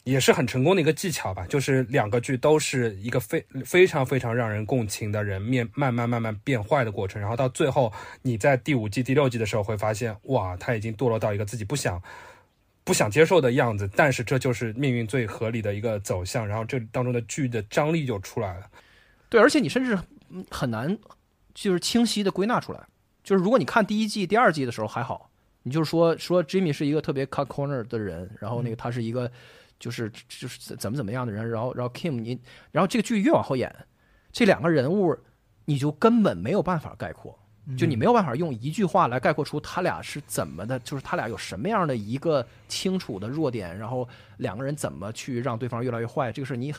[0.04, 12.02] 也是很成功的一个技巧吧，就是两个剧都是一个非非常非常让人共情的人面慢慢慢慢变坏的过程，然后到最后你在第五季、第六季的时候会发现，哇，他已经堕落到一个自己不想
[12.88, 18.66] 不想接受的样子，但是这就是命运最合理的一个走向，然后这当中的剧的张力就出来了。
[19.28, 20.00] 对，而且你甚至
[20.50, 20.98] 很难
[21.54, 22.82] 就是清晰的归纳出来，
[23.26, 25.30] 就是如果你看第一季、第二季的时候还好，
[25.64, 29.30] 你就是说说 Jimmy 是一个特别 cut corner 的人，然后那个他是一个
[29.78, 32.40] 就是就是怎么怎么样的人，然后然后 Kim 你，
[32.72, 33.76] 然后这个剧越往后演，
[34.32, 35.14] 这两个人物
[35.66, 37.38] 你就根本没有办法概括。
[37.76, 44.08] 就你没有办法用一句话来概括出他俩是怎么的，就是他俩有什么样的一个清楚的弱点，然后
[44.38, 46.74] 两个人怎么去让对方越来越坏，这个事你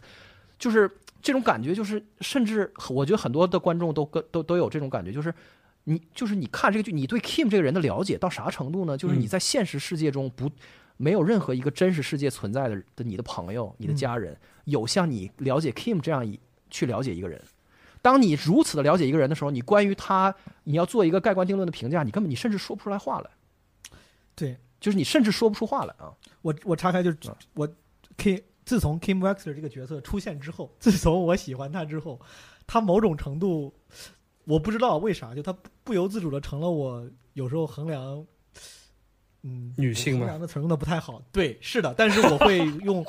[0.59, 0.90] 就是
[1.20, 5.35] 这种感觉，就是甚至我觉得很多的观众都跟都都有这种感觉，就是
[5.85, 8.97] 你就是你看这个剧，你对 Kim 这个人的了解到啥程度呢？
[8.97, 10.51] 就是你在现实世界中不
[10.97, 16.40] 没有任何一个真实世界存在的的你的朋友、你的家人，有像你了解 Kim 这样一
[16.70, 17.40] 去了解一个人。
[18.00, 20.34] 当你如此的了解一个人的时候，你关于他，
[20.64, 23.30] 你要做一个盖棺定论的评价，你根本你甚至说不出来话来，
[24.34, 26.12] 对就是你甚至说不出话来啊。
[26.42, 27.68] 我我岔开就是啊我
[28.16, 32.20] Kim 自从 Kim Wexler 这个角色出现之后， 自从我喜欢他之后，
[32.66, 33.74] 他某种程度
[34.44, 38.26] 我不知道为啥，就他不不由自主的成了我有时候衡量。
[39.48, 43.02] 嗯，女性吗衡量的词用的不太好，对，是的，但是我会用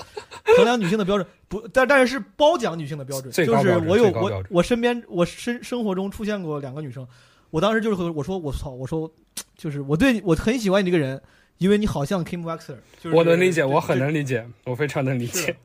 [0.56, 7.06] 衡量女性的标准，不，但但是是褒奖女性的标准，就是最高标准我有我最高标准我身边我生生活中出现过两个女生，
[7.50, 9.12] 我当时就是和我说我操，我说
[9.58, 11.22] 就是我对你我很喜欢你这个人，
[11.58, 15.56] 因为你好像 Kim Wexler，就是我能理解，我很能理解，我非常能理解。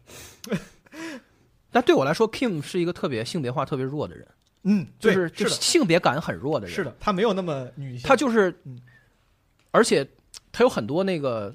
[1.70, 4.26] 但对我来说，Kim 是一个特别性别化特别弱的人，
[4.62, 6.74] 嗯，对就是就是的，性别感很弱的人。
[6.74, 8.80] 是的，他没有那么女性，他就是嗯，
[9.72, 10.06] 而且
[10.55, 11.52] 他有很多那个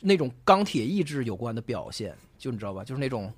[0.00, 2.82] 那种钢铁意志有关的表现，就你知道吧？
[2.82, 3.32] 就是那种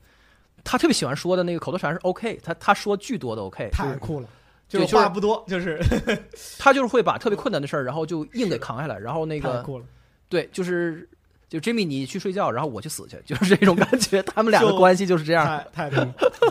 [0.65, 4.27] 他特别喜欢说的那个口头禅是 OK，他他说巨多的 OK，就是太酷了，
[4.67, 5.79] 就话不多，就是
[6.59, 9.85] 他就是会把特别困难的事儿，然后就硬给扛下来，然后那个太酷了，
[10.29, 11.07] 对，就是
[11.51, 16.47] 就 Jimmy 你去睡觉，然后我去死去， 就是这种感觉，他们俩的关系就是这样，太太酷了，就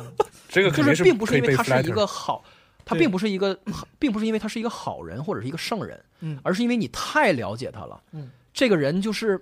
[0.50, 2.44] 这个肯定是并不是因为他是一个好，
[2.88, 3.60] 他并不是一个，
[4.00, 6.40] 并不是因为他是一个好人或者是一个圣人，嗯。
[6.42, 9.40] 而是因为你太了解他了，嗯，这个人就是，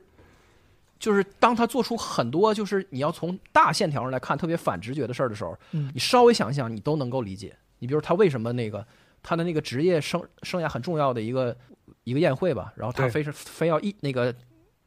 [0.99, 5.91] 就是当他做出很多就是你要从大线条上来看特别反直觉的事儿的时候，嗯。
[5.93, 7.55] 你稍微想一想，你都能够理解。
[7.77, 8.85] 你比如他为什么那个
[9.21, 11.55] 他的那个职业生生涯很重要的一个
[12.03, 14.33] 一个宴会吧，然后他非是非要一那个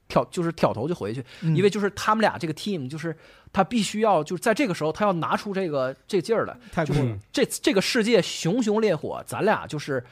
[0.08, 1.54] 挑就是挑头就回去，嗯。
[1.54, 3.16] 因为就是他们俩这个 team 就是
[3.52, 10.02] 他必须要就是在这个时候他要拿出这个这劲儿来，就是这这个世界熊熊烈火，咱俩就是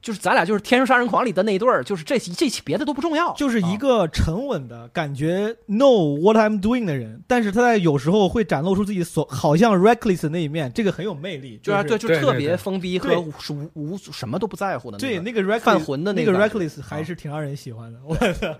[0.00, 11.58] 就是咱俩就是《天生杀人狂》里的那一对儿，就是这这别的都不重要，就是一啊个沉稳的感觉，know what I'm doing 的人，但是他在有时候会展露出自己所好像 reckless 的那一面，这个很有魅力。
[11.62, 13.32] 对啊，是对，就特别对对对封闭和无
[13.74, 15.42] 无无什么都不在乎的对那个。
[15.42, 18.58] 那个 reckless 犯浑的那个 reckless 还是挺让人喜欢的，我的，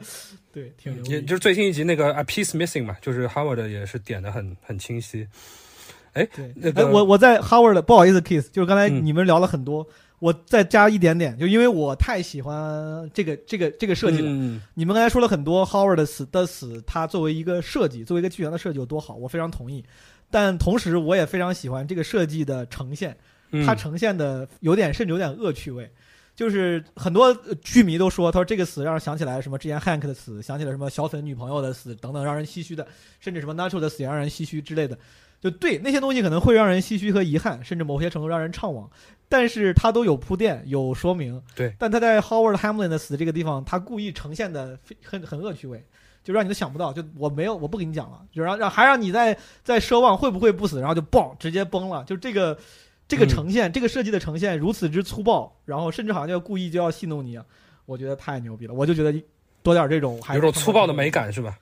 [0.52, 1.12] 对，挺牛逼。
[1.12, 5.26] 也就是最新一集那个 A Piece Missing 嘛，就是 Howard 也是点的很很清晰。
[6.12, 9.86] 哎，对，那个哎，我我在 Howard 的不好意思，Kiss，就是刚才嗯你们聊了很多，
[10.18, 14.28] 我再加一点点，就因为我太喜欢这个这个这个设计了。
[14.28, 19.84] 嗯你们刚才说了很多 Howard 的死的死，它作为一个设计，作为一个剧情的设计有多好，我非常同意。
[20.30, 23.16] 但同时，我也非常喜欢这个设计的呈现，
[23.52, 25.90] 嗯它呈现的有点甚至有点恶趣味。
[26.36, 32.86] 就是很多呃剧迷都说，他说这个死让人想起来什么之前 Hank 的死，想起了什么小粉女朋友的死等等，让人唏嘘的，
[33.18, 34.96] 甚至什么 Nacho 的死也让人唏嘘之类的。
[35.40, 38.88] 就对那些东西可能会让人唏嘘和遗憾，甚至某些程度让人怅惘，
[39.28, 41.40] 但是它都有铺垫，有说明。
[41.54, 45.84] 对，但他在 Howard Hamlin 的死这个地方，他故意呈现的非很很恶趣味，
[46.24, 46.92] 就让你都想不到。
[46.92, 52.02] 就我没有，我不跟你讲了，就让让还让你在在奢望会不会不死，然后就嘣直接崩了。
[52.04, 52.58] 就这个
[53.06, 57.44] 这个呈现，这个设计的呈现如此之粗暴，然后甚至好像就要故意就要戏弄你啊，
[57.86, 58.74] 我觉得太牛逼了。
[58.74, 59.22] 我就觉得
[59.62, 61.56] 多点这种还有种粗暴的美感是吧？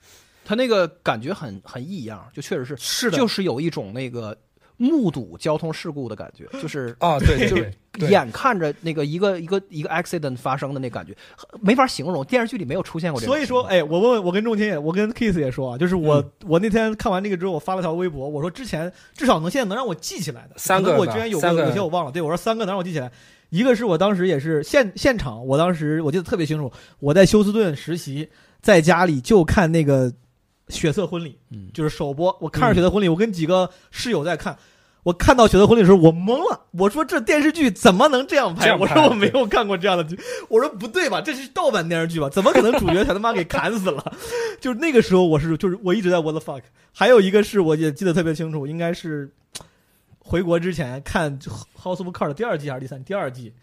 [0.47, 4.37] 他那个感觉很很异样，就确实是，是的，就是有一种那个
[4.77, 7.73] 目睹交通事故的感觉，就是啊，对对就是，
[8.13, 11.17] 眼看着那个一个一个一个 accident 发生的那感觉，
[11.61, 12.25] 没法形容。
[12.25, 16.31] 电视剧里没有出现过这个所以说，哎，我问问，我跟仲卿也，我跟 Kiss 也说啊，就是我、嗯。
[16.47, 20.55] 我那天看完那个之后，我发了条微博，我说之前至少能现在能让我记起来的。
[20.57, 21.65] 三个我居然有三个。
[21.67, 23.11] 有些我忘了，对我说三个能让我记起来。
[23.49, 28.29] 一个是我当时也是现现场，我当时我记得特别清楚，我在休斯顿实习，
[28.61, 30.13] 在家里就看那个
[30.69, 34.57] 血色婚礼，嗯就是首播，我看着血色婚礼，我跟几个室友在看。
[35.03, 36.63] 我看到血色婚礼的时候，我懵了。
[36.73, 38.67] 我说这电视剧怎么能这样拍？
[38.67, 40.19] 样拍我说我没有看过这样的剧。
[40.49, 41.21] 我说不对吧？
[41.21, 42.29] 这是盗版电视剧吧？
[42.29, 44.13] 怎么可能主角 全他妈给砍死了？
[44.61, 46.63] 就是那个时候，我是就是我一直在 what the fuck。
[46.93, 49.31] 还有一个是我也记得特别清楚，应该是
[50.19, 51.39] 回国之前看
[51.81, 53.55] 《House of Cards》第二季还是第三第二季，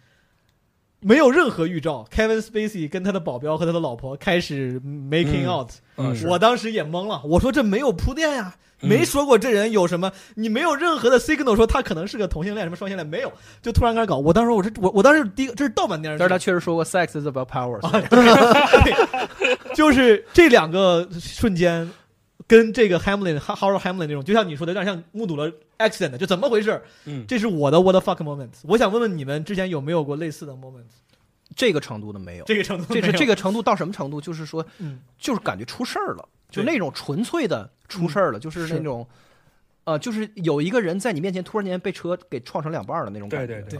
[1.04, 8.56] 没有任何预兆，Kevin Spacey 跟他的保镖和他的老婆开始 making 嗯 out，、我当时也懵了，我说这没有铺垫呀。
[8.56, 8.60] 嗯。
[8.90, 13.32] 没说过这人有什么，你没有任何的 signal 说他可能是个同性恋，什么双性恋没有，
[13.62, 14.18] 就突然开始搞。
[14.18, 17.80] 我当时我这我我当时第一个这是盗版电视剧，但是他确实说过 sex is about power，
[19.74, 21.90] 就是这两个瞬间，
[22.48, 26.82] 跟这个 Hamlin Howard Hamlin 那种，就像你说的，有点像目睹了 accident，就怎么回事？
[27.06, 28.50] 嗯，这是我的 what the fuck moment。
[28.64, 30.84] 我想问问你们之前有没有过类似的 moment？
[31.56, 32.46] 这个程度的没有。
[32.46, 34.20] 这个程度这是这个程度到什么程度？
[34.20, 39.08] 就是说，嗯，就是感觉出事儿了，就那种纯粹的出事儿了，就是是那种，
[39.84, 43.48] 呃，就是有一个人在你面前突然间被车给撞成两半儿的那种感觉。
[43.48, 43.80] 对对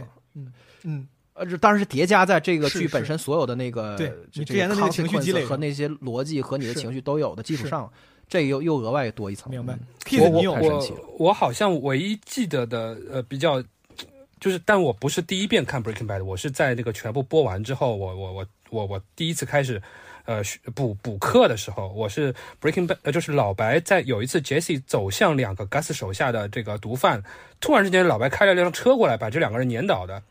[0.84, 7.90] 嗯，呃，这当然是叠加在这个剧本身所有的那个对你之前的那个情绪积累和那些逻辑和你的情绪都有的基础上，
[8.28, 9.50] 这又又额外多一层。
[9.50, 9.78] 明白
[10.20, 13.62] 我你有我太神奇了我好像唯一记得的呃比较，
[14.40, 19.80] 就是但我不是第一遍看 Breaking Bad，我是在那个全部播完之后，我我我我我第一次开始。
[20.26, 27.22] 呃，学补补课的时候，我是 Breaking Bad，呃，就是老白在有一次 Jesse 走向两个 Gus 手下的这个毒贩，
[27.60, 30.22] 突然之间老白开了辆车过来，把这两个人碾倒的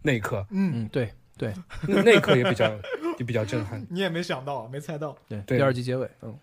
[0.00, 1.52] 那一刻，嗯，嗯，对对
[1.86, 2.74] 那那一刻也比较
[3.18, 3.84] 也比较震撼。
[3.92, 5.14] 你也没想到，没猜到。
[5.28, 6.34] 对，对第二集结尾，嗯，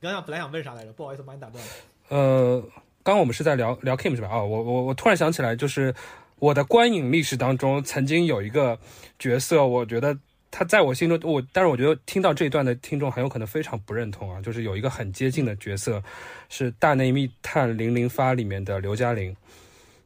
[0.00, 1.70] 刚想本来想问啥来着，不好意思把你打断了。
[2.08, 2.60] 呃，
[3.02, 4.28] 刚刚我们是在聊聊 Kim 是吧？
[4.28, 5.94] 啊、我我我突然想起来，就是
[6.38, 8.78] 我的观影历史当中，曾经有一个
[9.18, 10.16] 角色，我觉得
[10.50, 16.02] 他在我心中，我但是我觉得听到这一段的听众很有可能非常不认同啊，就是有一个很接近的角色，
[16.48, 19.34] 是《大内密探零零发》里面的刘嘉玲。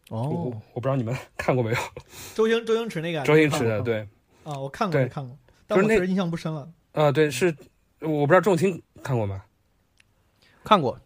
[0.09, 1.77] 哦，我不知道你们看过没有？
[2.35, 4.01] 周星周星驰那个，周星驰的，对，
[4.43, 5.37] 啊，我看过，看过，
[5.67, 6.69] 但是那我确实印象不深了。
[6.93, 7.55] 呃，对，是
[8.01, 9.43] 我不知道仲卿看过吗？
[10.65, 10.99] 看过，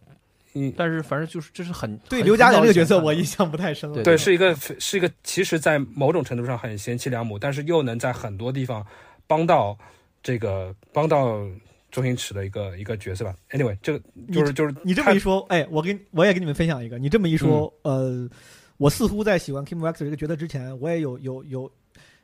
[0.53, 3.95] 嗯，但是反正就是这是很对刘嘉玲这个角色，我印象不太深了。
[3.95, 8.85] 对对，是一个是一个，其实，在某种程度上很贤妻良母，但是又能在很多地方
[9.27, 9.77] 帮到
[10.23, 11.45] 这个帮到
[11.91, 13.35] 周星驰的一个一个角色吧。
[13.51, 14.01] Anyway，这个
[14.31, 16.97] 就是就是你这么一说，哎，我跟我也跟你们分享一个。
[16.97, 18.29] 你这么一说，嗯呃，
[18.77, 21.71] 我似乎在喜欢 Kim Waxer 这个角色之前，我也有有有，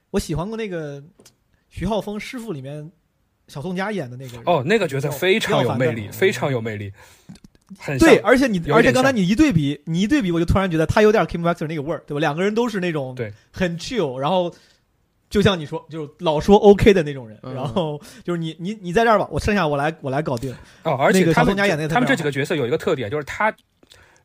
[0.09, 1.03] 我喜欢过那个
[1.69, 2.91] 徐浩峰师傅里面
[3.51, 4.43] 小宋佳演的那个人。
[4.45, 6.91] 哦，那个角色非常有魅力，非常有魅力，
[7.77, 12.19] 很对，而且你而且刚才你一对比，你一对比，我就突然觉得他有点 Kim Waxer 那个味儿，对吧？
[12.19, 14.53] 两个人都是那种对很 chill，然后
[15.29, 20.55] 就像你说，就是老说 OK 的那种人，嗯然后就是你你你在这儿吧，我剩下我来我来搞定。
[20.83, 23.53] 哦，而且他们个小宋佳演的他们这几个角色有一个特点，就是他。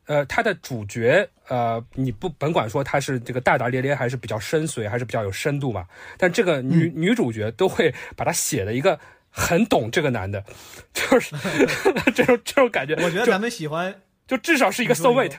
[0.09, 5.85] 呃，他的主角，呃，你不甭管说他是这个大大咧咧，还是比较深邃，还是比较有深度嘛，
[6.17, 8.97] 但这个女、女主角都会把他写的一个
[9.37, 10.43] 很懂这个男的，
[10.91, 11.35] 就是
[12.15, 13.93] 这种这种感觉，我觉得咱们喜欢
[14.27, 15.37] 就至少是一个 soul 你 mate，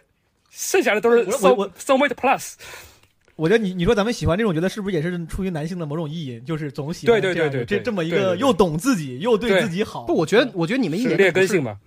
[0.51, 2.55] 剩下的都是 soul soul mate plus。
[3.35, 6.45] 我觉得你你说咱们喜欢这种觉得，是不是也是出于男性的某种意淫？
[6.45, 10.05] 就是总喜欢对对这样对这这么一个又懂自己又对对自己好。
[10.05, 11.79] 不，我觉得我觉得你们一是言的不是劣根性嘛？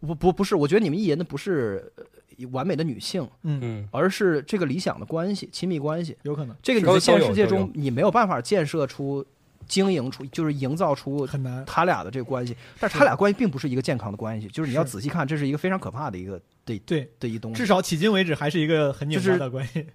[0.00, 2.04] 不不不是，我觉得你们一言的不是呃
[2.52, 6.16] 完美的女性，嗯，嗯，而是这个理想的关系、亲密关系。
[6.22, 9.24] 有可能这个你在现实世界中你没有办法建设出、
[9.68, 11.64] 经营出，就是营造出很难。
[11.64, 12.56] 他俩的这个关系。
[12.80, 12.94] 但是。
[12.94, 17.58] 是他俩关系并不是一个健康的关系，就是你要仔细看，这是一个非常可怕的一个的对，的一东西。
[17.58, 17.66] 至。
[17.66, 19.86] 少迄今为止还是一个很拧巴的关系，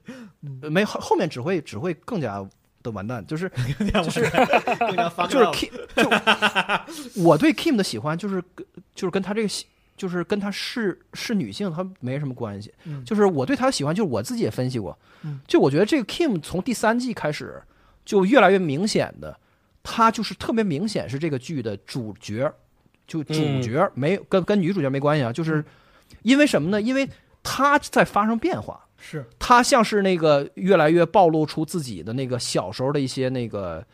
[0.61, 2.45] 呃 没后后面只会只会更加
[2.83, 3.49] 的完蛋，就是
[4.03, 4.21] 就是
[5.27, 6.09] 就是 Kim，就
[7.23, 9.65] 我对 Kim 的喜欢就是跟就是跟他这个喜
[9.97, 13.03] 就是跟他是是女性他没什么关系，嗯。
[13.03, 14.97] 就是我对他的喜欢就是我自己也分析过。
[15.23, 17.61] 嗯，就我觉得这个 Kim 从第三季开始
[18.05, 19.39] 就越来越明显的，
[19.83, 22.51] 他就是特别明显是这个剧的主角，
[23.05, 25.63] 就主角、嗯没跟跟女主角没关系啊，就是
[26.23, 26.81] 因为什么呢？
[26.81, 27.07] 因为
[27.43, 28.79] 他在发生变化。
[29.05, 33.85] 是他像是那个越来越暴露出自己的那个小时候的一些那个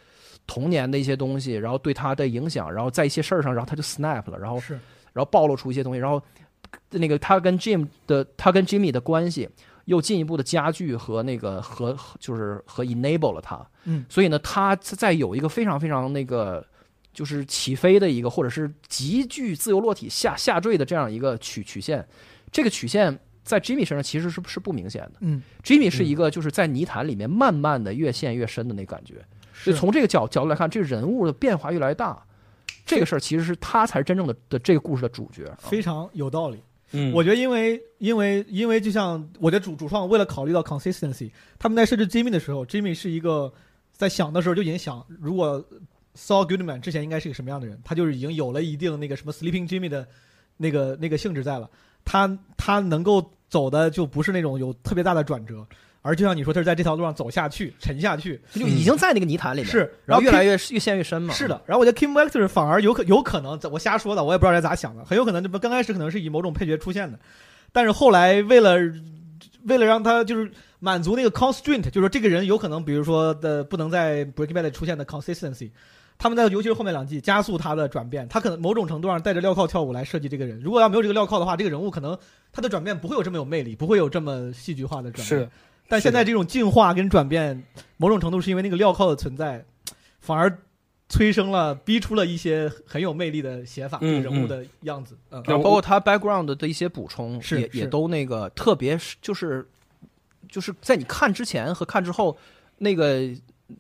[0.46, 4.74] 童年的一些东西，然后对他的影响，然后在一些事儿上，然后他就 snap 了，然后是
[5.12, 6.22] 然后暴露出一些东西，然后
[6.92, 9.50] 那个他跟 Jim 的他跟 Jimmy 的关系
[9.90, 16.64] 又进一步的加剧和那个和就是和 enable 了他，嗯，所以呢，他在有一个非常非常那个
[17.12, 22.08] 就是起飞的一个或者是极具自由落体下下坠的这样一个曲曲线，
[22.52, 25.14] 这个曲线在 Jimmy 身上其实是是不明显的。
[25.22, 29.26] 嗯，Jimmy 是一个就是在泥潭里面慢慢的越陷越深的那感觉，
[29.56, 32.24] 所以从这个角角度来看，这个人物的变化越来越大。
[32.86, 35.58] 这个事儿其实是他才是真正的的这个故事的主角，啊。
[35.58, 36.60] 非常有道理。
[36.92, 43.54] 嗯，我觉得，因为因为因为就像我的主主创为了考虑到 consistency，他们在设置 Jimmy 的时候，Jimmy 是一个
[43.92, 45.64] 在想的时候就已经想，如果
[46.16, 50.08] Saul Goodman 之前应该是个什么样的人，他就是已经有了一定那个什么 Sleeping Jimmy 的
[50.58, 51.70] 那个那个性质在了。
[52.04, 55.66] 他他能够走的就不是那种有特别大的转折，
[56.02, 58.40] 而就像你说，他是在这条路上走下去、沉下去。
[58.54, 61.34] 就已经在那个泥潭里面，是然后越来越越陷越深嘛。
[61.34, 67.20] 是的，然后我觉得 Kim Wexler 反而有可有可能，我瞎说的，我也不知道该咋想的，很有可能这不刚开始可能是以某种配角出现的，
[67.72, 68.78] 但是后来为了
[69.66, 70.50] 为了让他就是
[70.80, 75.70] 满足那个 constraint，就是说这个人有可能，比如说的不能在 Breaking Bad 里出现的 consistency，
[76.18, 82.18] 他们在尤其是后面两季加速他的转变，他可能某种程度上带着镣铐跳舞来设计这个人，如果要没有这个镣铐的话，这个人物可能
[82.54, 85.42] 他的转变不会有这么有魅力，不会有这么戏剧化的转变。
[85.42, 85.50] 是，
[85.90, 87.62] 但现在这种进化跟转变，
[87.98, 89.66] 某种程度是因为那个镣铐的存在，
[90.20, 90.58] 反而
[91.10, 95.18] 催生了、逼出了一些很有魅力的写法，嗯人物的样子。
[95.32, 99.68] 嗯，然后包括他 background 的一些补充，也也都那个特别是就是
[100.48, 102.38] 就是在你看之前和看之后，
[102.78, 103.28] 那个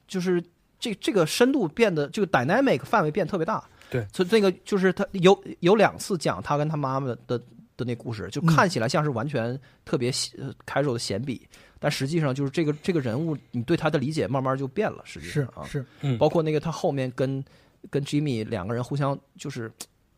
[0.07, 0.43] 就是
[0.79, 3.63] 这这个深度变得这个 dynamic 范围变特别大。
[3.91, 7.37] 对，所以这个就是他有有两次讲他跟他妈妈的的
[7.77, 11.47] 的那故事，就看起来像是完全特别呃 casual 的闲笔，
[11.79, 15.01] 但实际上就是这个这个人物，你对他的理解慢慢就变了。
[15.05, 17.43] 实际是上啊，是，嗯，包括那个他后面跟
[17.89, 19.71] 跟 Jimmy 两个人互相就是，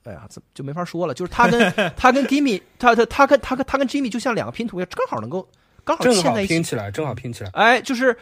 [0.04, 1.14] 哎呀，怎么就没法说了？
[1.14, 5.48] 就是他跟 他跟 Jimmy，他他他跟他跟他跟 Jimmy 就像两个拼图一样，正好能够
[5.84, 6.54] 刚好正好嵌在一起。
[6.56, 7.50] 拼起来，正好拼起来。
[7.54, 8.20] 哎，就是就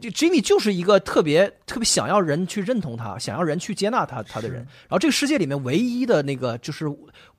[0.00, 4.58] Jimmy 就是一个特别特别想要人去认同他，想要人去接纳他他的人。
[4.58, 6.86] 然后这个世界里面唯一的那个就是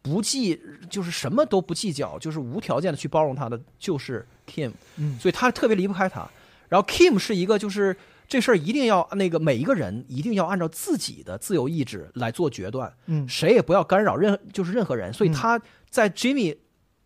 [0.02, 0.60] 不计，
[0.90, 4.72] 就是什么都不计较，就是无条件的去包容他的，就是 Kim。
[4.98, 6.28] 嗯所以他特别离不开他。
[6.70, 7.96] 然后 Kim 是一个就是
[8.28, 15.12] 这事儿一定要那个每一个人一定要按照自己的自由意志来做决断，嗯谁也不要干扰任就是任何人。
[15.14, 16.58] 所以嗯他在 Jimmy。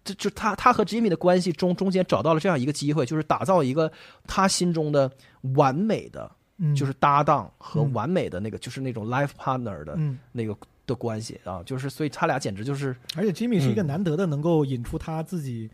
[0.07, 3.91] 就就他他和 Jimmy 的关系中中间找到了这样一个机会，就是打造一个
[4.25, 5.11] 他心中的
[5.55, 7.93] 完美的，嗯，就是搭档和嗯。
[7.93, 10.55] 完美的那个，就是那种 life partner 的嗯，那个
[10.85, 13.87] 的关系啊，就是所以他俩简直就是而且 Jimmy 是一个嗯。
[13.87, 15.69] 难得的能够引出他自己。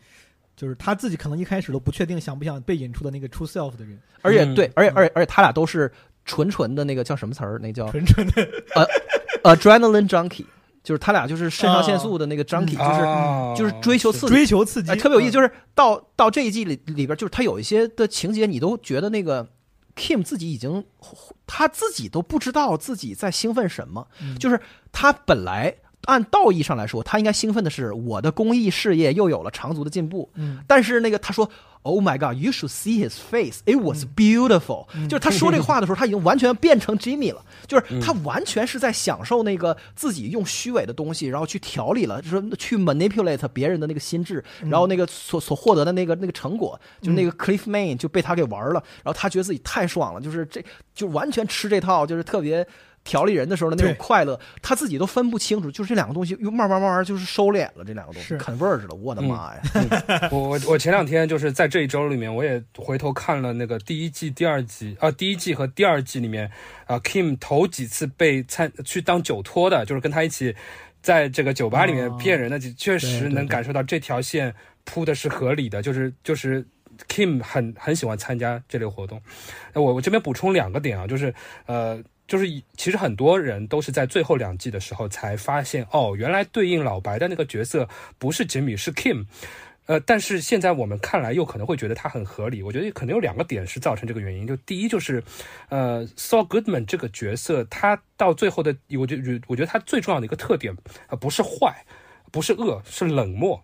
[0.56, 5.92] 就是他自己可能一开始都不确定想不想被引出的那个 true self 的人，嗯而且对，而且而且而且他俩都是
[6.26, 7.58] 纯纯的那个叫什么词儿？
[7.58, 8.86] 那叫纯纯的呃
[9.56, 10.46] adrenaline junkie，
[10.84, 13.54] 就是他俩就是肾上腺素的那个 junkie，、就是、啊。
[13.56, 15.32] 就是追求刺激，追求刺激，哎，特别有意思。
[15.32, 15.34] 嗯。
[15.34, 19.48] 就是到到这一季里里边，就是他有一些的情节，你都觉得那个
[19.96, 20.84] Kim 自己已经
[21.48, 24.38] 他自己都不知道自己在兴奋什么，嗯。
[24.38, 24.60] 就是
[24.92, 25.76] 他本来。
[26.06, 30.30] 按道义上来说，他应该兴奋的是我的公益事业又有了长足的进步。
[30.36, 30.60] 嗯。
[30.68, 31.50] 但是那个他说
[31.84, 33.60] ，Oh my God, you should see his face.
[33.66, 35.08] It was beautiful、嗯。
[35.08, 44.70] 就是他说这个话的时候，他已经完全变成 Jimmy 了，就是嗯他完全是在享受那个自己用虚伪的东西，然后去调理了，就是去 manipulate 别人的那个心智，嗯。
[44.70, 50.64] 然后那个所所获得的那个那个成果，就是那个 Cliff Main 就被他给玩了，然后他觉得自己太爽了，就是这
[50.94, 52.66] 就完全吃这套，就是特别。
[53.04, 59.62] 调理人的时候的那种快乐，他自己都分不清楚，就是这两个东西又慢慢慢慢就是收敛了，这两个东西是 converge 了，我的妈呀！
[60.32, 66.50] 我我我前两天就是在这一周里面，我也回头看了那个第一季、第二季啊，第一季和第二季里面
[66.86, 70.56] 啊，Kim 头几次被参去当酒托的，就是跟他一起
[71.02, 74.56] 在这个酒吧里面哦骗人的，确实能感受到这条线
[74.86, 76.66] 铺的是合理的，就是就是。
[77.10, 79.20] Kim 很很喜欢参加这类活动，
[79.74, 81.34] 呃我我这边补充两个点啊，就是
[81.66, 87.88] 呃，就是以其实很多人都是在最后两季的时候才发现，哦，原来对应老白的那个角色
[88.18, 89.26] 不是吉米，是 Kim。
[89.86, 92.64] 呃，但是现在我们看来又可能会觉得他很合理。
[92.64, 94.48] 我觉得可能有两个点是造成这个原因。
[94.48, 95.22] 就第一就是，
[95.68, 101.86] 呃，Saul Goodman 这个角色，他到最后的，我觉得我觉得他最重要的一个特点啊、呃不是坏，
[102.32, 103.62] 不是恶，是冷漠，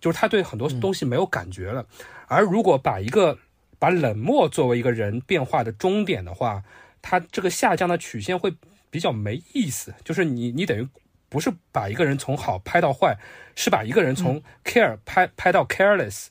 [0.00, 1.84] 就是他对很多东西没有感觉了。
[2.28, 3.36] 而如果把一个
[3.78, 6.62] 把冷漠作为一个人变化的终点的话，
[7.08, 8.52] 他这个下降的曲线会
[8.90, 9.94] 比较没意思。
[10.04, 10.86] 就是你你等于
[11.30, 13.16] 不是把一个人从好拍到坏，
[13.56, 16.26] 是把一个人从 care 拍拍到 careless。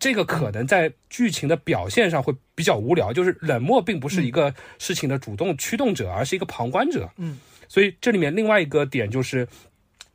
[0.00, 7.08] 这个可能在剧情的表现上会比较无聊，就是冷漠并不是一个事情的主动驱动者，而是一个旁观者。
[7.16, 7.38] 嗯，
[7.68, 9.46] 所以这里面另外一个点就是，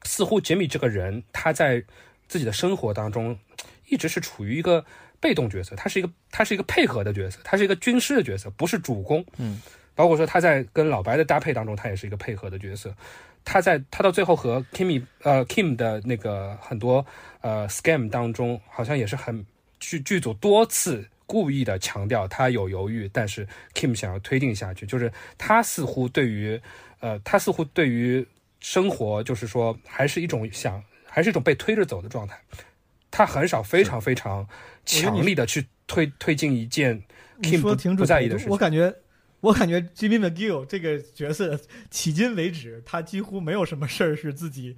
[0.04, 1.82] 似乎杰米这个人他在
[2.28, 3.40] 自己的生活当中
[3.88, 4.86] 一直是处于一个
[5.22, 9.26] 被动角色，他是一个他是一个配合的角色，他是一个军师的角色，不是主攻。
[9.38, 9.62] 嗯，
[9.96, 12.94] 包括说他在跟老白的搭配当中，他也是一个配合的角色。
[13.46, 17.06] 他在他到最后和 Kimmy 呃 Kim 的那个很多
[17.42, 19.46] 呃 scam 当中，好像也是很
[19.80, 26.62] 剧剧组多次故意的强调他有犹豫，但是 Kim 想要推进下去，就是他似乎对于
[27.02, 28.26] 呃他似乎对于
[28.62, 32.40] 生活就是说还是一种想还是一种被推着走的状态，
[33.12, 34.48] 他很少非常非常
[34.86, 37.04] 强力的去推推进一件
[37.42, 38.52] Kim 不不在意的事情。
[38.54, 38.96] 我感觉，
[39.44, 41.60] 我感觉 Jimmy McGill 这个角色，
[41.92, 44.78] 迄今为止，他几乎没有什么事儿是自己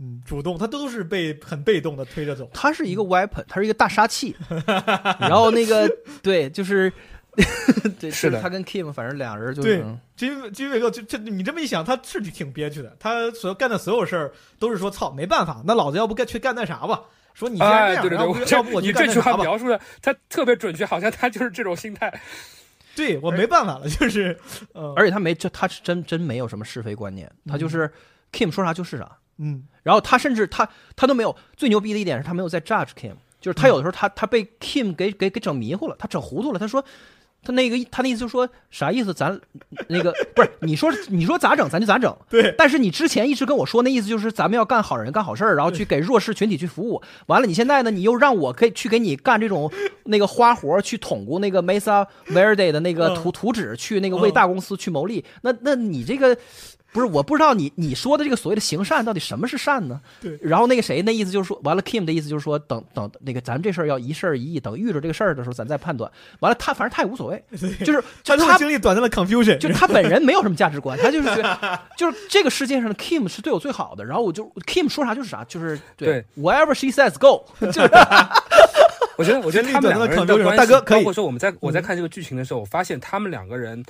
[0.00, 2.50] 嗯主动，他都是被很被动的推着走。
[2.52, 4.34] 他是一个 weapon，他是一个大杀器。
[5.20, 5.88] 然后那个
[6.24, 6.92] 对，就是
[8.00, 9.84] 对，是的他跟 Kim 反正俩人就对是
[10.18, 12.96] Jimmy Jimmy McGill 就这你这么一想，他是挺憋屈的。
[12.98, 17.02] 他所干的所有事儿都是说操，没办法，那老子要不干去干那啥吧？
[17.32, 19.36] 说你既然哎，这样，对对对，我要不要不我去干你这句话？
[19.36, 22.12] 描述的他特别准确，好像他就是这种心态。
[23.00, 24.38] 对我没办法了，就是
[24.74, 27.90] 呃，而且他没这他是真真没有什么是非观念，他就是
[28.30, 29.10] Kim 说啥就是啥。
[29.38, 36.58] 嗯然后他甚至他他都没有最牛逼的一点是他没有在 judge Kim，就是他有的时候他他被 Kim 给给给整迷糊了，他整糊涂了。
[36.58, 36.84] 他说
[37.42, 39.14] 他那个他那意思就是说啥意思？
[39.14, 39.40] 咱
[39.88, 42.14] 那个不是你说你说咋整咱就咋整。
[42.28, 47.00] 对，但是你之前一直跟我说那意思就是咱们要干好人干好事儿，然后去给弱势群体去服务。
[47.26, 49.70] 完了你现在呢，你又让我可以去给你干这种
[50.04, 55.24] 那个花活，去捅咕那个 Mesa Verde 的那个嗯图图纸，去那个为嗯大公司去谋利。
[55.42, 56.36] 那那你这个。
[56.92, 60.00] 不是，我不知道你你说的这个所谓的行善到底什么是善呢？
[60.20, 60.38] 对。
[60.42, 66.10] 然后那个谁，那意思就是说，完了 Kim 的意思就是说，等等那个咱这事儿要一事儿一议，等遇着这个事儿的时候咱再判断。
[66.40, 67.42] 完了他反正他也无所谓，
[67.84, 77.90] 就是就他他经历短暂的 confusion，就他 本人没有什么价值观，他就是觉得，就是这个世界上的 Kim 是对我最好的，然后我就 Kim 说啥就是啥，就是对 whatever she says go， 就是。
[79.16, 81.00] 我觉得，我觉得他们两个人关系，大哥可以。
[81.00, 83.84] 包括说我们在我在看这个剧情的时候，我发现他们两个人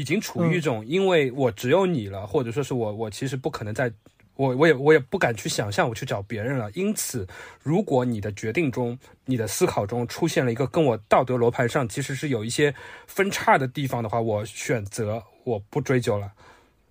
[0.00, 3.92] 已经处于一种，因为我只有你了，或者说是我我其实不可能再。
[4.36, 7.28] 我我也我也不敢去想象我去找别人了，因此，
[7.62, 12.74] 如果你的决定中、你的思考中出现了一个跟我道德罗盘上其实是有一些
[13.06, 16.32] 分叉的地方的话，我选择我不追究了，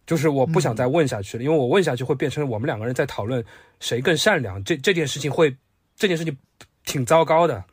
[0.05, 3.43] 就是我不想再问下去了，因为我问下去会变成我们两个人在讨论
[3.79, 5.55] 谁更善良，这这件事情会
[5.95, 6.37] 这件事情
[6.85, 7.63] 挺糟糕的。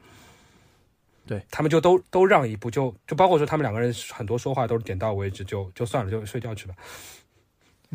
[1.27, 6.74] 对他们就都都让一步，就就包括说他们两个人很多说话都是点到为止，就就算了，就睡觉去吧。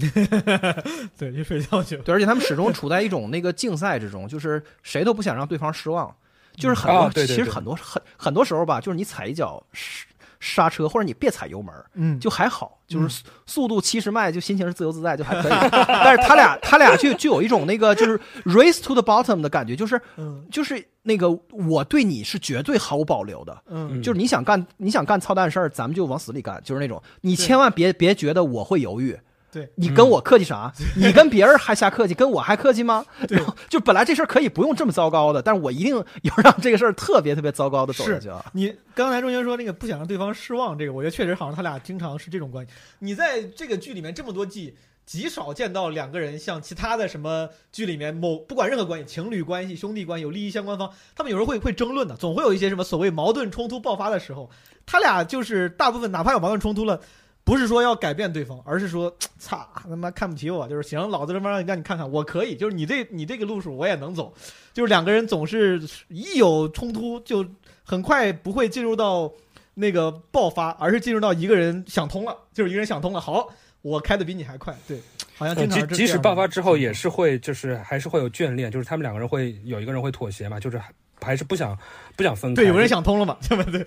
[1.17, 2.03] 对，就睡觉去了。
[2.03, 6.15] 对，而且他们始终处在一种那个竞赛之中，就是谁都不想让对方失望，
[6.55, 10.05] 就是很多，啊对对对其实很多很很多时候吧，就是你踩一脚刹
[10.41, 15.51] 刹车，或者你别踩油门，嗯，就还好，就是速速度七十迈，就心情是自由自在，就还可以。
[15.87, 23.55] 但是他俩他俩就就有一种那个就是 race to the bottom 的感觉，就是嗯就是那个我对你是绝对毫无保留的。
[23.69, 29.17] 嗯就是你想干你想干操蛋事儿，咱们就往死里干，就是那种你千万别别觉得我会犹豫。
[29.51, 30.71] 对你跟我客气啥？
[30.95, 33.05] 你跟别人还瞎客气，跟我还客气吗？
[33.29, 38.45] 然后就本来这事儿可以不用这么糟糕的，但是我一定要让这个事儿特别特别糟糕的走下去啊！
[38.53, 42.71] 你刚才中间说那个不想让对方失望，这个我觉得确实好像他俩经常是这种关系。
[42.99, 54.49] 你在这个剧里面这么多季，极少见到两个人像其他的什么剧里面某不管任何关系，情侣关系、兄弟关系、有利益相关方，他们有时候会会争论的，总会有一些什么所谓矛盾冲突爆发的时候，
[54.85, 57.01] 他俩就是大部分哪怕有矛盾冲突了。
[57.43, 64.33] 不是说要改变对方，而是说， 擦他妈看不起我，就是行，老子他妈让你让你看看，我可以，就是你这你这个路数我也能走，
[64.73, 67.45] 就是两个人总是一有冲突就
[67.83, 69.31] 很快不会进入到
[69.73, 73.47] 那个爆发，而是进入到一个人想通了，就是一个人想通了，好，
[73.81, 74.99] 我开的比你还快，对，
[75.35, 81.77] 好像经常即即使爆发之后，也是会就是还是会有眷恋，就是他们两个人会有一个人会妥协嘛，就是还还是不想
[82.15, 82.61] 不想分开。
[82.61, 83.83] 对，有人想通了嘛， 对不对？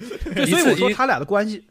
[0.47, 1.65] 所以我说他俩的关系，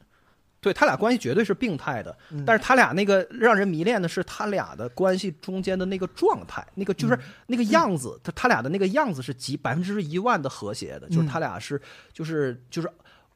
[0.64, 2.18] 对他俩关系绝对是病态的。
[2.31, 11.80] 嗯但是他俩那个让人迷恋的是他俩的关系中间的那个状态，那个就是那个样子，他他俩的那个样子是极百分之一万的和谐的，就是他俩是
[12.11, 12.90] 就是就是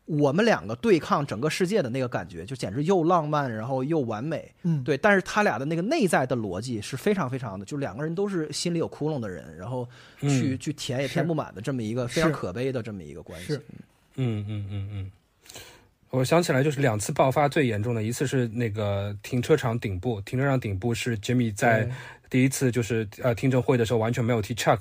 [0.06, 4.50] 我们两个对抗整个世界的那个感觉，就简直又浪漫，然后又完美。
[4.64, 9.86] 嗯，对，但是他俩的那个内在的逻辑是非常非常的，就两个人都是心里有窟窿的人，然后
[10.22, 13.60] 去、嗯去填也填不满的这么一个非常可悲的这么一个关系。
[14.16, 15.12] 嗯嗯嗯嗯，
[16.10, 21.90] 我想起来就是两次爆发最严重的一次是那个停车场顶部，停车场顶部是 Jimmy 在
[22.30, 24.80] 第一次就是呃听证会的时候完全没有提 Chuck。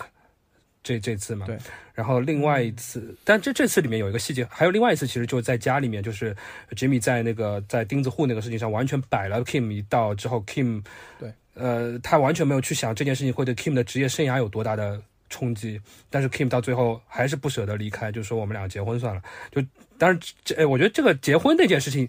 [0.82, 1.46] 这这次嘛。
[1.46, 1.58] 对。
[1.94, 6.36] 然后另外一次，但这这次里面有一个细节，还有另外一次，其实就在家里面，就是
[6.72, 10.84] Jimmy 在那个在钉子户那个事情上完全摆了 Kim 一道之后，Kim
[11.18, 15.80] 对，呃，他完全没有去想这件事情会对 Kim 的职业生涯有多大的冲击，
[16.10, 19.22] 但是 Kim 到最后还是不舍得离开，就说我们俩结婚算了。
[19.50, 19.62] 就
[19.98, 22.08] 当然这，哎，我觉得这个结婚那件事情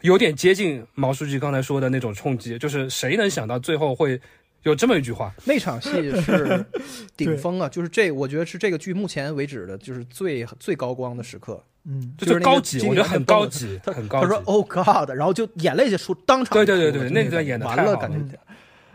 [0.00, 4.20] 有点接近毛书记刚才说的那种冲击，就是谁能想到最后会
[4.62, 5.34] 有这么一句话？
[5.44, 5.90] 那场戏
[6.20, 6.64] 是
[7.16, 11.62] 顶峰啊，就是这，我觉得是这个剧目前为止的，就是最最高光的时刻。
[11.88, 14.26] 嗯，就就是高级，我觉得很高级，他很高级。
[14.26, 18.36] 他说 “Oh God”，然后就眼泪就出，当场对对对对那段演的完了，太好了感觉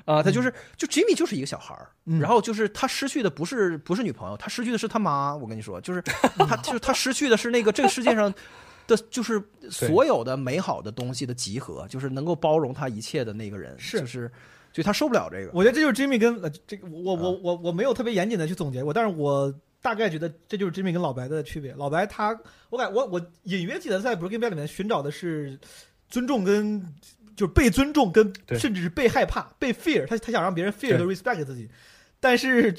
[0.06, 5.36] 啊，他就是就 Jimmy 就是一个小孩儿，嗯然后就是他失去的不是不是女朋友，他失去的是他妈。
[5.36, 6.02] 我跟你说，就是
[6.48, 8.34] 他就是他失去的是那个这个世界上
[8.88, 14.32] 的，就是所有的美好的东西的集合，就是能够包容他一切的那个人，是就是，
[14.74, 15.52] 所以他受不了这个。
[15.54, 21.74] 我觉得这就是 Jimmy 跟呃这个我我啊我我没有特别严谨的去总结过，但是我大概觉得这就是 Jimmy 跟老白的区别。
[21.74, 22.38] 老白他，
[22.70, 25.60] 我感我我隐约记得在 Breaking Bad 里面寻找的是
[26.10, 26.86] 尊重跟
[27.36, 28.58] 就是被尊重跟对。
[28.58, 31.70] 甚至是被害怕被 fear，他他想让别人 fear 和 respect 自己，
[32.20, 32.76] 但是。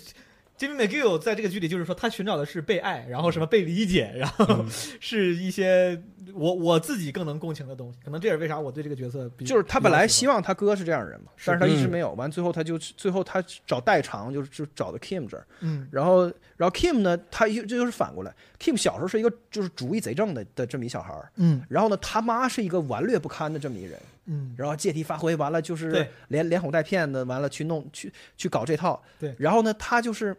[0.58, 4.66] Jimmy McGill 在这个剧里就是说，他寻找的是被爱，然后什么被理解，然后嗯
[5.00, 6.00] 是一些
[6.32, 7.98] 我我自己更能共情的东西。
[8.04, 12.12] 可能这也是为啥我对这个角色比就是他本来希望望他哥是这样的人嘛，但是他一直没有。
[12.12, 15.44] 完，最后他就最后他找代偿，就是就找到 Kim 这儿。
[15.60, 15.88] 嗯。
[15.90, 16.26] 然后，
[16.56, 21.60] 然后 Kim 呢，他又这就是反过来，Kim 小时候是一个就是主意贼正的的这么一小孩儿，嗯。
[21.68, 24.54] 然后呢，他妈是一个顽劣不堪的这么一人，嗯。
[24.56, 26.10] 然后借题发挥，完了就是对。
[26.28, 29.02] 连连哄带骗的，完了去弄去去搞这套。
[29.18, 29.34] 对。
[29.38, 30.36] 然后呢，他就是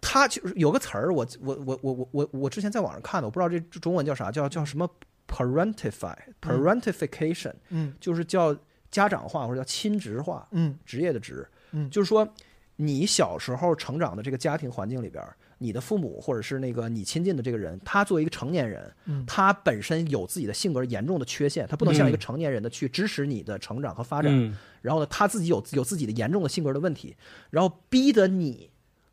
[0.00, 4.88] 他就是有个词儿，我我我我我我我之前在网上看的，我不知道这中文叫啥，叫叫什么
[5.28, 7.94] parentify parentification，、嗯。
[8.00, 8.56] 就是叫
[8.90, 10.78] 家长化或者叫亲职化，嗯。
[10.84, 11.88] 职业的职，嗯。
[11.90, 12.28] 就是说
[12.76, 24.30] 你小时候成长的这个家庭环境里边儿，你的父母或者是那个你亲近的这个人，他作为一个成年人，嗯他本身有自己的性格严重的缺陷，他不能像一个嗯成年人的去支持你的成长和发展。
[24.30, 27.16] 嗯，然后呢，他自己有有自己的严重的性格的问题，
[27.48, 28.70] 然后逼得你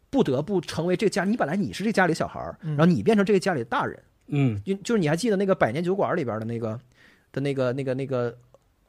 [0.09, 3.97] 不得不成为这个家，你本来你是这家里小孩儿，嗯然后你变成这个家里的大人。
[4.33, 6.79] 嗯就就是你还记得那个百年酒馆里边的那个
[7.31, 8.37] 的那个那个那个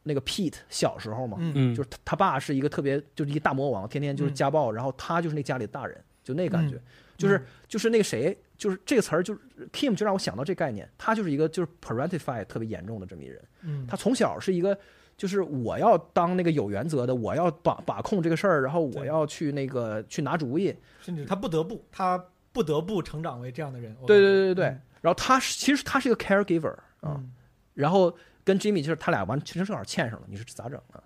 [0.05, 1.39] 那个 Pete 小时候嘛？
[1.75, 6.77] 就是他他爸是一个特别就是一个大魔王，天天就是家暴，然后他就是那家里的大人，就那感觉，
[7.23, 9.41] 就是就是那个谁，就是这个词儿，就是
[9.73, 14.77] Kim 就让我想到这概念，他就是一个就是 parentify 特别严重的这么一人，嗯他从小是一个。
[15.15, 20.75] 就是我要当那个有原则的，我要把把控这个事儿，然后我要去那个去拿主意。
[21.01, 22.19] 甚至他不得不，他
[22.51, 23.95] 不得不成长为这样的人。
[24.01, 24.65] 我对对对对对。
[25.01, 27.31] 然后他是其实他是一个 caregiver 啊，嗯，
[27.75, 28.13] 然后
[28.43, 31.05] 跟 Jimmy 就是他俩完全正好欠上了，你说这咋整啊？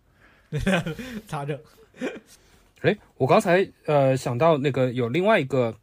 [1.27, 1.59] 咋整？
[2.83, 5.77] 哎，我刚才呃想到那个有另外一个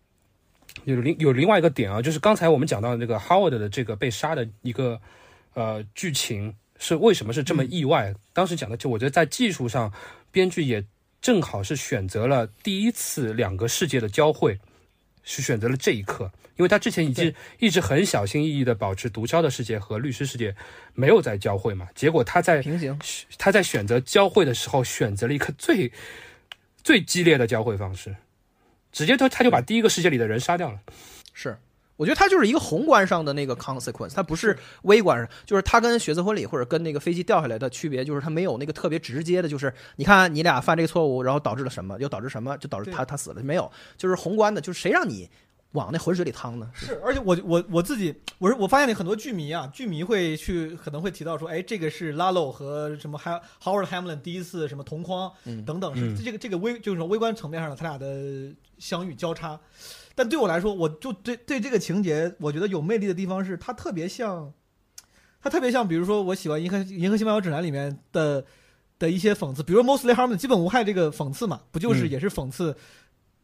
[0.86, 5.00] 有另有另外一个点啊，就是刚才我们讲到那个 Howard 的这个被杀的一个
[5.54, 8.14] 呃剧情是为什么是这么意外？
[8.34, 9.94] 当时讲的就我觉得在技术上，
[10.32, 10.84] 编剧也
[11.22, 14.60] 正好是选择了第一次两个世界的交汇，
[15.24, 20.54] 是选择了这一刻，因为他之前已经一直很小心翼翼的保持毒枭的世界和律师世界
[20.94, 23.00] 没有在交汇嘛，结果他在平行，
[23.38, 25.90] 他在选择交汇的时候，选择了一个最
[26.84, 28.14] 最激烈的交汇方式，
[28.94, 30.80] 直接他他就把第一个世界里的人杀掉了。
[31.34, 31.58] 是，
[31.98, 45.30] 我觉得他就是一个宏观上的那个 consequence，他不是微观上，就是他跟血色婚礼或者跟那个飞机掉下来的区别，就是他没有那个特别直接的，就是你看你俩犯这个错误，然后导致了什么，又导致什么，就导致他他死了，没有，就是宏观的，就是谁让你
[45.74, 46.72] 往那浑水里趟呢？
[46.74, 59.60] 是，而且我我我自己，我是我发现了很多剧迷啊，剧迷会去可能会提到说，哎，这个是 Lalo 和什么 Ha- Howard Hamlin 第一次什么同框嗯等等，嗯是这个这个微就是说微观层面上的他俩的相遇交叉。
[60.16, 64.54] 但对我来说，我就对对这个情节，我觉得有魅力的地方是，它特别像，
[65.42, 68.46] 它特别像，比如说我喜欢《银河银河系漫游指南》里面的
[69.00, 72.78] 的一些讽刺，比如说 Mostly Harmless 基本无害这个讽刺嘛，不就是嗯也是讽刺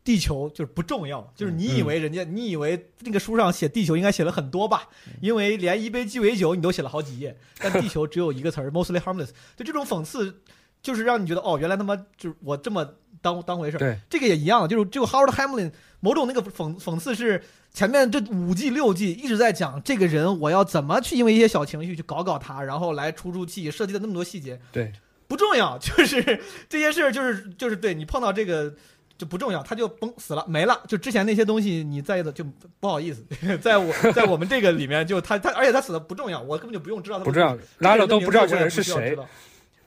[0.10, 4.88] 地球就是不重要，就是你以嗯为人家，你以为那个书上写地球应该写了很多吧？
[5.22, 10.42] 因为连一杯鸡尾酒你都写了好几页，但 地球只有一个词儿 Mostly Harmless，就这种讽刺。
[10.82, 12.90] 就是让你觉得哦，原来他妈就是我这么
[13.22, 13.80] 当当回事儿。
[13.80, 24.94] 对，这个也一样，就是就 Howard Hamlin 某种那个讽讽刺是前面这五季六季一直在讲这个人，我要怎么去因为一些小情绪去搞搞他，然后来出出气，设计了那么多细节，对，
[25.28, 28.74] 不重要，就是这些事儿就是就是对你碰到这个。
[29.20, 30.82] 就不重要，他就崩死了没了。
[30.88, 32.44] 就之前那些东西你在意的就
[32.80, 33.24] 不好意思，
[33.62, 39.16] 在我在我们这个里面就他他，而且他死的不重要，我根本就不用知道他不知道拉了都不知道这人是谁。。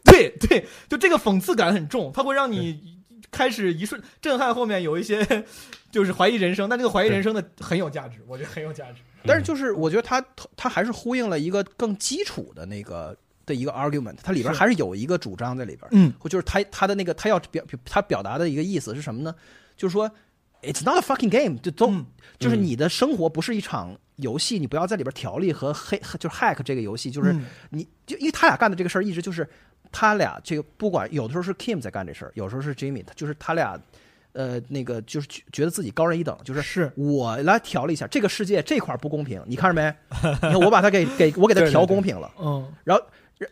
[0.04, 2.98] 对对，就这个讽刺感很重，它会让你
[3.30, 5.26] 开始一瞬震撼，后面有一些
[5.90, 9.00] 就是怀疑人生，但这个怀疑人生的很有价值，我觉得很有价值。
[9.24, 10.22] 但是就是我觉得他
[10.56, 13.16] 他还是呼应了一个更基础的那个
[13.46, 19.34] 的一个 argument，它里边还是有一个主张在里边，嗯，或就是他他的那个他要表他表达的一个意思是什么呢？
[19.76, 20.10] 就是说
[20.62, 22.04] ，it's not a fucking game，就都、嗯
[22.38, 29.48] 就是你的生活不是一场游戏，你不要在里边条例和黑 就是 hack 这个游戏，就是嗯你就因为他俩干的这个事儿一直就是
[29.90, 33.80] 他俩这个不管有的时候是 Kim 在干这事儿，有时候是 Jimmy，他就是他俩。
[34.34, 39.94] 呃，那个就是觉觉得自己高人一等，就是是我来调了一下这个世界这块不公平，你看着没？
[40.24, 42.30] 你看我把它给给我给它对对对调公平了。
[42.40, 43.04] 嗯然后，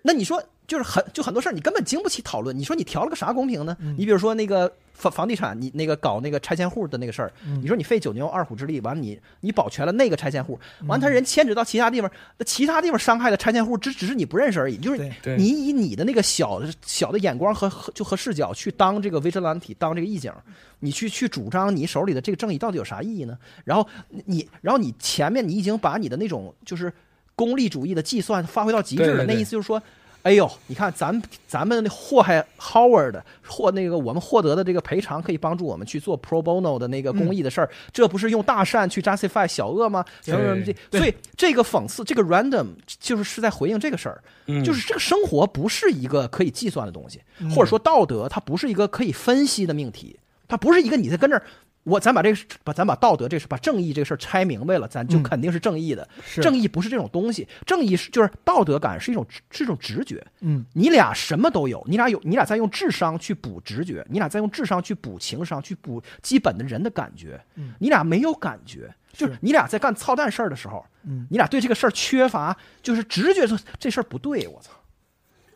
[0.03, 2.57] 那你说就是很就很多事儿，你根本经不起讨论。
[2.57, 3.77] 你说你调了个啥公平呢？
[3.81, 20.33] 嗯你比如说那个房房地产，你那个搞那个拆迁户的那个事儿，嗯你说你费九牛二虎之力，完了你你保全了那个拆迁户，完他人牵扯到其他地方，那其他地方伤害的拆迁户只只是你不认识而已，就是你以你的那个小的小的眼光和和就和视角去当这个 vigilante，当这个义警，
[20.79, 23.37] 你去去主张你手里的这个正义到底有啥意义呢？
[23.65, 23.89] 然后
[24.27, 26.93] 你然后你前面你已经把你的那种就是
[27.35, 29.83] 功利主义的计算发挥到极致了，那意思就是说。
[30.23, 40.05] 哎呦，你看咱咱们祸害 Howard 获那个我们获得的这个赔偿，可以帮助我们去做 pro bono 的那个公益的事儿，这不是用大善去 justify 小恶吗？
[40.23, 42.67] 什么什么这，所以这个讽刺，这个 random
[42.99, 51.43] 就是是在回应这个事儿，嗯就是这个生活不是一个可以计算的东西，嗯或者说道德它不是一个可以分析的命题，它不是一个你在跟这儿。
[51.85, 56.07] 我咱把这个把咱把道德这事把正义这个事儿拆明白了，咱就嗯肯定是正义的。
[56.23, 60.25] 是正义不是这种东西，正义是就是道德感是一种是一种直觉。
[60.41, 67.41] 嗯你俩什么都有，你俩有你俩在用智商去补直觉，你俩在用智商去补情商，去补基本的人的感觉。
[67.57, 74.71] 嗯你俩没有感觉，就是是你俩在干操蛋事儿的时候，嗯你俩对这个事儿缺乏，就是直觉说这事儿不对，我操，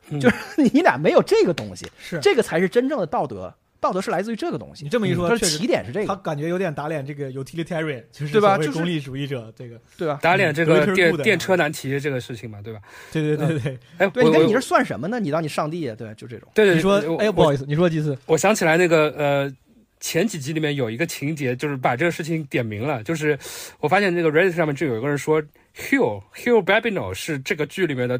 [0.08, 3.54] 嗯就是 你俩没有这个东西，是这个才是真正的道德。
[3.84, 4.82] 道德是来自于这个东西。
[4.82, 10.18] 你这么一说，它的起点是这个，他感觉有点打脸这个 utilitarian，就是对吧就是功利主义者这个，对吧？
[10.22, 12.80] 打脸这嗯个电电车难题这个事情嘛，对吧？
[13.12, 13.78] 对对对对。
[13.98, 15.20] 哎，对，你看你是算什么呢？
[15.20, 15.94] 你当你上帝啊？
[15.94, 16.48] 对，就这种。
[16.54, 18.16] 对对，你说我，哎，不好意思，你说几次？
[18.24, 19.52] 我想起来那个呃，
[20.00, 23.02] 前几集里面有一个情节，就是把这个事情点明了。
[23.04, 23.38] 就是
[23.80, 25.42] 我发现那个 Reddit 上面就有一个人说
[25.76, 28.18] ，Hill Hill Babino 是这个剧里面的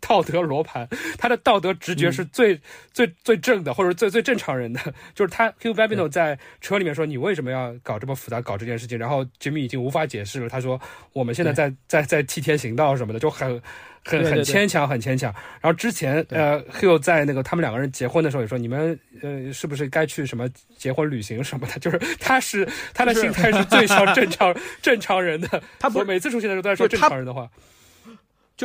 [0.00, 0.88] 道德罗盘，
[1.18, 2.60] 他的道德直觉是最、
[2.92, 4.80] 最最正的，或者最最正常人的。
[5.14, 10.80] 就是他 Hugh Babino 在车里面说：“你为什么要搞这么复杂，搞这件事情？”然后 Jimmy 已经无法解释了，他说
[11.12, 13.60] ：“我们现在在在在替天行道什么的，就很。”
[14.04, 15.32] 很很牵强，很牵强。
[15.60, 21.74] 然后之前呃，Hill 在那个他们两个人结婚的时候也说，你们呃是不是该去什么结婚旅行什么的？
[21.78, 25.62] 就是他是他的心态是最像正常 正常人的。
[25.78, 27.42] 他不每次出现的时候都在说正常人的话。
[27.42, 27.52] 就是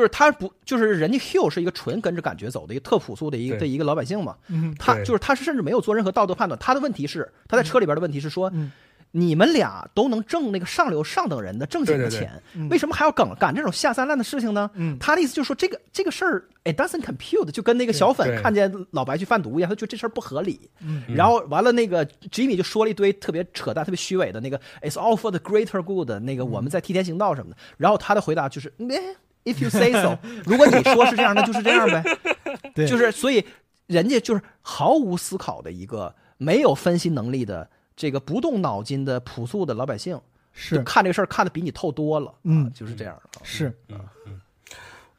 [0.09, 3.61] 他不，就是人家 Hill 是一个纯跟着感觉走的一个特朴素的一个对。
[3.61, 8.69] 的一个老百姓嘛，嗯他就是他是甚至没有做任何道德判断，他的问题是他在车里边的问题是说，嗯。
[9.11, 12.67] 你们俩都能挣那个上流上等人的正经的对对对钱，嗯。
[12.67, 14.69] 为什么还要干干这种下三滥的事情呢？
[14.75, 14.97] 嗯。
[14.99, 20.69] 他的意思就是说，这个这个事儿，it doesn't compute，就跟那个小粉看见老白去贩毒一样，他觉得这事儿不合理。
[20.81, 27.57] 嗯然后完了，那个 Jimmy 就说了一堆特别扯淡、特别虚伪的那个 "It's all for the greater good"，那个我们在替天行道什么的。
[27.77, 29.15] 然后他的回答就是哎
[29.51, 32.03] "If you say so"， 如果你说是这样，那就是这样呗。
[32.75, 33.43] 对，就是所以
[33.87, 40.15] 人家就是毫无思考的一个没有分析能力的这个不动脑筋的朴素的老百姓，
[40.53, 42.33] 就是看这个事儿看的比你透多了。
[42.43, 43.39] 嗯啊就是这样的。
[43.43, 43.73] 是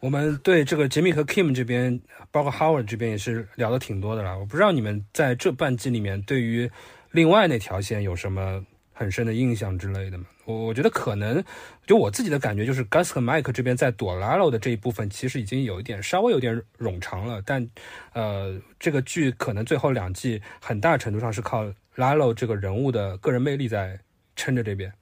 [0.01, 2.01] 我们对这个杰米和 Kim 这边，
[2.31, 4.39] 包括 Howard 这边也是聊的挺多的了。
[4.39, 6.71] 我不知道你们在这半季里面对于
[7.11, 8.65] 另外那条线有什么
[8.99, 10.25] 很深的印象之类的嘛？
[10.45, 11.43] 我我觉得可能
[11.87, 17.65] 就我自己的感觉就是 Gus 和 Mike 这边在躲 Lalo 的这一部分其实已经有一点稍微有点冗长了，但
[18.13, 21.65] 呃，这个剧可能最后两季很大程度上是靠
[21.97, 24.01] Lalo 这个人物的个人魅力在
[24.35, 24.93] 撑着这边。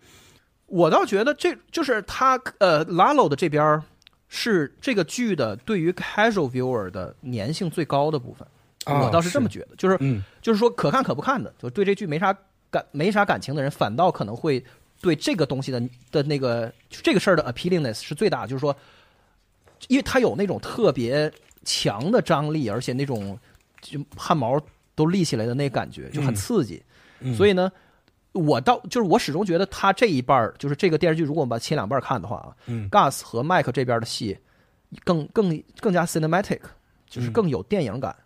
[0.66, 3.82] 我倒觉得这就是他呃 Lalo 的这边
[4.28, 8.46] 是这个剧的对于 casual viewer 的粘性最高的部分。
[8.84, 12.36] 啊我倒是这么觉得，就是嗯就是说可看可不看的，就对这剧没啥
[12.76, 14.62] 感没啥感情的人，反倒可能会
[15.00, 15.80] 对这个东西的
[16.10, 18.76] 的那个就这个事儿的 appealingness 是最大的，就是说，
[19.88, 21.32] 因为它有那种特别
[21.64, 23.38] 强的张力，而且那种
[23.80, 24.60] 就汗毛
[24.94, 26.82] 都立起来的那感觉，就很嗯刺激。
[27.20, 27.72] 嗯所以呢，
[28.32, 34.36] 我倒就是我始终觉得他这一半儿，就是这个电视剧，如果我们把切两半看的话啊嗯，Gus 和 Mike 这边的戏
[35.04, 36.60] 更更更加 cinematic，
[37.08, 38.14] 就是嗯更有电影感。
[38.18, 38.25] 嗯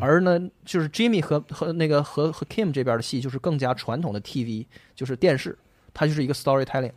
[0.00, 5.58] 而呢，就是 Jimmy 和和那个和和 Kim 这边的戏，就是更加传统的 TV，就是电视，
[5.92, 6.92] 它就是一个 storytelling。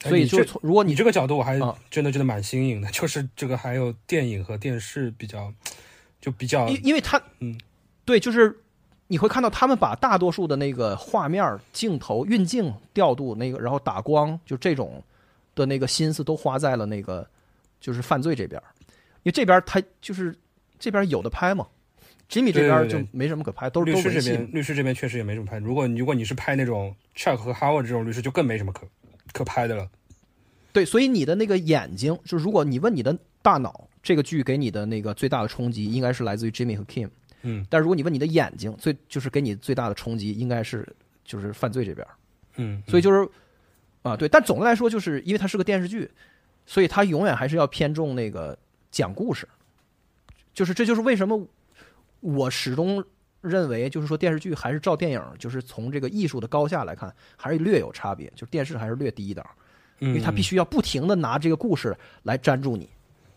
[0.00, 5.50] 所以就从如果你你这个角度我还啊真的觉得蛮新颖的，就是这个还有电影和电视比较，
[6.20, 7.58] 就比较因因为它嗯
[8.04, 8.54] 对，就是
[9.06, 15.02] 你会看到他们把大多数的那个画面、镜头、运镜调度那个，然后打光，就这种
[15.54, 17.26] 的那个心思都花在了那个
[17.80, 18.60] 就是犯罪这边，
[19.22, 20.36] 因为这边儿他就是
[20.78, 21.66] 这边有的拍嘛。
[22.28, 25.58] 吉米这边就没什么可拍，都是律师这边律师这边确实也没什么拍。
[25.58, 28.86] 如果你如果你是拍那种 Chuck 和 Howard 这种律师，就更没什么可
[29.32, 29.88] 可拍的了。
[30.72, 37.08] 对，所以你的那个眼睛，就如果你问你的大脑，这个剧给你的那个最大的冲击，应该是来自于 Jimmy 和 Kim。
[37.42, 40.86] 嗯但如果你问你的眼睛，最就是给你最大的冲击，应该是
[41.24, 42.06] 就是犯罪这边。
[42.56, 43.28] 嗯，所以就是
[44.02, 46.10] 啊，对，但总的来说，就是因为它是个电视剧，
[46.66, 48.58] 所以它永远还是要偏重那个
[48.90, 49.46] 讲故事。
[50.52, 51.46] 就是这就是为什么
[52.20, 53.04] 我始终
[53.40, 58.30] 认为，就是说电视剧还是照电影，就是从这个艺术的高下来看，还是略有差别。
[58.34, 59.46] 就是电视还是略低一档，
[59.98, 62.88] 因因为它必须要不停的拿这个故事来粘住你。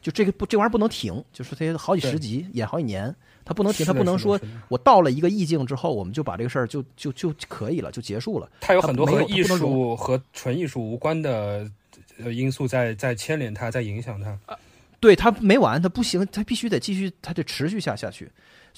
[0.02, 4.40] 就这个不，这玩意儿不能停，就是它好几十集演好几年，它不能停，它不能说
[4.70, 8.50] 我到了一个意境之后，我们就把这个事儿就就就可以了，就结束了。
[8.62, 11.70] 它有很多和艺术和纯艺术无关的
[12.18, 14.58] 呃因素在在牵连它，在影响它。
[15.02, 18.30] 对他没完，他不行，他必须得继续，他得持续下下去。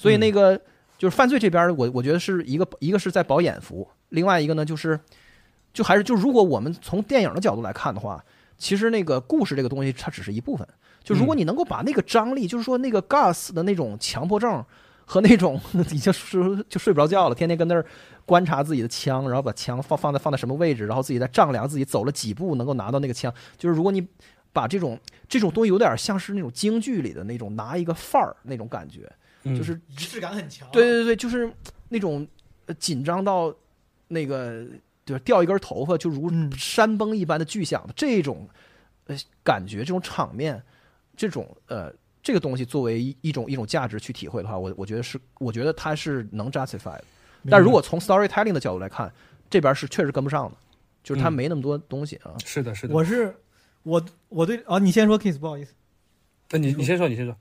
[0.02, 0.60] 所以那个、
[0.98, 4.98] 就是犯罪这边，我我觉得是一个一个是在饱眼福，另外一个呢就是
[5.72, 8.20] 就还是就如果我们从电影的角度来看的话，
[8.58, 10.66] 其实那个故事这个东西它只是一部分。
[11.04, 14.64] 就如果你能够把那个张力，就是说那个 Gus 的那种强迫症
[15.04, 15.60] 和那种
[15.92, 17.86] 已经是就睡不着觉了，天天跟那儿
[18.26, 23.32] 观察自己的枪，然后把枪放放在放在什么位置，然后自己再丈量自己走了几步能够拿到那个枪。
[23.56, 24.04] 就是如果你
[24.52, 24.98] 把这种
[25.28, 30.68] 这种东西有点像是那种京剧里的那种拿一个范儿那种感觉，嗯就是仪式感很强。
[30.70, 31.52] 对对对，就是
[31.88, 32.26] 那种
[32.66, 33.54] 呃紧张到
[34.08, 34.64] 那个
[35.04, 38.48] 就是掉一根头发就如嗯山崩一般的巨响的这种
[39.06, 40.62] 呃感觉，这种场面，
[41.16, 41.92] 这种呃
[42.22, 47.04] 这个东西作为一一种一种价值去体会的话，我我觉得是我觉得它是能 justify 的。
[47.50, 49.12] 但如果从 storytelling 的角度来看，
[49.50, 50.56] 这边是确实跟不上的，
[51.02, 52.36] 就是它嗯没那么多东西啊。
[52.44, 52.94] 是的，是的。
[52.94, 53.34] 我是
[53.82, 55.74] 我我对啊，你先说 Kiss，不好意思。
[56.50, 57.36] 那你你先说，你先说。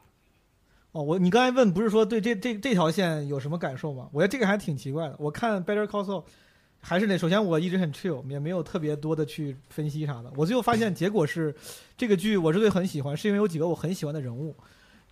[0.93, 4.09] 哦，我你刚才问不是说对这这这条线有什么感受吗？
[4.11, 5.15] 我觉得这个还挺奇怪的。
[5.17, 6.23] 我看 Better Call Saul，
[6.81, 10.31] 还是那首先我一直很 chill，也没有特别多的去分析啥的。
[10.35, 11.55] 我最后发现结果是，
[11.95, 14.53] 这个剧我之所以很喜欢，是因为有几个我很喜欢的人物。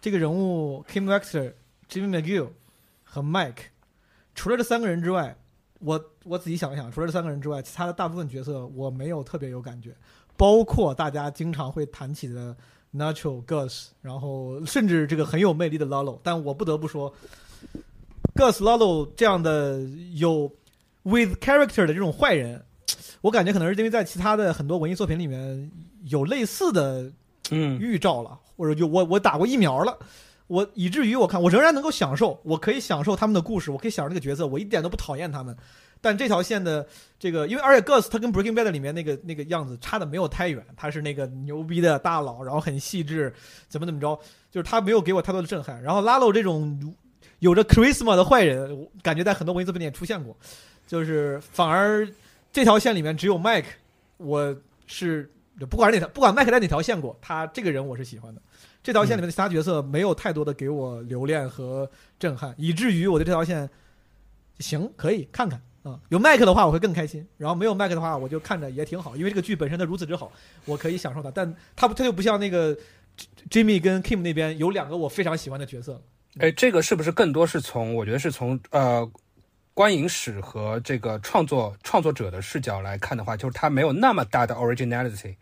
[0.01, 1.53] 这个人物 Kim Wexler、
[1.89, 2.49] Jimmy McGill
[3.03, 3.67] 和 Mike，
[4.35, 5.37] 除了这三个人之外，
[5.79, 9.95] 我我仔细想一想，除了这三个人之外，其他的大部分角色我没有特别有感觉，
[10.35, 12.55] 包括大家经常会谈起的
[12.95, 17.13] Nacho Gus，然后甚至这个很有魅力的 Lalo，但我不得不说
[18.35, 19.81] ，Gus Lalo 这样的
[20.13, 20.51] 有
[21.03, 22.63] with character 的这种坏人，
[23.21, 25.71] 我感觉可能是因为在其他的很多文艺作品里面
[26.05, 27.11] 有类似的
[27.51, 29.97] 嗯预兆了，或者就我我打过疫苗了。
[30.47, 35.55] 我以至于我看我仍然能够享受，我可以享受他们的故事，我可以享受这个角色，我一点都不讨厌他们。
[36.01, 43.33] 但这条线的这个，因为而且 Gus 他跟 Breaking Bad 里面那个那个样子差的没有太远，他是那个牛逼的大佬，然后很细致，
[43.67, 44.17] 怎么怎么着，
[44.49, 45.81] 就是他没有给我太多的震撼。
[45.83, 46.95] 然后拉洛这种
[47.39, 50.37] 有着 charisma 的坏人，感觉在很多文艺作品里也出现过，
[50.87, 52.07] 就是反而
[52.51, 53.65] 这条线里面只有 Mike，
[54.17, 54.55] 我
[54.87, 55.29] 是
[55.69, 58.41] 不管哪条，不管 Mike 在哪条线过，他这个人我是喜欢的。
[58.81, 63.69] 这条线里面的其他角色没有太多的给我留恋和震撼，以至于我对这条线
[64.59, 65.61] 行可以看看
[66.09, 70.31] 有麦克的话我会更开心，然后没有麦克的话我就看着也挺好，因为这个剧本身的如此之好，
[70.65, 71.31] 我可以享受它。
[71.31, 72.75] 但它，它就不像那个
[73.49, 76.01] Jimmy 跟 Kim 那边有两个我非常喜欢的角色。
[76.39, 79.09] 哎，这个是不是更多是从我觉得是从呃
[79.73, 85.35] 观影史和这个创作创作者的视角来看的话，就是它没有那么大的 originality。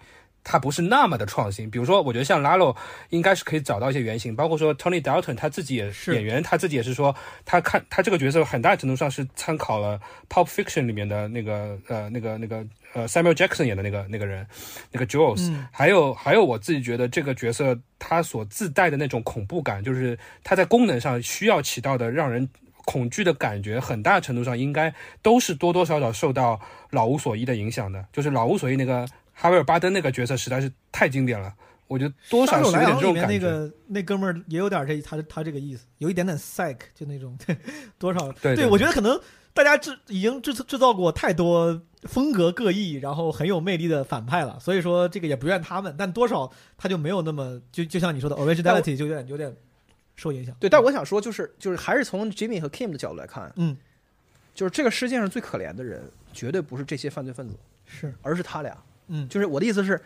[0.49, 2.73] 它不是那么的创新，比如说，我觉得像 Lalo
[3.09, 6.15] 应该是可以找到一些原型，包括说 Tony Dalton 他自己也是。
[6.15, 7.13] 演员，他自己也是说，
[7.43, 9.99] 他看他这个角色很大程度上是参考了
[10.29, 14.47] Pulp Fiction 里面的那个呃那个那个呃 Samuel Jackson 演的那个那个人，
[14.93, 15.67] 那个 Jules，、嗯。
[15.69, 22.47] 还有还有我自己觉得这个角色他所自带的那种恐怖感，就是他在功能上需要起到的让人
[22.85, 26.57] 恐惧的感觉，很大程度上应该都是多多少少受到
[26.91, 28.05] 老无所依的影响的。
[28.13, 29.05] 就是老无所依那个
[29.39, 31.53] 哈维尔巴登那个角色实在是太经典了，
[31.87, 33.21] 我觉得多少是有点这种感觉。
[33.21, 37.37] 昂里面那个那哥们儿也有点这他他这个意思，有一点点 psych 就那种
[37.99, 39.19] 多少对对我觉得可能
[39.53, 49.55] 大家制已经制制造过太多风格各异，然后很有魅力的反派了，所以说这个也不怨他们，但多少他就没有那么就就像你说的 originality 就有点有点
[50.15, 50.55] 受影响。
[50.59, 53.77] 对，但我想说，就是就是还是从 Jimmy 和 Kim 的角度来看，嗯
[54.55, 56.01] 就是这个世界上最可怜的人，
[56.33, 57.55] 绝对不是这些犯罪分子，
[57.85, 58.75] 是而是他俩。
[59.07, 59.27] 嗯。
[59.29, 60.01] 就是我的意思是，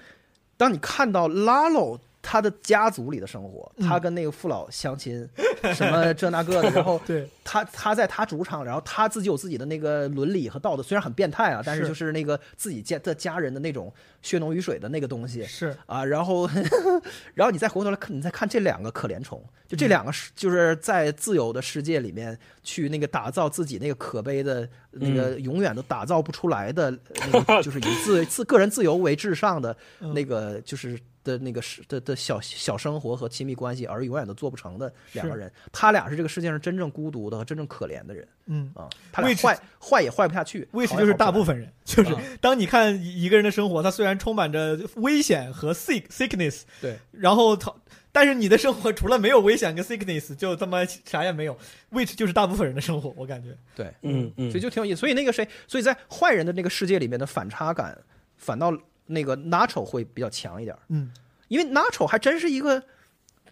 [0.57, 3.87] 当你看到拉喽他的家族里的生活，嗯。
[3.87, 5.27] 他跟那个父老乡亲，
[5.73, 13.91] 什么 这那个的，然后对，他他在他主场，然后他自己有自己的那个伦理和道德，虽然很变态啊，但是是就是那个自己家的家人的那种
[14.21, 15.43] 血浓于水的那个东西。
[15.45, 15.75] 是。
[15.85, 16.47] 啊，然后
[17.33, 26.95] 然后你再回头来看，你再看这两个可怜虫，就这两个是就是在自由的世界里面去那个打造自己那个可悲的那个永远都打造不出来的
[27.31, 30.13] 那个， 就是以自自个人自由为至上的嗯。
[30.13, 30.99] 那个就是。
[31.23, 38.71] 的那个是的的小小生活和亲密关系，而永远都做不成的两个人，他俩是这个世界上真正孤独的和真正可怜的人嗯。
[38.73, 38.89] 啊！
[39.11, 47.73] 他俩坏坏也坏不下去 which 就是大部分分人，就是啊当你看一个人的生活，他虽然充满着危险和 sick sickness，对，然后他，
[48.11, 51.57] 但是你的生活除了没有危险跟 sickness，就他妈啥也没有
[51.91, 53.49] ，which 就是大部分人的生活，我感觉。
[53.75, 54.99] 对，嗯嗯所以就挺有意思。
[55.01, 57.97] 所以那个谁，所以在坏人的那个世界里面的反差感，
[58.37, 58.71] 反倒
[59.05, 61.11] 那个 Nacho 会比较强一点，嗯。
[61.47, 62.81] 因为 Nacho 还真是一个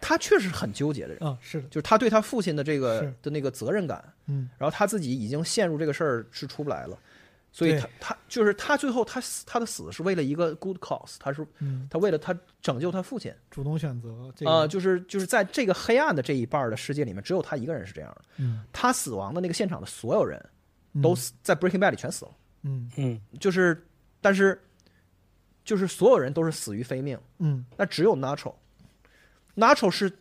[0.00, 4.48] 他确实很纠结的人，啊，是的，就是他对他父亲的这个的那个责任感，嗯。
[4.56, 6.98] 然后他自己已经陷入这个事儿是出不来了。
[7.52, 12.32] 所以他他就是他最后他死他的死是为了一个 good cause，他是嗯，他为了他
[12.62, 13.34] 拯救他父亲。
[13.50, 18.22] 主动选择这个，啊、就是就是在这个黑暗的这一半的世界里面，只有他一个人是这样的。
[18.36, 18.62] 嗯。
[18.72, 20.40] 他死亡的那个现场的所有人
[20.92, 21.02] 嗯。
[21.02, 22.30] 都死在 Breaking Bad 里全死了，
[22.62, 22.88] 嗯。
[22.96, 23.20] 嗯。
[23.40, 23.84] 就是
[24.20, 24.56] 但是
[25.70, 27.64] 就是所有人都是死于非命，嗯。
[27.76, 30.12] 那只有 Nacho，Nacho 是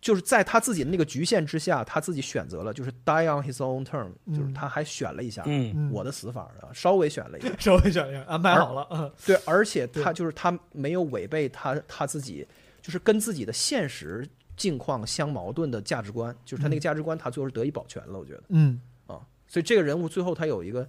[0.00, 9.12] 就是在他自己的那个局限之下，他自己选择了就是 die on his own term，、嗯就是他还选了一下、嗯嗯，我的死法啊，稍微选了一下，稍微选一下，安排好了，嗯。
[9.26, 12.46] 对，而且他就是他没有违背他他自己，
[12.80, 14.24] 就是跟自己的现实
[14.56, 18.80] 境况相矛盾的价值观，就是他那个价值观，他最后是得以保全了，我觉得嗯。
[19.08, 19.18] 啊，
[19.48, 20.88] 所以这个人物最后他有一个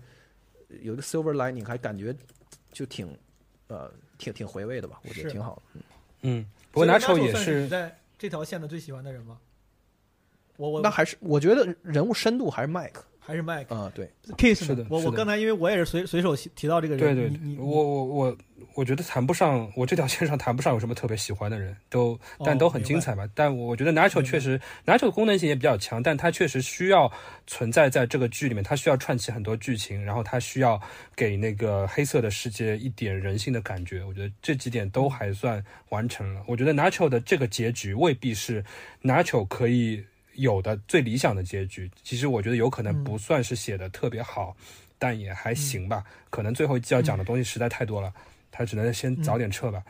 [0.82, 2.16] 有一个 silver lining，还感觉
[2.72, 3.18] 就挺
[3.68, 5.82] 呃挺挺回味的吧，我觉得挺好的。
[6.22, 9.38] 嗯，不过拿丑也是你在这条线的最喜欢的人吗？
[10.58, 18.38] 我我那还是我觉得人物深度还是 Mike 还是 Mike 啊，对，Kiss 是的我我刚才因为我也是随随手提到这个人，对对我我我
[18.76, 23.26] 我觉得谈不上，我这条线上谈不上有什么特别喜欢的人，都但哦都很精彩吧。
[23.34, 27.12] 但我觉得 Nacho 确实 Nacho 的功能性也比较强，但它确实需要
[27.48, 30.82] 存在在这个剧里面，它需要串起很多剧情，然后它需要
[31.16, 34.04] 给那个黑色的世界一点人性的感觉。
[34.04, 36.44] 我觉得这几点都还算完成了。
[36.48, 38.66] 我觉得 Nacho 的这个结局未必是
[39.02, 40.04] Nacho 可以
[40.36, 41.90] 有的最理想的结局。
[42.04, 44.56] 其实我觉得有可能嗯不算是写的特别好，
[44.98, 46.04] 但也还行吧。
[46.30, 48.14] 可能最后要讲的东西实在太多了，
[48.52, 49.84] 他只能先早点撤吧。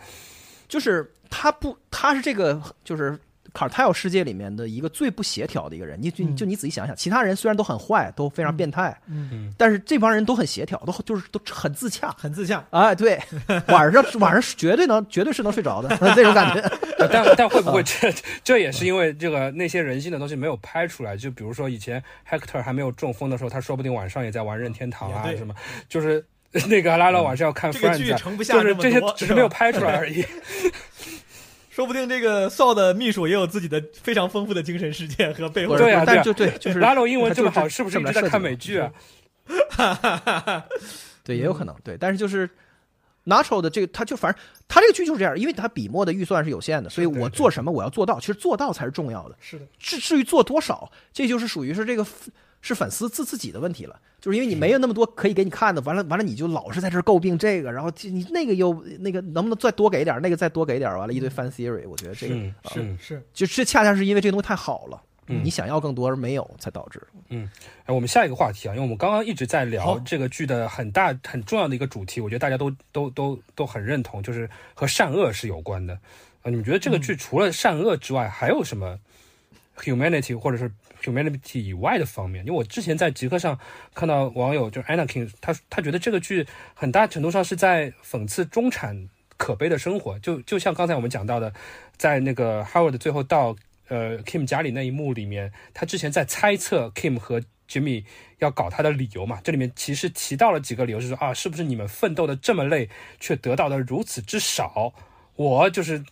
[0.67, 3.19] 就是他不，他是这个就是
[3.53, 5.97] 卡尔泰尔世界里面的一个最不协调的一个人。
[6.01, 12.13] 你就嗯就你仔细想想，其他人虽然都很坏，都非常变态，嗯但是这帮人都很协调，都就是都很自洽。
[12.17, 13.19] 很自洽，哎，对，
[13.69, 16.71] 晚上晚上绝对能， 绝对是能睡着的 这种感觉。
[17.11, 18.13] 但但会不会这
[18.43, 21.15] 这也是因为这个那些人性的东西没有拍出来？
[21.17, 25.53] 就比如说以前 Hector 还没有中风的时候，他说不定晚上也在玩任天堂啊什么，
[25.89, 26.25] 就是
[26.69, 30.23] 那个拉拉晚上要看这个 Friends，啊剧盛不下就是这些只是没有拍出来而已。
[31.73, 38.91] 说不定这个 Saw 的秘书也有自己的非常丰富的精神世界和背后的对啊但就对，就是拉罗英文这么好，是是不是一直在看美剧啊？
[41.23, 42.47] 对，也有可能对，但是就是
[43.25, 49.35] Nacho 的这个，他就反正他这个剧就是这样，因为他笔墨的预算是有限的，所以我做什么我要做到，其实做到才是重要的。
[49.41, 52.05] 是的，至至于做多少，这就是属于是这个
[52.63, 63.21] 是粉丝自自己的问题了，就是因为你没有那么多可以给你看的，完了完了你就老是在这儿诟病这个，然后你那个又那个能不能再多给点，那个再多给点，完了一堆 fan theory，我觉得这个嗯啊嗯是。
[63.33, 65.43] 就这恰恰是因为这个东西太好了，嗯。
[65.43, 67.05] 你想要更多而没有，才导致。
[67.29, 75.93] 哎，我们下一个话题啊，因为我们刚刚一直在聊这个剧的很大很重要的一个主题，我觉得大家都都都都很认同，就是和善恶是有关的。
[76.43, 78.97] 啊，你们觉得这个剧除了善恶之外，还有什么
[79.77, 80.71] humanity 或者是
[81.03, 82.45] humanity 以外的方面？
[82.45, 83.59] 因为我之前在极客上
[83.93, 91.53] 看到网友就是 Anakin，他他觉得这个剧很大程度上是在讽刺中产可悲的生活，就就像刚才我们讲到的，
[91.97, 93.55] 在那个 Howard 最后到
[93.89, 98.05] 呃 Kim 家里那一幕里面，他之前在猜测 Kim 和 Jimmy
[98.39, 102.89] 要搞他的理由嘛，这里面其实提到了几个理由，是说啊，是不是你们奋斗的这么累，
[103.19, 104.93] 却得到的如此之少？
[105.35, 106.03] 我就是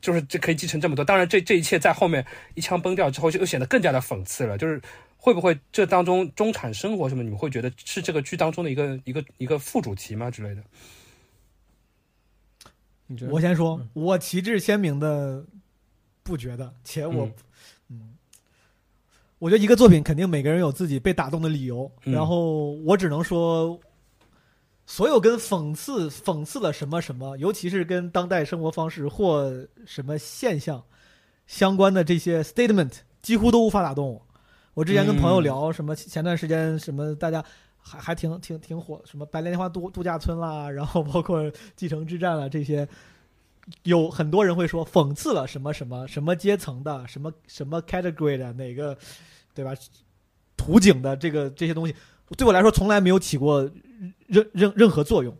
[0.00, 4.56] 就是这可以继承这么多，当然这这一切在后面一枪崩掉之后，就又显得更加的讽刺了。
[4.56, 4.80] 就是
[5.16, 10.62] 会不会这当中中产生活什么，你们会觉得是这个剧当中的一个一个一个副主题吗之类的？
[13.06, 13.32] 你觉得？
[13.32, 15.44] 我先说，我旗帜鲜明的
[16.22, 17.32] 不觉得，且我嗯。
[17.88, 18.14] 嗯
[19.38, 22.12] 我觉得一个作品肯定每个人有自己被打动的理由，嗯。
[22.12, 23.78] 然后我只能说，
[24.90, 29.52] 所有跟讽刺讽刺了什么什么，尤其是跟当代生活方式或
[29.84, 30.82] 什么现象
[31.46, 34.26] 相关的这些 statement，几乎都无法打动我。
[34.72, 37.44] 我之前跟朋友聊什么，前段时间什么大家
[37.78, 42.88] 还还挺挺挺火，什么白莲花度度假村啦， 然后包括继承之战啦这些，
[43.82, 48.96] 有很多人会说讽刺了什么什么什么阶层的什么什么 category 的哪个，
[49.52, 49.74] 对吧？
[50.56, 51.94] 图景的这个这些东西，
[52.36, 53.70] 对我来说从来没有起过
[54.26, 55.34] 任任任何作用。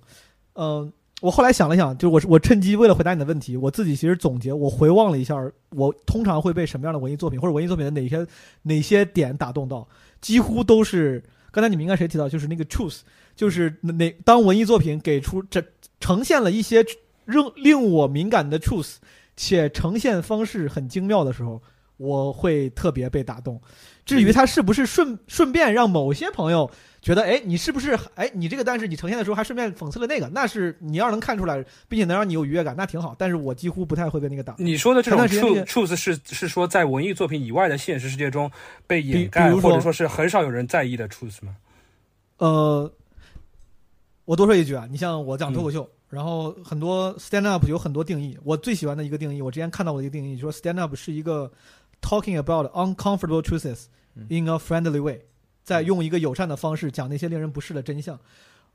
[0.55, 5.37] 嗯、我后来想了想，就是我我趁机为了回答你的问题，我自己其实总结，我回望了一下，
[5.71, 8.27] 我通常会被什么样的文艺作品或者文艺作品的哪些
[8.63, 9.87] 哪些点打动到，
[10.21, 13.01] 几乎都是刚才你们应该谁提到，就是那个 truth，
[13.37, 15.63] 就是哪当文艺作品给出这
[16.01, 16.85] 呈现了一些
[17.27, 18.97] 令令我敏感的 truth，
[19.37, 21.63] 且呈现方式很精妙的时候，
[21.97, 23.61] 我会特别被打动。
[24.09, 26.71] 至于他是不是顺顺便让某些朋友
[27.03, 33.15] 觉得，哎，你是不是哎，你这个但是你呈现的时候还顺便讽刺了那个，那是你要是能看出来，并且能让你有愉悦感，那挺好。
[33.19, 34.55] 但是我几乎不太会被那个打。
[34.57, 38.51] 你说的这种 truth truth 是是说在文艺作品以外的现实世界中
[38.87, 41.55] 被比掩盖，或者说是很少有人在意的 truth 吗？
[42.39, 42.91] 呃，
[44.25, 51.53] 我多说一句啊，你像我讲脱口秀，然后很多 stand up 有很多定义，我最喜欢的一个定义，我之前看到过一个定义，就说 stand up 是一个
[52.01, 53.85] talking about uncomfortable truths
[54.29, 55.21] in a friendly way，
[55.63, 58.19] 在用一个友善的方式讲那些令人不适的真相。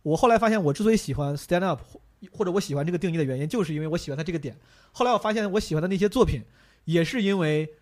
[0.01, 1.99] 我后来发现，我之所以喜欢 stand up，或
[2.31, 4.55] 或者我喜欢这个定义的原因，就是因为我喜欢他这个点。
[4.91, 6.41] 后来我发现，我喜欢的那些作品，
[6.85, 7.73] 也是因为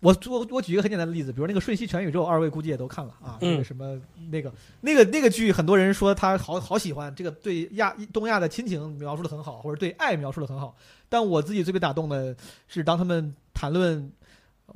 [0.00, 3.98] 我我我举一个很简单的例子，比如那个《瞬息全宇宙》，二位估计也都看了啊，嗯那个什么
[4.30, 4.52] 那个
[4.82, 10.76] 那个那个剧，很多人说他好好喜欢，这个对亚东亚的亲情描述的很好，或者对爱描述的很好。
[11.08, 12.36] 但我自己最被打动的
[12.68, 14.12] 是当他们谈论。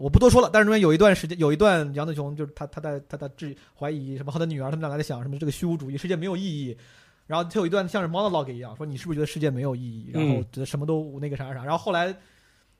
[0.00, 6.76] 我不多说了，但是中间有一段时间，有一段杨子雄就是他他在他在质怀疑什么和他女儿他们俩在想什么这个虚无主义世界没有意义，
[7.26, 10.46] 然后他有一段像是 monologue 一样说你是不是觉得世界没有意义，然后嗯。
[10.50, 12.06] 觉得什么都那个啥啥啥，然后后来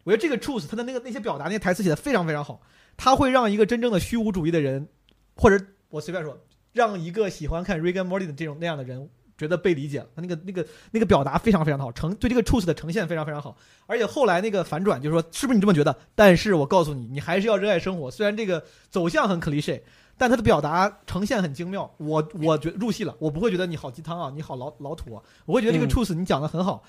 [0.05, 2.61] 我觉得这个 truth 他的那个那些表达那些台词写的非常非常好，
[2.97, 4.89] 他会让一个真正的虚无主义的人，
[5.37, 6.39] 或者我随便说，
[6.73, 9.09] 让一个喜欢看 and Morty 的这种那样的人
[9.41, 10.07] 觉得被理解了。
[10.15, 13.57] 他那个那个那个表达非常非常的好，呈对这个 truth 的呈现非常非常好。
[13.87, 15.97] 而且后来那个反转就是说，是不是你这么觉得？
[16.15, 18.11] 但是我告诉你，你还是要热爱生活。
[18.11, 19.81] 虽然这个走向很 cliche，
[20.19, 21.91] 但他的表达呈现很精妙。
[21.97, 26.85] 我我觉入戏了，我不会觉得你好鸡汤啊，你好老老土啊，我会觉得这个嗯 truth 你讲的很好。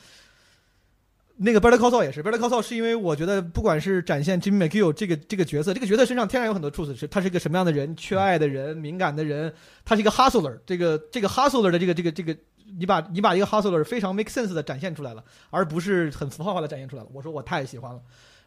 [1.37, 9.51] 那个 Better Call Saul 也是，Better Call Saul 是因为我觉得不管是展现 Jimmy McGill 这个这个角色，这个角色身上天然有很多 truth，是他是一个什么样的人，缺爱的人，敏感的人，
[9.83, 12.35] 他是一个 hustler，这个这个 hustler 的这个这个这个，
[12.77, 17.09] 你把你把一个 hustler 非常 make sense 的展现出来了，而不是很符号化的展现出来了。
[17.13, 17.99] 我说我太喜欢了，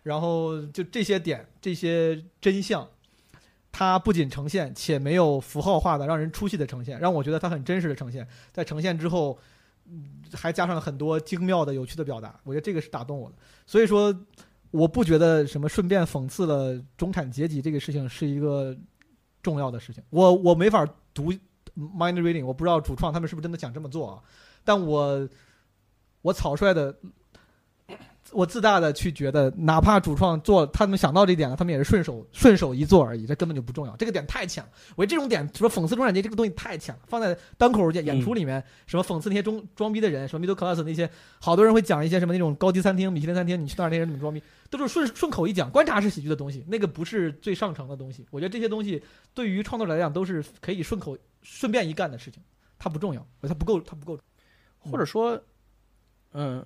[0.03, 2.87] 然后就这些点，这些真相，
[3.73, 9.37] 它不仅呈现，且没有符号化的让人出戏的呈现，让我觉得它很真实的呈现，在呈现之后。
[10.33, 13.37] 还加上了很多精妙的、有趣的表达，我觉得这个是打动我的。
[13.67, 14.15] 所以说，
[14.71, 18.77] 我不觉得什么顺便讽刺了中产阶级这个事情是一个
[19.43, 20.03] 重要的事情。
[20.11, 21.33] 我我没法读
[21.77, 24.23] mind reading，我不知道主创他们是不是真的想这么做啊？
[24.65, 25.29] 但我
[26.23, 26.97] 我草率的，
[28.35, 33.97] 我自大的去觉得，哪怕主创做他们想到这一点了，他们也是顺手顺手一做而已，这根本就不重要。
[33.97, 34.67] 这个点太强，
[34.97, 41.09] 我觉得这种点说讽刺中产阶级这个东西太浅了，放在单口演演出里面，什么讽刺那些中装逼的人，什么 middle class 那些，
[41.41, 48.27] 好多人会讲一些什么那种高级餐厅、米其林餐厅，你去那儿那些人怎么装逼，都是顺顺口一讲，观察式喜剧的东西，那个不是最上乘的东西。
[48.31, 49.03] 我觉得这些东西
[49.33, 52.43] 对于创作者来讲都是可以顺口顺便一干的事情，
[52.79, 54.19] 它不重要，它不够，它不够。
[54.91, 55.41] 或者说，
[56.35, 56.63] 嗯，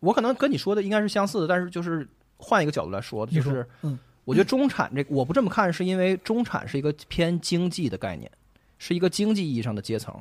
[0.00, 2.06] 我可能跟你说的应该是相似的，但是就是
[2.36, 8.30] 换一个角度来说，就是，嗯，我觉得中产这我不这么看，是因为中产是一个偏经济的概念，
[8.78, 10.14] 是一个经济意义上的阶层，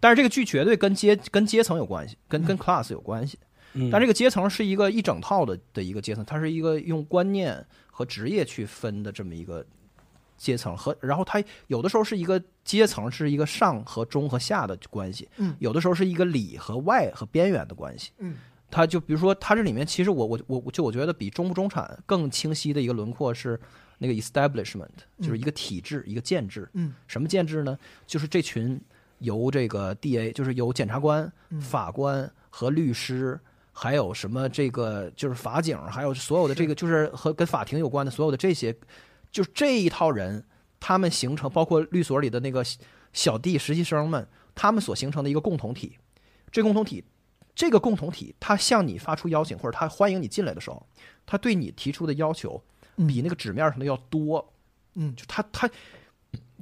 [0.00, 3.38] 但是这个剧绝对跟阶跟阶层有关系，跟跟 class 有关系，
[3.74, 9.64] 嗯，但这个阶层是一个一整套的的一个阶层，它是一个用观念和职业去分的这么一个
[10.36, 15.56] 阶层和，然后它有的时候是一个阶层是一个上和中和下的关系，嗯。
[15.58, 18.36] 有的时候是一个里和外和边缘的关系，嗯，
[18.70, 23.58] 它就比如说他这里面其实我我我我就我觉得比中不中产更清晰的一个轮廓是
[23.98, 24.88] 那个 establishment，
[25.20, 27.78] 就是一个体制一个建制，嗯，什么建制呢？
[28.06, 28.80] 就是这群
[29.18, 33.38] 由这个 DA，就是由检察官、嗯法官和律师。
[33.80, 38.74] 还有什么这个就是法警，还有所有的这个就是和跟法庭有关的所有的这些，
[39.30, 40.44] 就是这一套人，
[40.80, 42.64] 他们形成包括律所里的那个
[43.12, 45.96] 小弟实习生们，他们所形成的一个共同体。
[46.50, 47.04] 这共同体，
[47.58, 50.86] 这个共同体，他向你发出邀请或者他欢迎你进来的时候，
[51.26, 52.62] 他对你提出的要求
[53.08, 54.52] 比那个纸面上的要多。
[54.94, 55.12] 嗯。
[55.16, 55.68] 就他他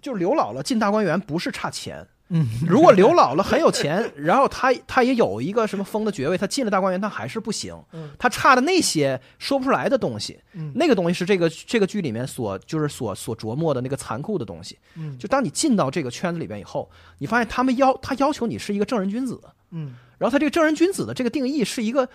[0.00, 7.78] 就是刘姥姥进大观园不是差钱，嗯，如果刘姥姥很有钱， 然后他他也有一个什么封的爵位，他进了大观园，他还是不行。
[7.92, 10.72] 嗯，他差的那些说不出来的东西，嗯。
[10.76, 14.78] 那个东西是这个这个剧里面所就是所所琢磨的那个残酷的东西。
[14.94, 15.18] 嗯。
[15.18, 19.38] 就当你进到这个圈子里边以后，你发现他们要他要求你是一个正人君子，
[19.72, 22.08] 嗯然后他这个正人君子的这个定义是一个，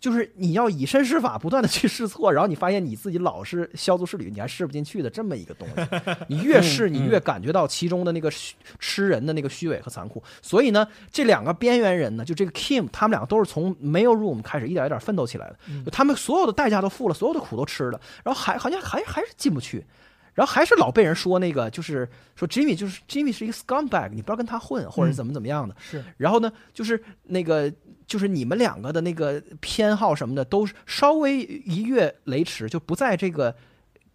[0.00, 5.74] 就是你要以身试法，不断的去试错，然后你发现你自己老是削足适履，你还试不进去的这么一个东西。
[6.28, 10.22] 你越试，你越感觉到其中的那个虚吃人的那个虚伪和残酷。
[10.40, 19.84] 所以呢，这两个边缘人呢，就这个 Kim，他们两个都是从 mail room 开始一点一点奋斗起来的，他们所有的代价都付了，所有的苦都吃了，然后还好像还还是进不去。
[20.38, 25.74] 然后还是老被人说那个，就是说 Jimmy 就是 Jimmy 是一个 scumbag，你不要跟他混，或者怎么怎么样的。
[25.80, 27.68] 是然后呢，就是那个，
[28.06, 33.52] 就是你们两个的那个偏好什么的，都是稍微一跃雷池，就不在这个，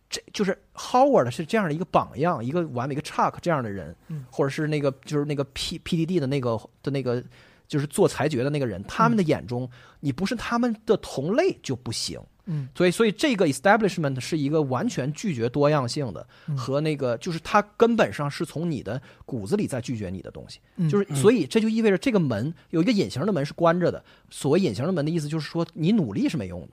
[0.09, 7.21] 这就是 Howard 是这样的一个榜样，一个完美一个 Chuck 这样的人，嗯或者是那个就是那个 P PDD 的那个的那个，
[7.67, 9.69] 就是做裁决的那个人，他们的眼中，
[9.99, 12.17] 你不是他们的同类就不行。
[12.45, 20.59] 嗯所以，所以这个 establishment 是一个完全拒绝多样性的，嗯和那个就是它根本上是从你的骨子里在拒绝你的东西。
[20.75, 24.03] 嗯就是，所以这就意味着这个门有一个隐形的门是关着的。
[24.29, 26.69] 所谓隐形的门的意思就是说，你努力是没用的。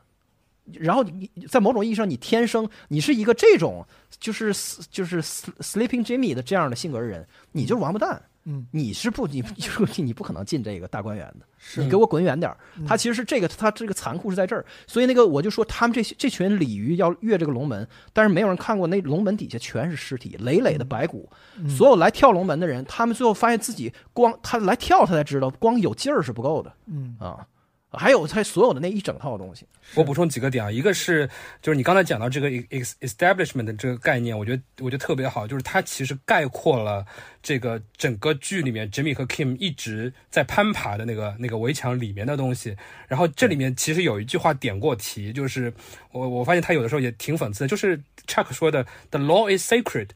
[0.75, 3.85] 然后你在某种意义上，你天生你是一个这种
[4.21, 4.53] 就是
[4.91, 8.23] 就是 sleeping Jimmy 的这样的性格的人，你就是王八蛋。
[8.45, 12.57] 嗯你是不你就你不可能进这个大观园的，是你给我滚远点儿。
[12.87, 21.29] 他其实是这个，他这个残酷是在这儿，所以那个我就说他们这些这群鲤鱼要越这个龙门，但是没有人看过那龙门底下全是尸体，累累的白骨。
[21.69, 27.47] 所有来跳龙门的人，他们最后发现自己光他来跳，他才知道光有劲儿是不够的嗯啊。
[27.93, 31.29] 还有它所有的那一整套东西，我补充几个点啊，一个是
[31.61, 37.05] 就是你刚才讲到这个 establishment 的这个概念，我觉得我觉得特别好，就是它其实概括了
[37.43, 42.77] 这个整个剧里面 Jimmy 和 Kim 一直在攀爬的那个那个围墙里面的东西。
[43.09, 45.73] 然后这里面其实有一句话点过题，就是
[46.13, 50.11] 我我发现他有的时候也挺讽刺的，就是 Chuck 说的 “The law is sacred”，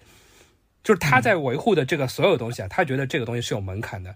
[0.84, 4.14] 就是他在维护的这个所有东西啊，他觉得这个东西是有门槛的。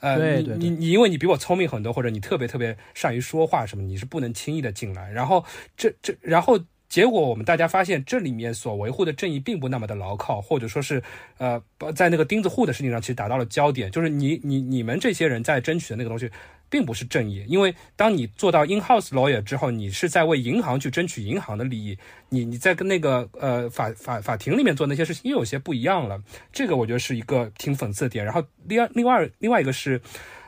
[0.00, 5.10] 呃，对对你你你因为你比我聪明很多，或者你特别特别善于说话什么，你是不能轻易的进来。
[5.10, 5.44] 然后
[5.76, 6.58] 这这，然后
[6.88, 11.02] 结果我们大家发现，这里面所维护的正义并不那么的牢靠，或者说是
[11.38, 11.62] 呃，
[11.94, 16.30] 在那个钉子户的事情上，其实达到了焦点，就是你你你们这些人在争取的那个东西。
[16.76, 21.96] 并不是正义，因为当你做到 in-house lawyer 之后，你是在为银行去争取银行的利益，
[22.28, 26.22] 你你在跟那个呃法法法庭里面做那些事情又有些不一样了。
[26.52, 28.22] 这个我觉得是一个挺讽刺的点。
[28.22, 29.98] 然后另外另外另外一个是，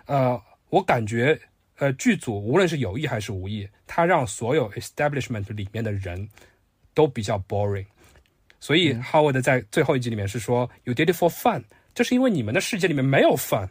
[0.04, 0.38] 呃，
[0.68, 1.40] 我感觉
[1.78, 6.28] 呃剧组无论是有意还是无意，他让所有 establishment 里面的人
[6.92, 7.86] 都比较 boring。
[8.60, 11.62] 所以 Howard 在最后一集里面是说、You did it for fun，
[11.94, 13.68] 这是因为你们的世界里面没有 fun。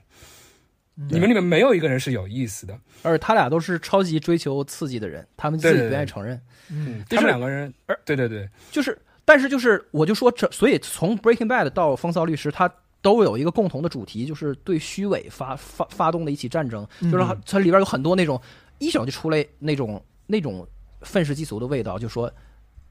[1.10, 6.42] 你们里面没有一个人是有意思的，而他俩都是超级追求刺激的人，他们自己不愿意承认。
[6.70, 7.72] 嗯他们两个人，
[8.04, 12.68] 对对对，就是，但是就是，我就说这，所以从 Breaking Bad 到风骚律师，他
[13.02, 18.42] 都有一个共同的主题，就是对虚伪发发发动的一起战争，就是它它里边有很多那种
[18.80, 20.68] 一整就出来那种那种
[21.02, 22.32] 愤世嫉俗的味道，就说。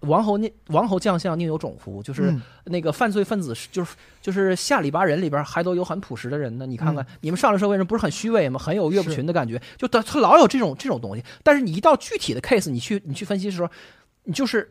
[0.01, 2.03] 王侯宁王侯将相宁有种乎？
[2.03, 6.67] 就是嗯那个犯罪分子，就是就是下里巴人里边还都有很朴实的人呢。
[6.67, 8.59] 你看看，你们上了社会人不是很虚伪吗？
[8.59, 11.25] 很有岳不群的感觉，就他他老有这种这种东西。
[11.43, 13.71] 但是你一到具体的 case，你去你去分析的时候，
[14.25, 14.71] 你就是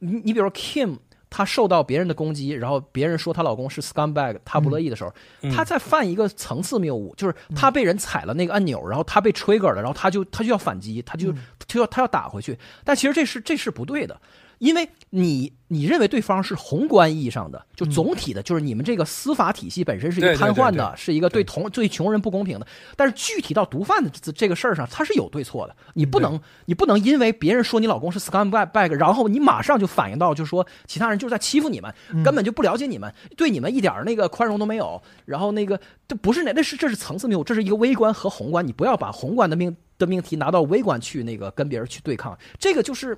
[0.00, 0.98] 你你比如说 Kim，
[1.30, 14.20] 她受到别人的攻击，然后别人说她老公是 scumbag，她不乐意的时候，嗯她在犯一个层次谬误，就是她被人踩了那个按钮，然后她被 trigger 了，然后她就她就要反击，她就她就要她要打回去，但其实这是这是不对的。
[14.60, 22.66] 因为你你认为对方是宏观意义上的，就总体的，就是你们这个司法体系本身是一个瘫痪的，是一个对同对穷人不公平的。
[22.94, 25.74] 但是具体到毒贩的这这个事儿上，它是有对错的。
[25.94, 31.90] 你不能你不能因为别人说你老公是 scumbag，然后你马上就反应到，就说其他人就是在欺负你们，
[32.22, 35.00] 根本就不了解你们，对你们一点儿那个宽容都没有。
[35.24, 43.16] 然后那个这不是那那是这是层次谬误，这是一个微观和宏观，你不要把宏观的命的命题拿到微观去那个跟别人去对抗，这个就是。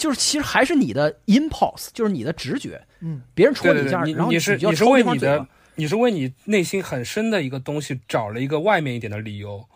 [0.00, 2.80] 就是其实还是你的 impulse，就是你的直觉。
[3.00, 9.68] 嗯，别人戳对对对，你一下，然后你你是你是为你的你是为你内心很深的一个东西找了一个外面一点的理由。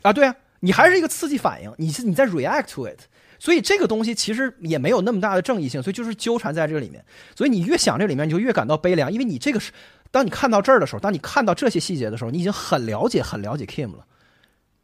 [0.00, 3.00] 啊，对啊，你还是一个刺激反应，你是你在 react to it，
[3.38, 7.04] 所以这个东西其实也没有那么大的正义性，所以就是纠缠在这里面。
[7.36, 9.72] 所以你越想这里面，你就越感到悲凉，因为你这个是，
[10.10, 14.06] 当你看到这儿的时候，当你看到这些细节的时候，你已经很了解、很了解 Kim 了，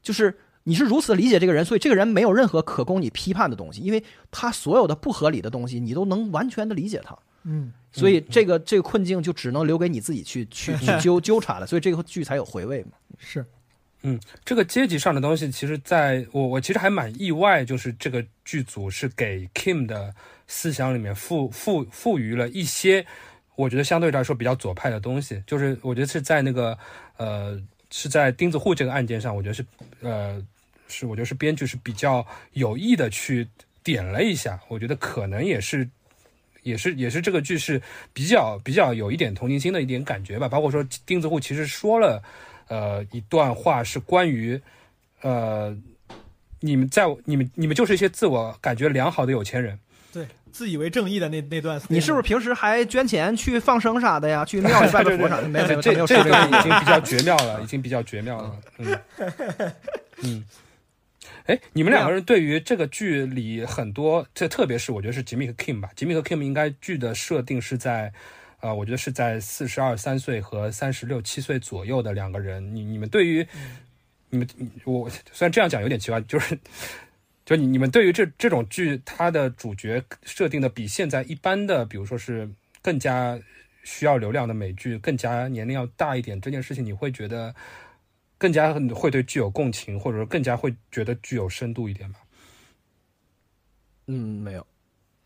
[0.02, 7.16] 就是你是如此理解这个人，所以这个人没有任何可供你批判的东西，因为他所有的不合理的东西，你都能完全的理解他。
[7.44, 12.92] 嗯，所以这个这个困境就只能留给你自己去去 去纠纠缠了，所以这个剧才有回味嘛。
[13.18, 13.44] 是
[14.06, 20.14] 嗯这个阶级上的东西，其实在我我其实还蛮意外，就是这个剧组是给 Kim 的
[20.46, 23.04] 思想里面赋赋赋予了一些，
[23.56, 25.42] 我觉得相对来说比较左派的东西。
[25.46, 26.78] 就是我觉得是在那个
[27.18, 27.60] 呃
[27.90, 29.64] 是在钉子户这个案件上，我觉得是
[30.00, 30.42] 呃
[30.88, 33.48] 是我觉得是编剧是比较有意的去
[33.82, 35.88] 点了一下，我觉得可能也是。
[36.62, 37.82] 也是也是这个剧是
[38.14, 42.22] 比较比较有一点同情心的一点感觉吧，包括说钉子户其实说了，
[42.68, 44.58] 呃一段话是关于，
[45.20, 45.76] 呃
[46.60, 49.78] 你们在你们你们就是一些自我感觉良好的有钱人，
[50.10, 54.42] 对自以为正义的那那段，你是不是平时还捐钱去放生啥的呀？
[54.42, 55.48] 去庙里拜拜佛啥的？
[55.50, 58.56] 没有没有，这这个段已经比较绝妙了，已经比较绝妙了。
[58.78, 58.98] 嗯
[60.22, 60.44] 嗯，
[61.44, 68.12] 哎，你们两个人对于这个剧里很多，这特别是我觉得是吉米和 Kim 吧，吉米和 Kim 应该剧的设定是在，
[68.60, 72.74] 呃，我觉得是在四十二三岁和三十六七岁左右的两个人。
[72.74, 73.46] 你你们对于
[74.30, 74.48] 你们
[74.84, 76.58] 我虽然这样讲有点奇怪，就是。
[77.46, 82.48] 就你你们对于这这种剧，它的主角设定的比现在一般的，比如说是
[82.80, 83.38] 更加
[83.82, 87.54] 需要流量的美剧，更加年龄要大一点，这件事情你会觉得
[88.44, 92.18] 更加会对具有共情，或者说更加会觉得具有深度一点吧？
[94.06, 94.66] 嗯，没有，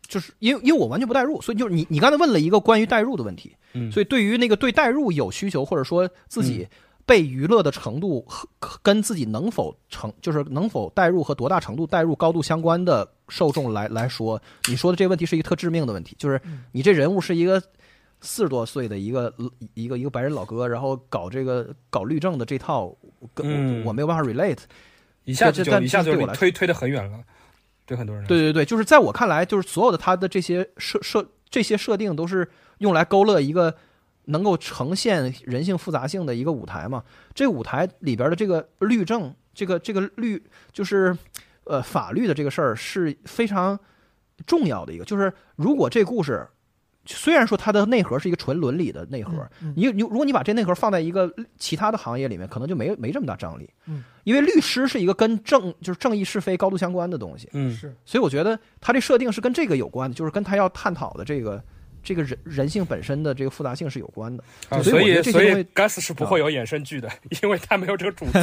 [0.07, 3.91] 就是因为因为我完全不代入，所以就是你你刚才问了一个关于代入的问题，嗯。
[3.91, 6.65] 所以对于那个对代入有需求，或者说自己
[7.05, 8.47] 被娱乐的程度和
[8.81, 16.39] 跟自己能否成就是能否代入和多大程度代入高度相关的受众来来说，你说的这个问题是一个特致命的问题，就是
[16.71, 17.61] 你这人物是一个
[18.21, 19.33] 四十多岁的一个
[19.73, 22.95] 一个一个白人老哥，然后搞这个搞律政的这套，
[23.33, 24.59] 跟嗯我我没有办法 relate。
[25.25, 27.19] 一下子就一下子就对我来给推推的很远了，
[27.85, 33.75] 对很多人对对对，就是在我看来，就是所有的他的这些设设这些设定都是用来勾勒一个
[34.25, 37.03] 能够呈现人性复杂性的一个舞台嘛。
[37.35, 40.41] 这舞台里边的这个律政，这个这个律
[40.71, 41.15] 就是
[41.65, 43.79] 呃法律的这个事儿是非常
[44.47, 45.05] 重要的一个。
[45.05, 46.47] 就是如果这故事
[47.15, 53.69] 虽然说它的内核是一个纯伦理的内核，嗯你你如果你把这内核放在一个其他的行业里面，可能就没没这么大张力。
[53.87, 57.49] 嗯，因为律师是一个跟正就是正义是非高度相关的东西。
[57.53, 61.63] 嗯是所以我觉得他这设定是跟这个有关的，就是跟他要探讨的这个
[62.03, 64.43] 这个人人性本身的这个复杂性是有关的。
[64.69, 67.09] 啊，所以所以 Gus 是不会有衍生剧的，
[67.41, 68.39] 因为他没有这个主题。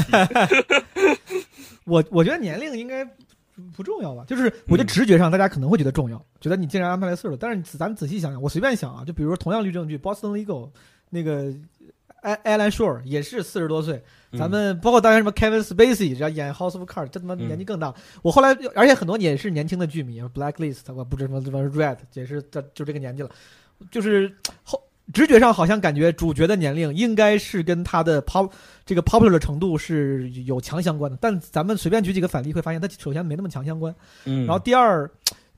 [1.84, 3.08] 我我觉得年龄应该
[3.74, 10.66] 不重要吧，就是我觉得直觉上大家可能会觉得重要，觉得你竟然安排了岁数，但是咱仔细想想，我随便想啊，就比如说同样律政剧《Boston Legal》，
[11.10, 11.52] 那个
[12.22, 14.02] 艾艾兰· r e 也是四十多岁，
[14.38, 17.94] 咱们包括当年什么 Kevin Spacey，只要演 House of Cards，这他妈年纪更大。
[18.22, 23.30] 我后来，而且很多也是年轻的剧迷，Blacklist，我不知什么什么 Red，也是这就这个年纪了，
[23.90, 24.34] 就是
[24.64, 28.50] 后直觉上好像感觉主角的年龄应该是跟他的 pop
[28.84, 33.94] 这个 popular 的程度是有强相关的，但咱们随便举几个反例会发现，他首先没那么强相关。
[34.24, 35.08] 嗯，然后第二，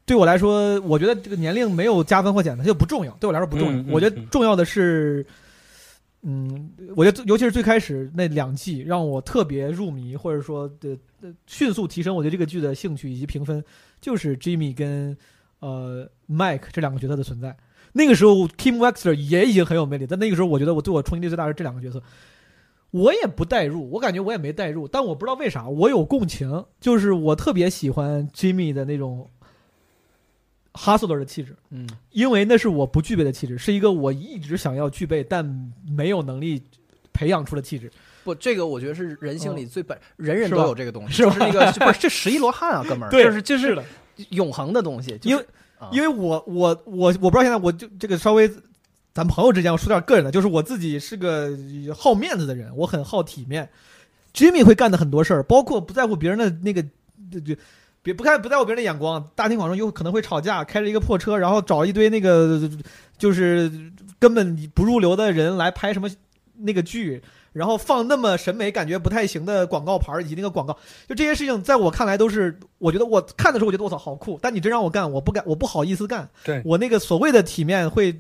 [0.05, 3.13] 对我来说，我觉得这个年龄没有加分或减分，它就不重要。
[3.21, 3.73] 对我来说不重要。
[3.75, 5.25] 嗯嗯我觉得重要的是，
[6.23, 10.91] 嗯，我觉得尤其是最开始那两季让我特别入迷，或者说的、
[11.23, 13.65] 呃迅速提升我对这个剧的兴趣以及评分，
[14.01, 15.17] 就是 Jimmy 跟
[15.61, 17.57] 呃 Mike 这两个角色的存在。
[17.99, 22.01] 那个时候，Kim Wexler 也已经很有魅力，但那个时候，我觉得我对我冲击力最大的是这两个角色。
[22.93, 29.29] 我也不代入，我感觉我也没代入，但我不知道为啥我有共情，就是我特别喜欢 Jimmy 的那种
[30.75, 35.45] hustler 的气质，嗯，因为那是我不具备的气质，是一个我一直想要具备但
[35.87, 36.63] 没有能力
[37.13, 37.91] 培养出的气质。
[38.25, 41.33] 不，这个我觉得是人性里最本，人人都有这个东西，是吧？
[41.33, 43.77] 就是那个不是这十一罗汉啊，哥们儿， 对就是就是，
[44.31, 45.47] 永恒的东西，就是因为啊
[45.93, 48.51] 因为我我我我不知道现在我就这个稍微，
[49.15, 51.57] 咱朋友之间我说点个人的，就是我自己是个
[51.97, 53.69] 好面子的人，我很好体面。
[54.35, 56.83] Jimmy 会干的很多事儿，包括不在乎别人的那个，
[57.31, 57.57] 就就
[58.03, 62.71] 别不看不在乎别人的眼光，大庭广众又可能会吵架，开着一个破车，然后找一堆那个
[63.17, 63.71] 就是
[64.19, 66.09] 根本不入流的人来拍什么
[66.57, 67.21] 那个剧，
[67.59, 70.73] 然后放那么审美感觉不太行的广告牌儿以及那个广告，
[71.09, 76.29] 就这些事情，在我看来都是，我觉得我看的时候，我觉得我操好酷，但你真让我干，我不敢，我不好意思干。
[76.45, 78.17] 对我那个所谓的体面会，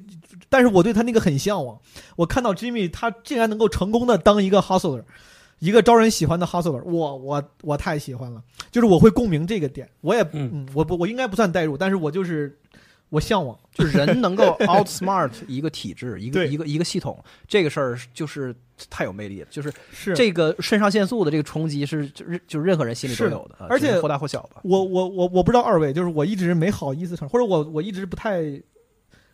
[0.48, 1.78] 但是我对他那个很向往。
[2.16, 5.04] 我看到 Jimmy 他竟然能够成功的当一个 hustler，
[5.60, 8.42] 一个招人喜欢的 hustler，我我我太喜欢了，
[8.72, 9.88] 就是我会共鸣这个点。
[10.00, 12.58] 我也嗯嗯，我不我应该不算代入，但是我就是
[13.08, 13.58] 我向往。
[13.72, 18.52] 就是人能够 outsmart 一个体制， 一个一个一个系统，这个事儿就是
[18.90, 19.46] 太有魅力了。
[19.50, 24.60] 就是是这个肾上腺素的这个冲击是就是就是任何人心里都有的，啊而且或大或小吧。
[24.64, 28.42] 我我我我不知道二位，就是我一直没好意思承认，或者我我一直不太，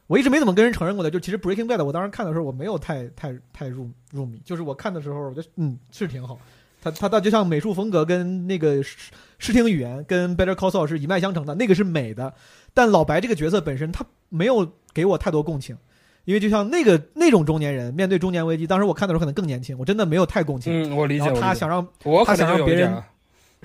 [0.08, 6.38] 我一直没怎么跟人承认过的，就其实 Breaking Bad 我当时看的时候我没有太太太入入迷，就是我看的时候我觉得嗯是挺好，
[6.82, 12.34] 他他他就像美术风格跟那个视视听语言跟 Better Call Saul 是一脉相承的，那个是美的，
[12.74, 15.78] 但老白这个角色本身他没有给我太多共情。
[16.26, 20.72] 因为就像那个那种中年人面对中年危机，当时我看的时候可能更年轻，我真的没有太共情。
[20.90, 21.30] 嗯，我理解。
[21.38, 22.90] 他想让我可他想让别人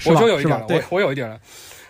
[0.05, 0.67] 能就有一点了，我就有一点了，？
[0.67, 1.39] 对我，我有一点了。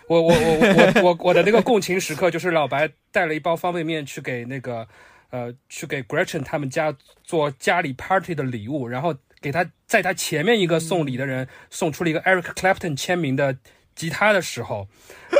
[0.06, 4.86] 我我我我我我的那个共情时刻就是老白带了一包方便面去给那个
[5.30, 13.56] 呃去给 Gretchen 他们家做家里 party 的礼物，然后给他在他前面一个送礼的人送出了一个 Eric Clapton 签名的
[13.94, 14.88] 吉他的时候，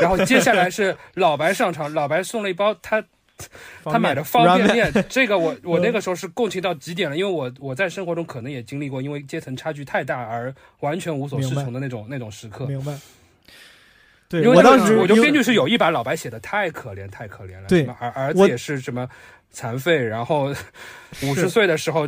[0.01, 3.03] 然后接下来是 老白上场，老白送了一包他
[3.83, 12.65] 他买的方便面，这个我 我那个时候是共情到极点了，因为我我在生活中可能也经历过，因为阶层差距太大而完全无所适从的那种那种时刻。
[12.67, 12.95] 明白。
[14.29, 17.85] 对，因为我当时我觉得编剧是有意把老白写的太可怜太可怜了，对。
[17.85, 19.09] 儿儿子也是什么
[19.49, 20.53] 残废，然后
[21.23, 22.07] 五十岁的时候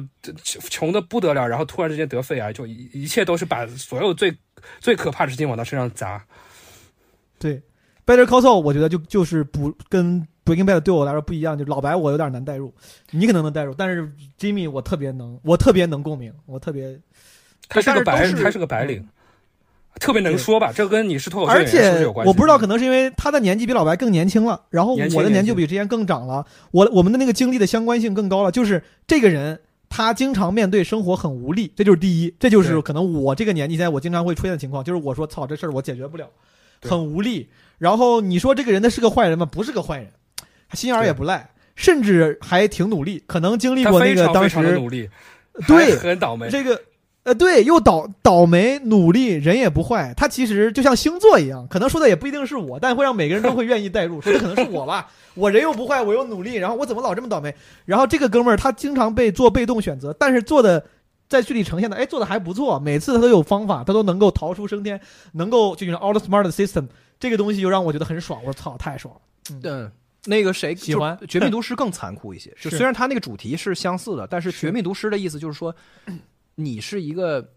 [0.70, 4.38] 穷的不得了，然后突然之间得肺癌，就一一切都是把所有最
[4.80, 6.24] 最可怕的事情往他身上砸。
[7.44, 7.62] 对
[8.06, 12.74] Better Call Saul，我觉得就就是不跟 Breaking Bad 对我来说不一样，就老白我有点难代入，
[13.12, 14.10] 你可能能代入，但是
[14.40, 16.98] Jimmy 我特别能，我特别能共鸣，我特别，
[17.68, 19.06] 他是个白，他是个白领，
[20.00, 20.72] 特别能说吧？
[20.74, 22.30] 这跟你是脱口秀有关系？
[22.30, 29.60] 我不知道，可能是因为他的年纪比老白更年轻了，然后我的年纪比之前更长了，我我们的那个经历的相关性更高了，就是这个人。
[29.96, 36.32] 他经常面对生活很无力，这就是第一，这就是可能我这个年纪现在我经常会出现的情况，就是我说操这事儿我解决不了，对
[36.84, 37.50] 很无力。
[37.78, 39.46] 然后你说这个人他是个坏人吗？
[39.46, 40.12] 不是个坏人，
[40.70, 45.10] 他心眼儿也不赖，甚至还挺努力，可能经历过那个当非常非常的时努力，
[45.68, 46.50] 对还很倒霉。
[46.50, 46.80] 这个
[47.24, 50.14] 呃，对，又倒倒霉，努力，人也不坏。
[50.16, 55.10] 他其实就像星座一样，可能说的也不一定是我，但会让每个人都会愿意代入，说这可能是我吧。
[55.36, 57.56] 我人又不坏，我又努力，然后我怎么老这么倒霉？
[57.86, 60.86] 然后这个哥们儿他经常被做被动选择，但是做的
[61.28, 62.80] 在剧里呈现的，哎，做的还不错。
[62.80, 65.00] 每次他都有方法，他都能够逃出升天，
[65.34, 66.88] 能够就像 all smart system
[67.20, 68.40] 这个东西，就让我觉得很爽。
[68.42, 69.22] 我说操，太爽了。
[69.64, 69.92] 嗯，
[70.26, 72.56] 那个谁喜欢绝命毒师》更残酷一些。
[72.62, 75.76] 就虽然他那个主题是相似的，但是《绝命毒师》的意思就是说，
[76.56, 77.54] 你是一个，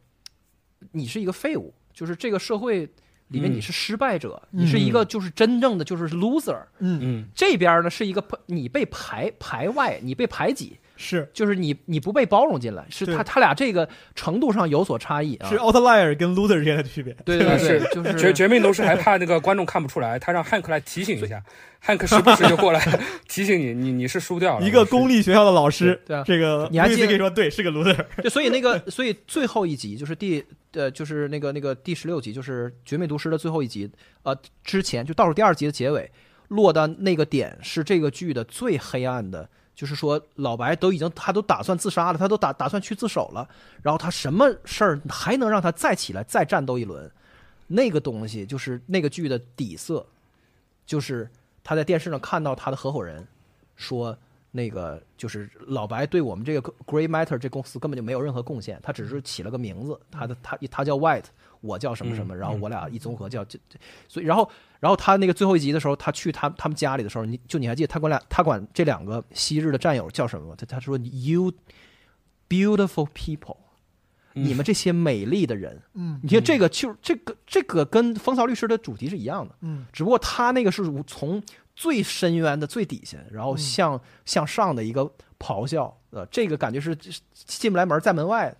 [0.92, 2.80] 你是一个废物，就是这个社会
[3.28, 6.60] 里面嗯你是失败者，嗯你是一个就是真正的就是 loser。
[6.78, 15.48] 嗯，嗯，这边呢是一个你被排排外，你被排挤，是就是你你不被包容进来，是他他俩这个程度上有所差异啊。
[15.48, 17.14] 是 outlier 跟 loser 之间的区别。
[17.24, 21.42] 对对对，是就是绝绝命毒师还怕那个观众看不出来，他让汉克来提醒一下，
[21.78, 22.80] 汉克时不时就过来
[23.28, 24.66] 提醒你，你你是输掉了。
[24.66, 28.04] 一个公立学校的老师，对啊这个你还记得可以说对，是个 loser。
[28.22, 33.90] 就所以那个，所以最后一集就是第呃，就是那个那个第十六集，就是《绝命毒师》的最后一集，
[34.22, 36.10] 呃，之前就倒数第二集的结尾，
[36.48, 43.48] 落到那个点是这个剧的最黑暗的，就是说老白都已经他都打算自杀了，他都打打算去自首了，
[43.82, 47.08] 然后他什么事儿还能让他再起来再战斗一轮？
[47.68, 50.04] 那个东西就是那个剧的底色，
[50.84, 51.30] 就是
[51.62, 53.24] 他在电视上看到他的合伙人
[53.76, 54.18] 说。
[54.52, 61.26] 那个就是老白对我们这个 Grey Matter 这公司根本就没有任何贡献，他只是起了个名字，他的他他叫 White，
[61.66, 63.78] 我叫什么什么，嗯然后我俩一综合叫这，这
[64.08, 64.48] 所以然后
[64.78, 70.54] 然后他那个最后一集的时候，他去他他们家里的时候，你就你还记得他管俩他管这两个昔日的战友叫什么吗？
[70.56, 71.52] 他他说 You
[72.48, 73.56] beautiful people，
[74.34, 74.44] 嗯。
[74.44, 76.20] 你们这些美丽的人，嗯。
[76.22, 79.54] 你看这个就这个这个跟风骚律师的主题是一样的。
[79.62, 79.86] 嗯。
[79.92, 81.42] 只不过他那个是从
[81.74, 86.96] 最深渊的最底下，然后向、向上的一个咆哮，呃，这个感觉是
[87.34, 88.54] 进不来门，在门外，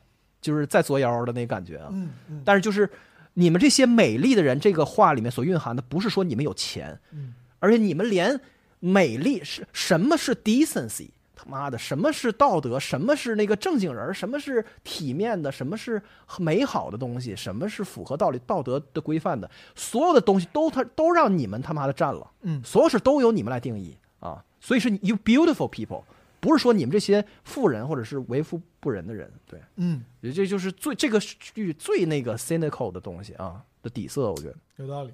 [0.47, 1.89] 就是在作妖的那感觉啊。
[1.91, 2.89] 嗯嗯但是就是
[3.35, 8.41] 你们这些美丽的人，这个话里面所蕴含的，不是说你们有钱，嗯而且你们连
[8.79, 11.09] 美丽是什么是 decency。
[11.39, 12.81] 他妈的，什么是道德？
[12.81, 14.15] 什么是那个正经人？
[14.15, 15.53] 什么是体面的？
[15.53, 16.01] 什么是
[16.39, 17.37] 美好的东西？
[17.37, 19.51] 什么是符合道理、道德的规范的？
[19.75, 22.31] 所有的东西都他都让你们他妈的占了。
[22.41, 26.03] 嗯所有事都由你们来定义啊，所以是 you beautiful people，
[26.41, 34.55] 不是说你们这些富人或者是为富不仁的人，对，嗯，这就是最这个剧最那个 cynical 的东西啊的底色，我觉得。
[34.77, 35.13] 有道理。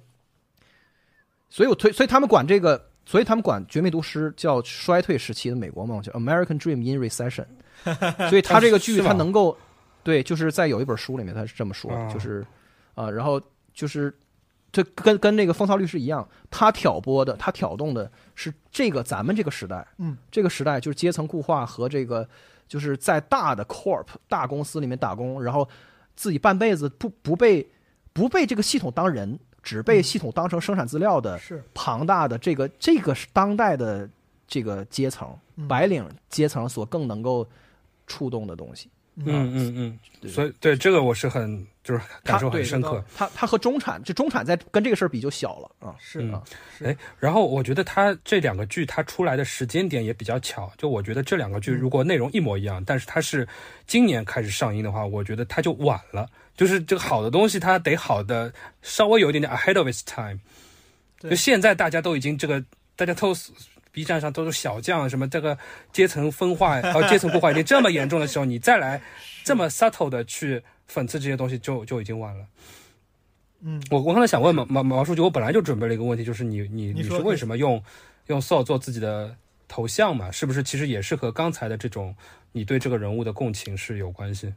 [1.49, 7.47] 所以我推，所以他们管这个，所以他们管《绝命毒师》叫衰退时期的美国梦，叫 American Dream in Recession。
[8.29, 9.57] 所以他这个剧，他能够，
[10.03, 12.45] 对，就是在有一本书里面他是这么说的，啊就是
[12.93, 13.41] 啊、然后
[13.73, 14.15] 就是
[14.71, 22.29] 这跟跟那个风骚律师一样，他挑拨的，他挑动的是这个咱们这个时代，嗯，这个时代就是阶层固化和这个
[22.73, 25.69] 就是在大的 corp 大公司里面打工，然后
[26.15, 27.69] 自己半辈子不不被
[28.13, 31.63] 不被这个系统当人，只被系统当成生产资料的是。
[31.75, 34.09] 庞大的这个这个是当代的
[34.47, 35.67] 这个阶层，嗯。
[35.67, 37.47] 白领阶层所更能够
[38.07, 38.89] 触动的东西。
[39.15, 43.03] 嗯嗯嗯，对所以对这个我是很就是感受很深刻。
[43.15, 45.95] 它它和中产，就中产在跟这个事儿比就小了啊。
[45.99, 46.43] 是嗯啊，
[46.77, 53.47] 是哎，然后我觉得它这两个剧它出来的时间点也比较巧，就我觉得这两个剧嗯如果内容一模一样，但是它是
[53.85, 56.27] 今年开始上映的话，我觉得它就晚了。
[56.55, 60.39] 就是这个好的东西，它得好的稍微有一点点 ahead of its time。
[61.19, 62.63] 对就现在大家都已经这个，
[62.95, 63.33] 大家都
[63.93, 65.57] B 站上都是小将，什么这个
[65.93, 68.99] 阶层分化，呃， 阶层固化已经这么严重的时候，你再来
[69.43, 70.61] 这么 subtle 的去
[70.91, 72.45] 讽刺这些东西就，就已经晚了。
[73.61, 77.81] 嗯，我我刚才想问毛毛毛书记，我本来就准备了一个问题，就是你你你是为什么用
[78.27, 79.37] 用 Soul 做自己的
[79.67, 80.31] 头像嘛？
[80.31, 82.15] 是不是其实也是和刚才的这种
[82.51, 84.53] 你对这个人物的共情是有关系？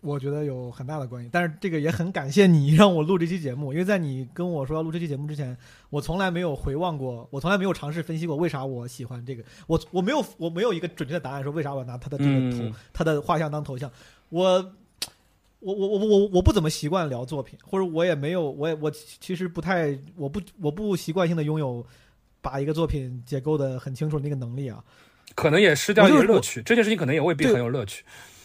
[0.00, 5.56] 我觉得有很大的关系，但是这个也很感谢你让我录这期节目，因为在你跟我说要录这期节目之前，
[5.90, 13.90] 我从来没有回望过，我从来没有尝试分析过为啥我喜欢这个，我我没有我没有一个准确的答案说为啥我拿他的这个头、嗯他的画像当头像，
[14.28, 14.72] 我。
[15.62, 21.84] 我我我我我不怎么习惯聊作品，或者我也没有，我也我其实不太，我不我不习惯性的拥有
[22.40, 24.82] 把一个作品解构的很清楚的那个能力啊。
[25.34, 28.02] 可能也失掉一我就是些乐趣，这件事情可能也未必很有乐趣。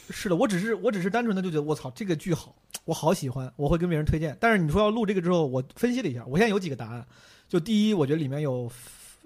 [0.09, 2.55] 是的，我只是我只是单纯的就觉得我操这个剧好，
[2.85, 4.35] 我好喜欢，我会跟别人推荐。
[4.39, 7.05] 但是你说要录这个之后，我分析了一下，我现在有几个答案。
[7.47, 8.71] 就第一，我觉得里面有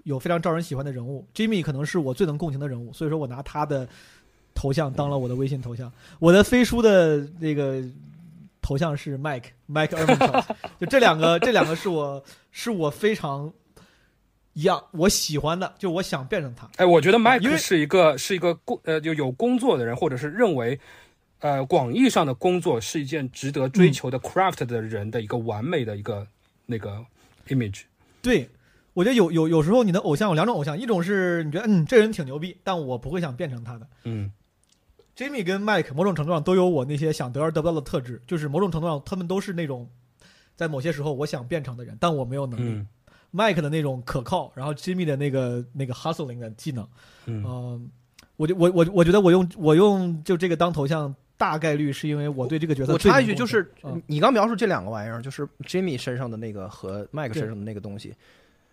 [0.04, 3.88] 有非常招人喜欢的人物，Jimmy 可能是我最能共情的人物，所以说我拿他的
[4.54, 5.90] 头像当了我的微信头像。
[6.18, 7.82] 我的飞书的那个
[8.60, 10.44] 头像是 Mike Mike e r m a n
[10.78, 13.52] 就这两个这两个是我是我非常
[14.54, 16.68] 一样我喜欢的，就我想变成他。
[16.76, 20.78] 哎，我觉得因 Mike 为是一个是一个工呃就有工作的人，或者是认为
[21.38, 26.26] 呃广义上的工作是一件值得追求的 craft 的人的一个完美的一个
[26.66, 27.04] 那个
[27.48, 27.82] image。
[28.20, 28.50] 对，
[28.92, 33.86] 我觉得有有有时候你的偶像有两种偶像，一种是你觉得嗯这人挺牛逼，但我不会想变成他的。
[34.04, 34.32] 嗯
[35.16, 39.88] Jimmy 跟 Mike 某种程度上都有我那些想得而得不到的特质，就是某种程度上他们都是那种
[40.56, 42.68] 在某些时候我想变成的人，但我没有能力。
[42.68, 42.88] 嗯
[43.32, 46.86] Mike 的那种可靠，然后 Jimmy 的那个那个 hustling 的技能，
[47.26, 47.44] 嗯。
[47.46, 47.90] 嗯、
[48.36, 54.02] 我就我我我觉得我用我用就这个当头像，大概率是因为我对这个角色我插一句，就是嗯。
[54.06, 58.14] 你刚描述这两个玩意儿，就是 Jimmy 身上的那个和麦克对身上的那个东西，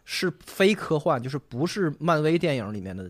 [0.06, 3.10] 是非科幻，就是不是漫威电影里面的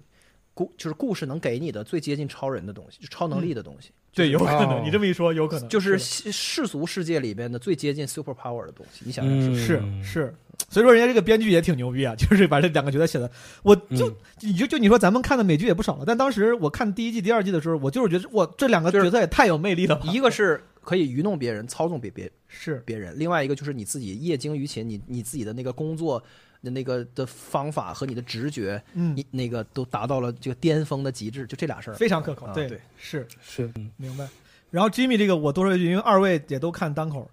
[0.53, 3.91] 故，就是故事能给你的最接近超人的东西，就超能力的东西。
[4.13, 4.81] 对，有可能、哦。
[4.83, 5.69] 你这么一说，有可能。
[5.69, 9.79] 就是世世俗世界里边的最接近 super power 的东西，你想想是不是？
[9.83, 10.03] 嗯。
[10.03, 10.35] 是是，
[10.69, 13.29] 所以说人家这个编剧也挺牛逼啊， 就是把这两个角色写的，
[13.63, 20.05] 我就、嗯你就就你说咱们看的美剧也不少了，但当时我看第一季、第二季的时候，我就是觉得我，这两个角色也太有魅力了吧！
[20.11, 26.21] 一个是可以愚弄别人、操纵别别是别人，另外一个就是你自己业精于勤，你你自己的那个工作
[26.61, 31.93] 的那个的方法和你的直觉，嗯你那个都达到了这个巅峰的极致，就这俩事儿。
[31.95, 34.27] 非常可靠，对啊对是是嗯明白。
[34.69, 37.29] 然后 Jimmy 这个我多说一句，因为二位也都看单口，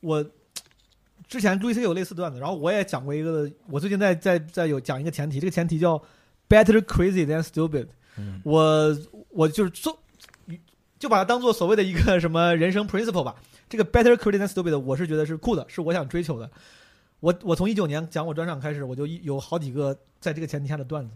[0.00, 0.24] 我
[1.28, 6.00] 之前路易斯有类似段子，然后我也讲过一个，我最近在在在有讲一个前提，这个前提叫
[6.48, 7.86] better crazy than stupid。
[8.16, 8.96] 嗯我
[9.30, 9.98] 我就是做，
[10.98, 13.34] 就把它当做所谓的一个什么人生 principle 吧。
[13.68, 16.48] 这个 better crazy than stupid，我是觉得是酷的，是我想追求的。
[17.20, 21.10] 我我从一九年讲我专场开始，我就一有好几个在这个前提下的段子。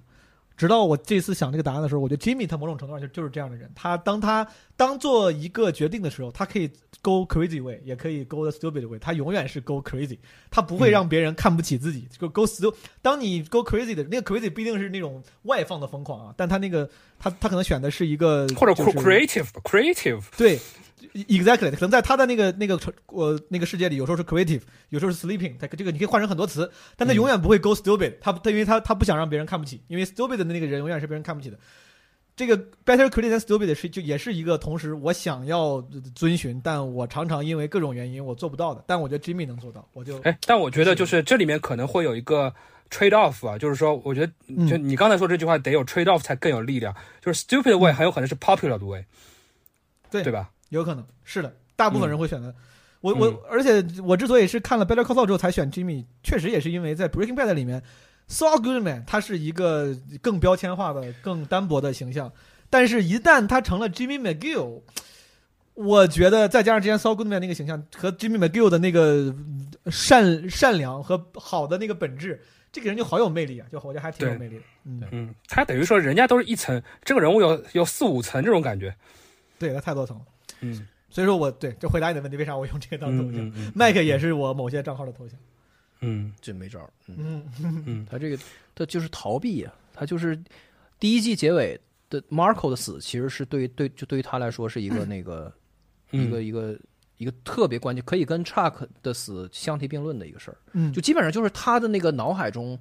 [0.57, 3.71] 直到我这次想这个答案的时候，我觉得 Jimmy 他某种程度上就就是这样的人。
[3.75, 4.47] 他当他
[4.77, 6.71] 当做一个决定的时候，他可以
[7.01, 8.99] go crazy way，也可以 go the stupid way。
[8.99, 10.19] 他永远是 go crazy，
[10.51, 12.07] 他不会让别人看不起自己。
[12.19, 20.59] 就 go stupid 当你 go crazy 的那个 crazy 不一定是那种外放的疯狂啊，但他那个他他可能选的是一个或者 creative creative，对
[21.15, 31.59] ，exactly，可能在他的那个那个呃那个世界里，有时候是 creative，有时候是 sleeping，他这个你可以换成很多词，但他永远不会 go stupid，他他因为他他不想让别人看不起，因为 stupid 的那个人永远是别人看不起的。
[32.37, 32.57] 这个
[32.87, 35.83] better creative than stupid 是就也是一个同时我想要
[36.15, 42.55] 遵循，但我常常因为各种原因我做不到的，但我觉得 Jimmy 能做到，我就哎，但我觉得就是这里面可能会有一个
[42.89, 44.67] trade off 啊，就是说，我觉得嗯。
[44.67, 49.05] 就你刚才说这句话得有 trade off 才更有力量，就是 stupid way 很有可能是 popular 的 way，
[50.11, 50.23] 对。
[50.23, 50.49] 对吧？
[50.71, 52.53] 有可能是的，大部分人会选择。
[53.01, 57.83] 我嗯我，而且我之所以是看了《Better Call Saul》之后才选 Jimmy，确实也是因为在《Breaking Bad》里面
[58.29, 62.33] ，Saul Goodman 他是一个更标签化的、更单薄的形象，
[62.69, 64.83] 但是一旦他成了 Jimmy McGill，
[65.75, 69.35] 我觉得再加上之前 Saul Goodman 那个形象和 Jimmy McGill 的那个
[69.87, 73.67] 善善良和好的那个本质，这个人就好有魅力啊！
[73.73, 74.63] 就我觉得还挺有魅力的。
[74.85, 78.95] 嗯，嗯，他等于说人家都是一层，这个人物有有四五层这种感觉。
[79.59, 80.23] 对，他太多层了。
[80.61, 83.41] 嗯，所以说我对就回答你的问题，为啥我用这个当头像？
[83.41, 85.39] 嗯嗯嗯麦克也是我某些账号的头像。
[86.03, 86.91] 嗯这没招儿。
[87.09, 88.39] 嗯，嗯，嗯他这个
[88.75, 90.39] 他就是逃避啊，他就是
[90.99, 91.79] 第一季结尾
[92.09, 95.53] 的 Marco 的死，其实是对对就对于他来说是一个那个、
[96.13, 96.79] 嗯一个一个
[97.19, 100.57] 一个特别关键，可以跟 Chuck 的死相提并论的一个事儿。
[100.73, 102.79] 嗯，就基本上就是他的那个脑海中，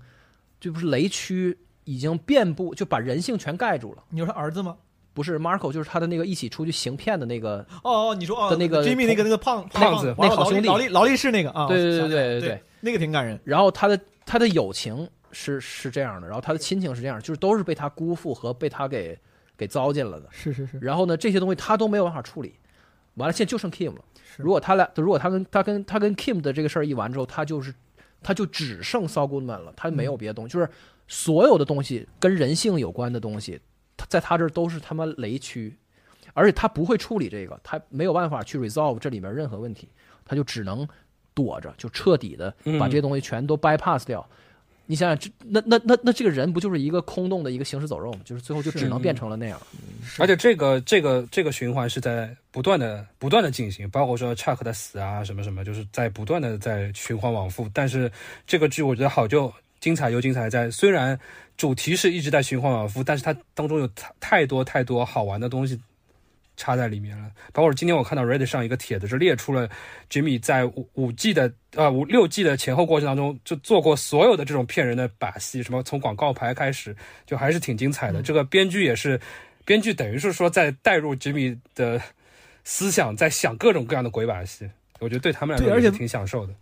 [0.60, 4.03] 就不是雷区已经遍布，就把人性全盖住了。
[4.10, 4.77] 你说他儿子吗？
[5.14, 13.40] 不是 Marco，就是他的那个一起出去行骗的那个，哦哦，你说哦，的那个 Jimmy 那个那个胖胖子王那好兄弟劳力劳力士那个啊，对对对对对对，那个挺感人。
[13.44, 19.18] 然后他的他的友情是是这样的，然后他的亲情是这样，就是都是被他辜负和被他给
[19.57, 20.27] 给糟践了的。
[20.31, 22.53] 是是是，然后呢，这些东西他都没有办法处理，
[23.15, 24.02] 完了现在就剩 Kim 了。
[24.23, 27.73] 是如果他俩，如果他跟他跟他跟 Kim 的这个事儿一完之后，他就是
[28.22, 30.69] 他就只剩 Saul Goodman 了，他没有别的东西，就是
[31.07, 33.60] 所有的东西跟人性有关的东西，他
[34.07, 35.76] 在他这儿都是他妈雷区，
[36.34, 39.89] 而且他不会处理这个，他没有办法去 resolve 这里面任何问题，
[40.23, 40.88] 他就只能
[41.34, 44.27] 躲着，就彻底的把这些东西全都 bypass 掉。
[44.85, 48.21] 你想想，这那那那那这个人不就是一个空洞的一个行尸走肉吗？
[48.26, 49.61] 就是最后就只能变成了那样。
[50.17, 57.69] 而且这个这个这个循环是在不断的不断的进行，包括说 Chuck 的死啊什么什么，就是在不断的在循环往复。
[57.71, 58.11] 但是
[58.47, 61.19] 这个剧我觉得好就精彩又精彩在，虽然
[61.57, 65.80] 主题是一直在循环往复，但是它当中有太太多太多好玩的东西
[66.57, 67.31] 插在里面了。
[67.53, 69.69] 包括今天我看到 Reddit 上一个帖子是列出了
[70.10, 76.95] Jimmy 在五五 G 的呃五六 G 的前后过程当中就做过所有的这种骗人的把戏，什么从广告牌开始，
[77.26, 78.22] 就还是挺精彩的。
[78.22, 79.19] 这个编剧也是。
[79.65, 82.01] 编剧等于是说在带入 Jimmy 的
[82.64, 84.68] 思想，在想各种各样的鬼把戏，
[84.99, 86.53] 我觉得对他们来说也是挺享受的。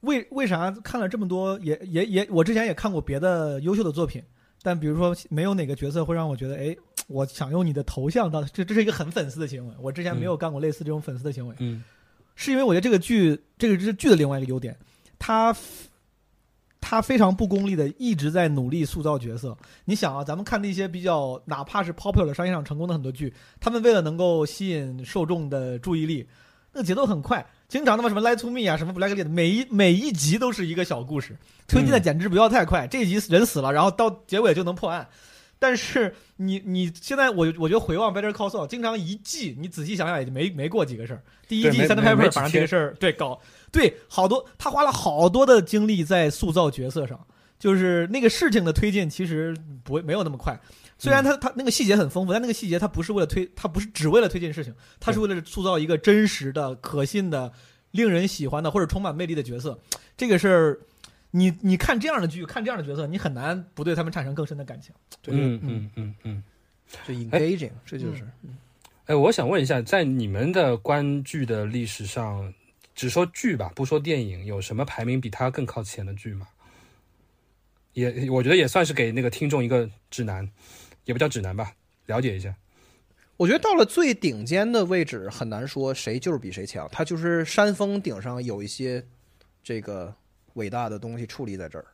[0.00, 4.22] 为为啥看了这么多，也也也，我之前也看过别的优秀的作品，
[4.62, 6.76] 但比如说没有哪个角色会让我觉得，哎，
[7.08, 9.74] 我想用你的头像当，这这是一个很粉丝的行为。
[9.80, 11.82] 我之前没有干过类似这种粉丝的行为，嗯
[12.36, 14.76] 是因为我觉得这个剧，这个是剧的另外一个优点，
[15.18, 15.52] 它
[16.80, 19.58] 他非常不功利的一直在努力塑造角色。
[19.84, 26.24] 你想啊，咱们看那些比较哪怕是 popular 商业上成功的很多剧，他们为了能够吸引受众的注意力，
[26.72, 31.36] 那个节奏很快，经常他妈什么 Lie to Me 啊，什么 Black 的，每一每一集都是一个小故事，
[31.66, 32.86] 推进的简直不要太快。
[32.86, 35.06] 这一集人死了，然后到结尾就能破案。
[35.58, 41.22] 但是你你现在我我觉得回望 Better Call Saul，经常一季你仔细想想也没没过几个事儿。
[41.46, 43.40] 第一季对没 Santa 没没 Pepper 几天反正这个事儿对搞
[43.70, 47.26] 对好多他花了好多的精力在塑造角色上，
[47.58, 50.58] 就是那个事情的推进其实不会没有那么快。
[50.98, 57.52] 虽然他他那个细节很丰富，但那个细节他不是为了推，他不是只为了推进事情，他是为了塑造一个真实的、可信的、
[57.92, 59.78] 令人喜欢的或者充满魅力的角色。
[60.16, 60.80] 这个事儿，
[61.30, 64.92] 你你看这样的剧，看这样的角色，你很难不对他们产生更深的感情。
[65.22, 66.42] 对嗯嗯嗯嗯。
[67.06, 68.26] 就 engaging，这就是
[69.04, 72.52] 哎，我想问一下，在你们的观剧的历史上，
[72.94, 76.48] 只说剧吧，不说电影，有什么排名比它更靠前的剧吗？
[77.92, 80.48] 也，我觉得也算是给那个听众一个指南，
[81.08, 81.72] 也不叫指南吧，
[82.04, 82.54] 了解一下。
[83.38, 89.02] 我觉得到了最顶尖的位置，很难说谁就是比谁强，它就是山峰顶上有一些
[89.62, 90.14] 这个
[90.52, 91.86] 伟大的东西矗立在这儿，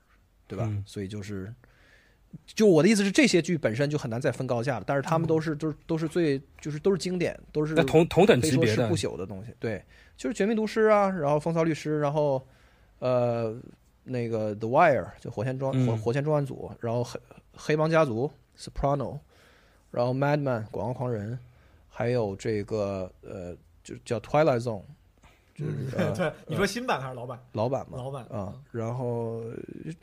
[0.48, 0.64] 对吧？
[0.66, 1.54] 嗯所以就是，
[2.44, 9.54] 就我的意思是，这些剧本身就很难再分高下了，但是他们都是都是都是最就是都是经典，都是同同等级别的不，朽的东西。
[9.60, 9.84] 对，
[10.16, 12.44] 就是《绝命毒师》啊，然后《风骚律师》，然后
[12.98, 13.56] 呃
[14.02, 17.20] 那个《The Wire》就火线专火嗯火线重案组，然后黑
[17.52, 18.26] 黑帮家族
[18.58, 19.14] 《Soprano》，
[19.90, 21.38] 然后《Madman》广告狂人，
[21.88, 24.82] 还有这个呃就叫《Twilight Zone》，
[25.54, 27.38] 就是、呃、 对，你说新版还是老版？
[27.52, 27.98] 老版嘛。
[27.98, 29.42] 老版啊，然后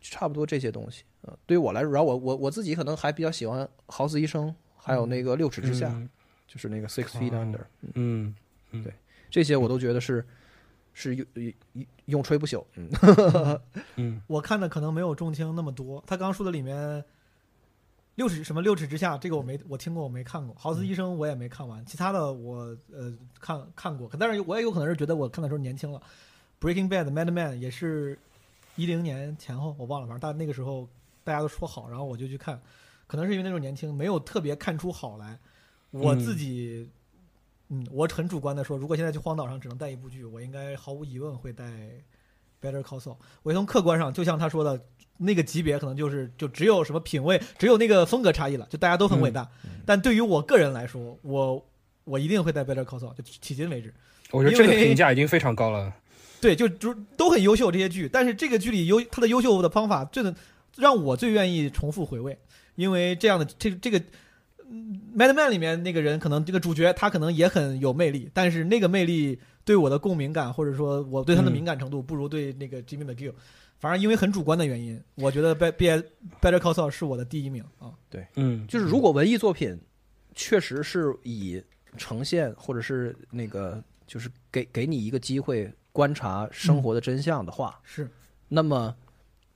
[0.01, 4.47] 差不多这些东西啊，对于我来说，然后我我我自己可能还比较喜欢《豪斯医生》，
[4.77, 6.09] 还有那个《六尺之下》嗯
[6.47, 7.57] 就是那个《Six Feet 哦 Under》，
[7.95, 8.35] 嗯，
[8.71, 8.93] 对
[9.29, 10.25] 这些我都觉得是
[10.93, 12.65] 是永永永垂不朽。
[12.75, 12.89] 嗯，
[13.95, 16.03] 嗯我看的可能没有重青那么多。
[16.05, 17.01] 他刚刚说的里面，
[18.15, 20.53] 六尺什么六尺之下，这个我没我听过，我没看过。
[20.59, 26.01] 豪斯医生我也没看完，其他的我呃看看过，但是我也有可能是觉得我看的时候年轻了。
[26.59, 28.19] Breaking Bad、Mad Men 也是
[28.75, 30.87] 一零年前后，我忘了，反正大那个时候
[31.23, 32.61] 大家都说好，然后我就去看，
[33.07, 35.39] 可能是因为那时候年轻，没有特别看出好来。
[35.89, 36.87] 我自己，
[37.69, 41.65] 嗯，我很主观的说，如果现在去荒岛上只能带一部剧，我应该毫无疑问会带
[42.61, 43.17] Better Call Saul。
[43.43, 44.79] 我从客观上，就像他说的，
[45.17, 49.47] 那个级别可能就是就只有什么品味，只有那个风格差异了，就大家都很伟大。
[49.85, 51.65] 但对于我个人来说，我
[52.03, 53.93] 我一定会带 Better Call Saul，就迄今为止。
[54.31, 55.93] 我觉得这个评价已经非常高了。
[56.41, 60.33] 对，就就都很优秀这些剧，但是这个剧里优它的优秀的方法，真的
[60.75, 62.35] 让我最愿意重复回味，
[62.73, 64.01] 因为这样的这这个
[64.67, 73.33] 嗯《Mad Men》里面那个人，可能这个主角他可能也很有魅力，但是那个魅力对我的共鸣感，或者说我对他的嗯敏感程度，不如对那个 Jimmy McGill。
[73.79, 75.85] 反正因为很主观的原因，我觉得《Be Be
[76.39, 77.91] Better Call Saul》是我的第一名啊。
[78.09, 79.79] 对嗯，就是如果文艺作品
[80.35, 81.63] 确实是以
[81.97, 88.07] 呈现或者是那个就是给给你一个机会观察生活的真相的话，是，
[88.47, 88.95] 那么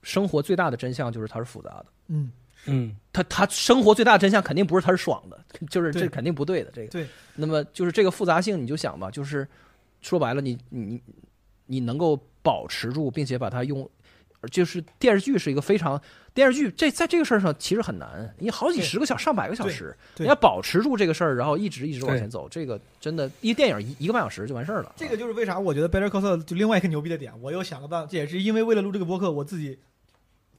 [0.02, 1.86] 生活最大的真相就是它是复杂的。
[2.08, 2.32] 嗯，
[2.66, 6.70] 嗯他他生活最大的真相肯定不是它是爽的， 就是这肯定不对的。
[6.72, 9.46] 这个对，那么就是这个复杂性，你就想吧，就是
[10.00, 11.00] 说白了，你你
[11.66, 13.88] 你能够保持住，并且把它用，
[14.50, 16.00] 就是电视剧是一个非常
[16.32, 24.92] 电视剧这在这个事儿上其实很难，你好几十个小上百个小时，你要保持住这个事儿，然后一直一直往前走，这个真的，一电影一一个半小时就完事儿了。
[24.96, 29.78] 这个就是为啥我觉得《Better Call Saul》就另外一个牛逼的点，我又想个办法，这也是因为为了录这个播客，我自己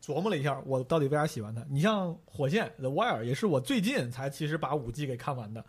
[0.04, 1.64] 琢磨了一下，我到底为啥喜欢它。
[1.70, 5.64] 你像《火线》The Wire 也是我最近才其实把五季给看完的，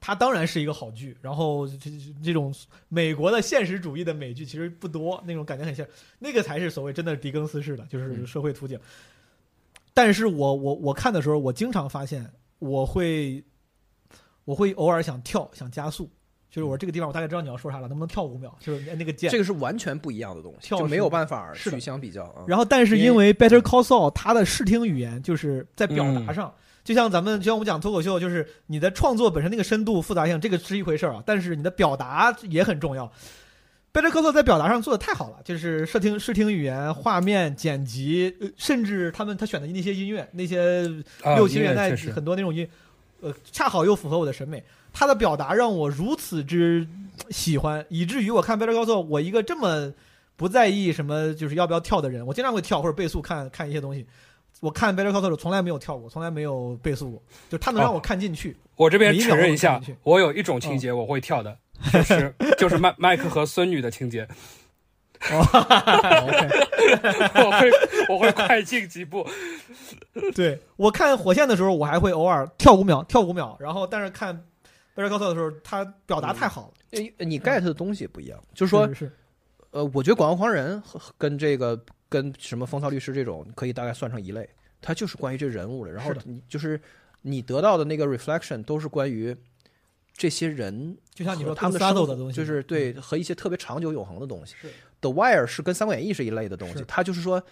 [0.00, 1.16] 它当然是一个好剧。
[1.20, 2.54] 然后这这这种
[2.88, 5.86] 美国的现实主义的美剧其实不多，那种感觉很像，
[6.18, 8.78] 那个才是所谓真的狄更斯式的，就是社会图景。
[9.94, 13.42] 但是我我我看的时候，我经常发现我会
[14.44, 16.08] 我会偶尔想跳，想加速。
[16.50, 18.56] 就是我说这个地方我大概知道你要说啥了，能不能跳五秒？
[18.58, 19.30] 就是那个键。
[19.30, 22.44] 这个是完全不一样的东西，跳就没有办法去相比较啊。
[22.48, 26.54] 然后，但是因为 Better Call Saul 它的视听语言就是在表嗯达上，
[26.88, 33.04] 就像咱们就像我们讲脱口秀，就是你的创作本身那个深度复杂性，这个是一回事儿啊，但是你的表达也很重要。
[33.92, 40.90] Better Call Saul 在表达上做的太好了，就是视听视听语言、画面、剪辑，呃甚至他们他选的那些音乐，那些
[41.22, 42.66] 啊六七十年代很多那种音，
[43.20, 44.64] 呃，恰好又符合我的审美。
[44.90, 46.88] 他的表达让我如此之
[47.28, 49.92] 喜欢，以至于我看 Better Call Saul，我一个这么
[50.36, 54.06] 不在意什么就是要不要跳的人，我经常会跳或者倍速看看一些东西。
[54.60, 58.56] 我看 Better Call Saul 从来没有跳过，从来没有倍速过，就他能让我看进去。
[58.76, 61.56] 我这边承认一下我有一种情节我会跳的，
[61.92, 64.26] 就是就是麦麦克和孙女的情节，
[65.30, 65.42] 我
[67.60, 67.70] 会
[68.08, 69.26] 我会快进几步，
[70.34, 74.44] 对我看火线的时候，我还会偶尔跳五秒，跳五秒，然后但是看
[74.94, 79.12] Better Call 的时候，他表达太好了，诶你 get 的东西不一样，就是说是是
[79.70, 81.78] 呃，我觉得《广告狂人》和跟这个
[82.08, 84.48] 跟什么《风骚律师》这种可以大概算成一类，
[84.80, 85.92] 它就是关于这人物的。
[85.92, 86.80] 然后你就是
[87.22, 89.36] 你得到的那个 reflection 都是关于
[90.12, 94.54] 这些人就像你说他们的 Saddle 生活的东西，就是对和一些特别长久永恒的东西。
[95.00, 97.42] The Wire 是跟《三国演义》是一类的东西是，它就是说。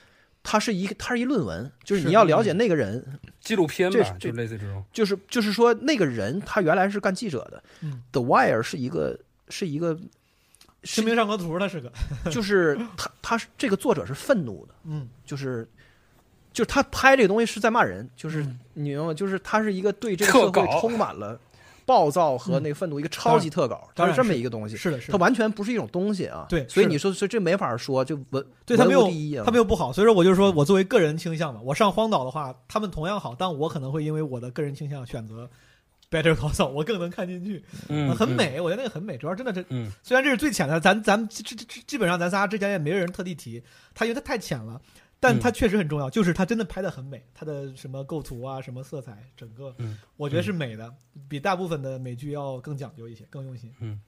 [0.48, 3.04] 它是一个，它是一论文，就是是你要了解那个人，
[3.40, 4.84] 纪录片吧，这是这就类似这种。
[4.92, 7.60] 就是就是说那个人他原来是干记者的。
[7.80, 9.18] 嗯 The Wire 是一个
[9.48, 9.98] 是一个
[10.82, 11.92] 清明上河图，他是个，
[12.30, 15.68] 就是他他是这个作者是愤怒的，嗯，就是
[16.52, 18.58] 就是他拍这个东西是在骂人，就是、嗯。
[18.74, 19.14] 你明白吗？
[19.14, 21.38] 就是他是一个对这个社会充满了
[21.86, 24.76] 暴躁和那个愤怒，一个超级特稿，它是这么一个东西。
[24.76, 35.48] 是的，是它的，完全不是一种东西啊，对所以你说这这没法说，就文文对他没有无第一啊，他没有不好，所以说我就说我作为个人倾向嘛，我上荒岛的话，他们同样好，但我可能会因为我的个人倾向选择
[36.10, 39.90] Better Call Saul，我更能看进去，嗯，很美，我觉得那个很美，主要真的是，嗯。
[40.02, 43.62] 虽然这是最浅的，咱咱基基基基本上咱仨之前也没人特地提，
[43.94, 44.80] 它因为它太浅了。
[45.18, 50.92] 但嗯它确实很重要，就是它真的拍的很美，它的什么构图啊，什么色彩，整个嗯我觉得是美的，
[51.26, 53.72] 比大部分的美剧要更讲究一些，更用心。
[53.80, 53.98] 嗯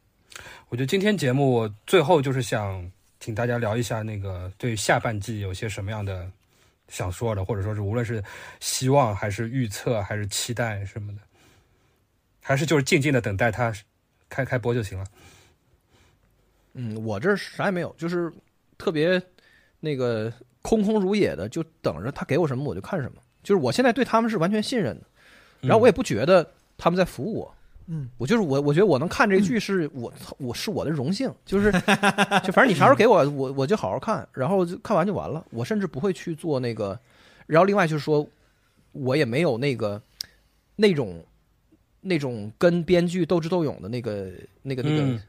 [0.69, 6.31] 我觉得今天节目我最后就是想请大家聊一下那个对下半季有些什么样的
[6.89, 8.23] 想说的，或者说是无论是
[8.61, 11.23] 希望还是预测还是期待什么的，
[12.49, 13.71] 还是就是静静的等待它
[14.31, 15.05] 开开播就行了。
[16.73, 18.33] 嗯，我这啥也没有，就是
[18.79, 19.21] 特别
[19.81, 23.21] 那个空空如也的，就等着他给我什么我就看什么。
[23.43, 25.05] 就是我现在对他们是完全信任的，
[25.61, 27.55] 然后我也不觉得他们在服务我。
[27.85, 35.45] 嗯，我就是我，我觉得我能看这个剧是我我是我的荣幸，就是就反正你啥时候给我，我我就好好看，然后就看完就完了。
[35.51, 36.99] 我甚至不会去做那个，
[37.47, 38.27] 然后另外就是说，
[38.93, 40.01] 我也没有那个
[40.77, 41.23] 那种
[42.09, 45.23] 那种跟编剧斗智斗勇的那个那个那个嗯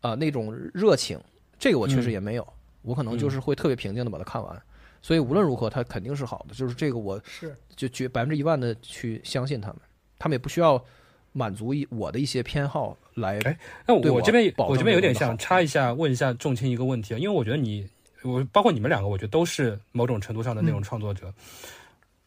[0.00, 1.18] 啊、那种热情，
[1.58, 2.46] 这个我确实嗯也没有。
[2.82, 4.62] 我可能就是会特别平静的把它看完，
[5.00, 6.54] 所以无论如何，它肯定是好的。
[6.56, 9.76] 就是这个，我是就绝百分之一万的去相信他们，
[10.18, 10.84] 他们也不需要
[11.30, 13.38] 满足一我的一些偏好来。
[13.44, 13.56] 哎
[13.86, 17.88] 那我我这边我这边有点想插一下，问一下仲卿一个问题啊，因为我觉得你
[18.24, 21.32] 我包括你们两个，我觉得都是某种程度上的那种创作者，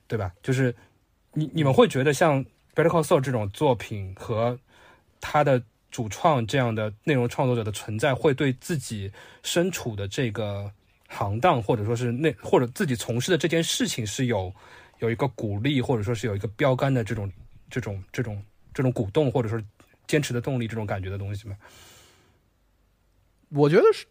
[0.07, 0.31] 对吧？
[0.41, 0.73] 就是
[1.33, 2.41] 你你们会觉得像
[2.75, 4.59] 《Better Call Saul》这种作品和
[5.21, 9.11] 他的主创这样的内容创作者的存在，会对自己
[9.43, 10.69] 身处的这个
[11.07, 14.53] 行当，或者说是那或者自己从事的这件事情是有
[14.99, 17.31] 有一个鼓励，或者说是有一个标杆的这种
[17.69, 19.61] 这这种这种这种鼓动或者说
[20.05, 21.55] 坚持的动力这种感觉的东西吗？
[23.49, 24.05] 我觉得是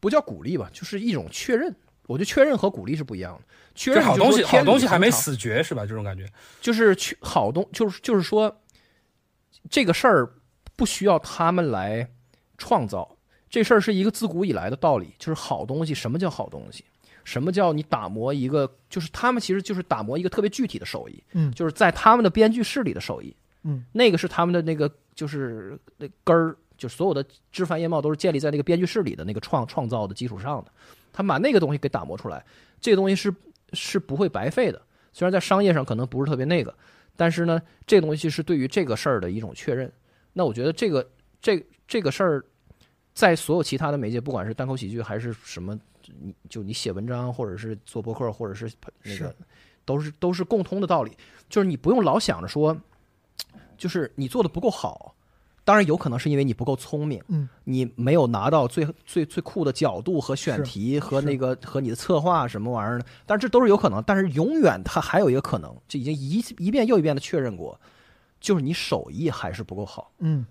[0.00, 1.72] 不叫鼓励吧，就是一种确认。
[2.06, 3.44] 我觉得确认和鼓励是不一样的。
[3.74, 5.84] 确认好东西，好东西还没，死绝是吧？
[5.84, 6.26] 这种感觉。
[6.60, 8.62] 就是去好东，就是就是说
[9.68, 10.32] 这个事儿
[10.74, 12.08] 不需要他们来
[12.56, 13.16] 创造，
[13.50, 15.94] 这事儿是一个自古以来的道理，就是好东西。
[15.94, 16.84] 什么叫好东西？
[17.24, 18.72] 什么叫你打磨一个？
[18.88, 30.70] 就是他们其实就是打磨一个特别具体的手艺，嗯就是在他们的编剧室里的手艺，嗯，那个是他们的那个就是那根儿，就所有的枝繁叶茂都是建立在那个编剧室里的那个创创造的基础上的。
[31.16, 32.44] 他们把那个东西给打磨出来，
[32.78, 33.34] 这个东西是
[33.72, 34.82] 是不会白费的。
[35.14, 36.74] 虽然在商业上可能不是特别那个，
[37.16, 39.90] 但是呢，这个东西是对于这个事儿的一种确认。
[40.34, 42.44] 那我觉得这个这这个事儿，
[43.14, 45.80] 在所有其他的媒介，不管是单口喜剧还是什么，
[46.20, 48.70] 你就你写文章，或者是做博客，或者是
[49.02, 49.34] 那个是，
[49.86, 51.16] 都是都是共通的道理。
[51.48, 52.76] 就是你不用老想着说，
[53.78, 55.15] 就是你做的不够好。
[55.66, 64.00] 当然有可能是因为你不够聪明，嗯，你没有拿到最最最酷的角度和选题和那个和你的策划什么玩意儿的，但是这都是有可能。
[64.06, 67.78] 但是永远它还有一个可能，就已经一一遍又一遍的确认过，
[68.40, 70.12] 就是你手艺还是不够好。
[70.20, 70.46] 嗯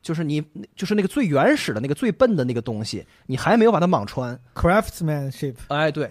[0.00, 0.42] 就是你，
[0.76, 4.38] 就是那个最原始的那个最笨的那个东西，你还没有把它莽穿。
[4.54, 6.08] ，craftsmanship，哎，对，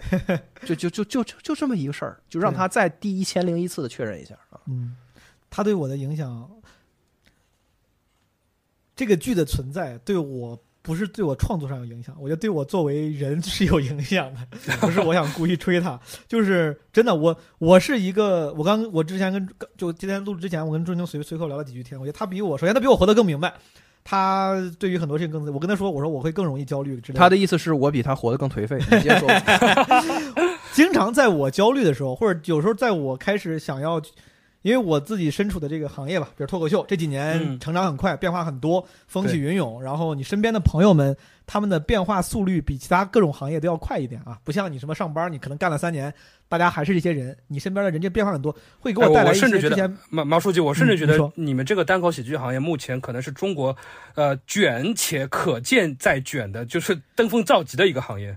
[0.64, 4.60] 就就就就就就这么一个事儿，就让他再第一千零一次的确认一下啊。
[4.66, 4.94] 嗯，
[5.48, 6.48] 他对我的影响，
[8.98, 14.40] 这个剧的存在对我不是对我创作上有影响，我觉得对我作为人 是有影响的，
[14.80, 23.54] 不是我想故意吹他， 就是真的，我我是一个，我刚我之前跟就今天录制之前，我跟钟情随随口聊了几句天，我觉得他比我，首先他比我活得更明白。
[24.04, 27.20] 他对于很多事情更，我跟他说，我说我会更容易焦虑之类的。
[27.20, 28.78] 他的意思是我比他活得更颓废。
[28.90, 29.28] 你接着说，
[30.72, 34.00] 经常在我焦虑的时候，或者有时候在我开始想要，
[34.62, 39.82] 因为我自己身处的这个行业吧，比如脱口秀，这几年嗯成长很快，变化很多，风起云涌。
[39.82, 46.12] 然后你身边的朋友们，他们的变化速率比其他各种行业都要快一点啊，不像你什么上班，你可能干了三年，
[46.48, 53.76] 大家还是这些人，你身边的人就变化很多，会给哎我带来一些甚至觉得毛毛书记，我甚至觉得嗯你说你们这个单口喜剧行业目前可能是中国，
[54.14, 58.36] 呃，卷且可见在卷的，就是登峰造极的一个行业。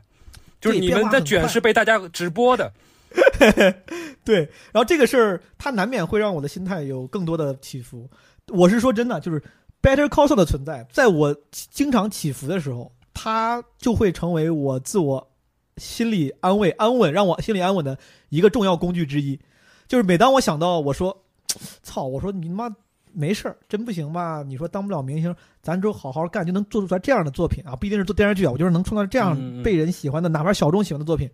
[0.60, 2.72] 就是你们的卷是被大家直播的，
[4.24, 4.38] 对，
[4.72, 8.10] 然后这个事儿它难免会让我的心态有更多的起伏。
[8.48, 9.42] 我是说真的，就是
[9.82, 15.32] Better Call Saul 的存在，在我经常起伏的时候，它就会成为我自我
[15.78, 17.98] 心理安慰、安稳，让我心里安稳的
[18.30, 19.40] 一个重要工具之一。
[19.88, 21.24] 就是每当我想到我说，
[21.84, 22.70] 操，我说你妈
[23.14, 24.44] 没事儿，真不行吧？
[24.44, 27.76] 你说当不了明星，咱就好好干，就能做出来这样的作品啊！
[27.76, 31.30] 不一定是做电视剧啊，我就是能创造这样被人喜欢的，哪怕小众喜欢的作品，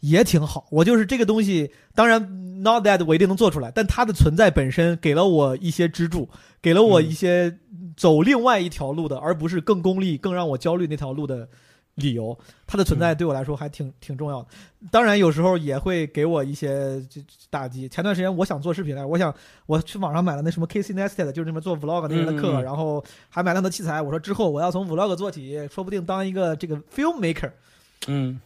[0.00, 0.66] 也挺好。
[0.70, 2.20] 我就是这个东西，当然
[2.62, 6.28] not that 我一定能做出来，但它的存在本身给了我一些支柱，
[6.62, 7.56] 给了我一些
[7.96, 11.48] 走另外一条路的，而不是更功利、更让我焦虑那条路的
[12.00, 12.36] 理由。
[12.66, 14.48] 它的存在对我来说还挺挺重要的。
[14.90, 17.20] 当然，有时候也会给我一些这
[17.50, 17.88] 打击。
[17.88, 19.34] 前段时间我想做视频来，我想
[19.66, 24.00] 我去网上买了那什么 Casey Neistat，就是那么做 vlog 那人的课，嗯嗯嗯然后还买了很多器材。
[24.00, 27.50] 我说之后我要从 vlog 做起，说不定当一个这个 filmmaker。
[28.06, 28.40] 嗯，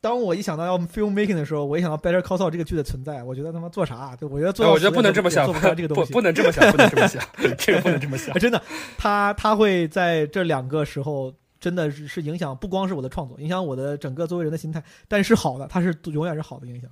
[0.00, 4.16] 当我一想到要 filmmaking 的时候，我一想到 Better Call Saul 这个剧的存在，我觉得他妈做啥？
[4.16, 6.12] 对，我觉得做哎我觉得不能这么想，做不出来这个东西。
[6.12, 7.22] 不能这么想，不能这么想，
[7.56, 8.38] 这个不能这么想啊，。
[8.38, 8.60] 真的，
[8.98, 16.90] 他他会在这两个时候真的是是影响，不光是我的创作，影响我的整个作为人的心态，但是好的，它是永远是好的影响。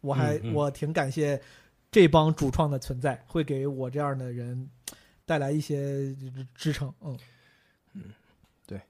[0.00, 1.38] 我还、嗯嗯我挺感谢
[1.92, 4.70] 这帮主创的存在，会给我这样的人
[5.26, 6.16] 带来一些
[6.54, 6.90] 支撑。
[7.02, 7.18] 嗯
[7.92, 8.04] 嗯，
[8.66, 8.80] 对。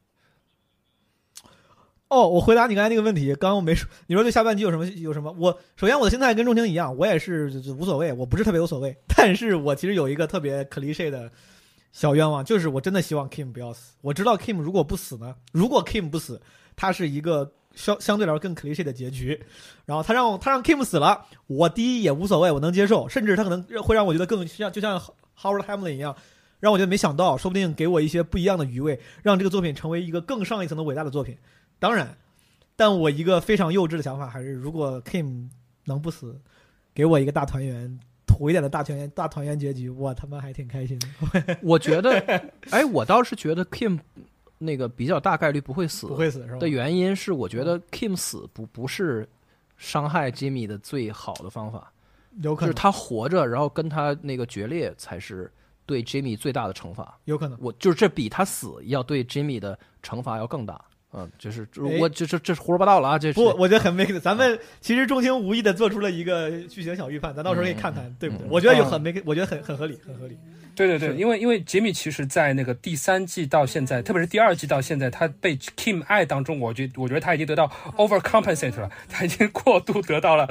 [2.07, 5.33] 哦，我回答你刚才那个问题，刚刚我没说，你说对下半集有什么有什么？
[5.33, 11.33] 我首先我的心态跟钟情一样，我也是无所谓，我不是特别无所谓，但是我其实有一个特别 cliche 的
[11.93, 13.95] 小愿望，就是我真的希望 Kim 不要死。
[14.01, 16.41] 我知道 Kim 如果不死呢，如果 Kim 不死，
[16.77, 19.43] 他是一个相相对来说更 cliche 的结局。
[19.85, 24.99] 然后他让他让 Kim 死了，我第一也无所谓，我能接受，甚至他可能会让我觉得更像就像
[25.37, 26.17] Howard Hamlin 一样，
[26.61, 31.37] 让我觉得没想到，说不定给我一些不一样的余味，让这个作品成为一个更上一层的伟大的作品。
[31.81, 32.17] 当然，
[32.77, 35.49] 但我一个非常幼稚的想法还是，如果 Kim
[35.87, 36.41] 能不死，
[36.95, 37.99] 给我一个大团圆。
[38.41, 41.59] 土一点的大团圆大团圆结局，我他妈还挺开心的。
[41.61, 42.19] 我觉得，
[42.71, 43.99] 哎，我倒是觉得 Kim
[44.57, 46.59] 那个比较大概率不会死，不会死是吧？
[46.59, 49.29] 的原因是，我觉得 Kim 死不不是
[49.77, 51.93] 伤害 Jimmy 的最好的方法，
[52.41, 55.53] 有可能，就是他活着，然后跟他那个决裂才是
[55.85, 57.19] 对 Jimmy 最大的惩罚。
[57.27, 57.59] 有可能。
[57.61, 60.83] 我就是这比他死要对 Jimmy 的惩罚要更大。
[61.13, 63.19] 嗯，就是哎我这这这是胡说八道了啊！
[63.19, 64.19] 这是不，我觉得很 make。
[64.21, 68.47] 咱们其实中情无意的做出了一个剧情小预判，咱到时候可以看看，对不对？
[68.47, 70.39] 嗯我觉得有很 make，我觉得很很合理，很合理。
[70.89, 80.49] 对对对，因为因为杰米其实，在那个第三季到现在，特别是第二季到现在，他被 Kim 爱当中，我觉我觉得他已经得到 overcompensate 了，他已经过度得到了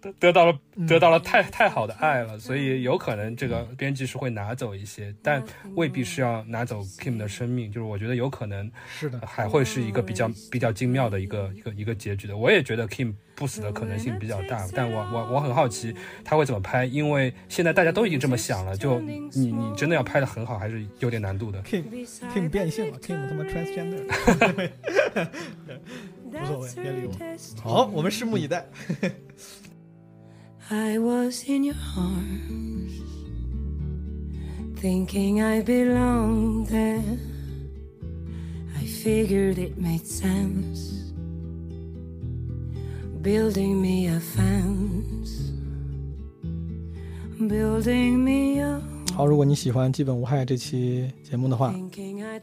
[0.00, 5.42] 得得到了得到了太太好的爱了，所以有可能这个编辑是会拿走一些，但
[5.74, 12.36] 未必是要拿走 Kim 的生命，就是我觉得有可能是的，还会是一个比较比较精妙的一个一个一个结局的。
[12.36, 15.94] 我也觉得 Kim 不死的可能性比较大，但我我我很好奇
[16.24, 21.62] 他会怎么拍，因为现在大家都已经这么想了，就你你真的要拍的很好，还是有点难度的。
[21.62, 21.84] King
[22.34, 24.04] King 变性了，King 他妈 transgender，
[26.24, 27.12] 无所谓，别理我。
[27.60, 28.66] 好，我们拭目以待。
[30.68, 32.92] I was in your arms,
[34.80, 37.18] thinking I belonged there.
[38.74, 41.01] I figured it made sense,
[43.22, 45.52] building me a fence,
[47.38, 48.80] building me a
[49.14, 51.74] 好，如果你喜欢《基本无害》这期节目的话.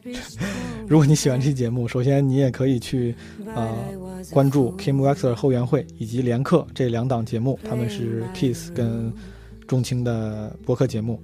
[0.88, 3.16] 如果你喜欢这期节目，首先你也可以去
[3.56, 3.68] 啊、
[3.98, 9.12] was 关注 Kim Wexler 后援会以及连课这两档节目，他们是 Kiss 跟
[9.68, 11.20] 重青的播客节目。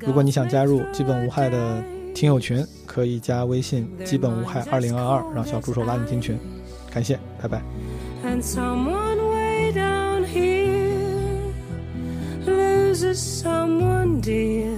[0.00, 6.36] 如果你想加入基本无害的听友群，可以加微信“基本无害二零二二”，让小助手拉你进群。
[6.90, 7.62] 感谢，拜拜。
[8.22, 11.52] And someone way down here
[12.44, 14.76] loses someone dear.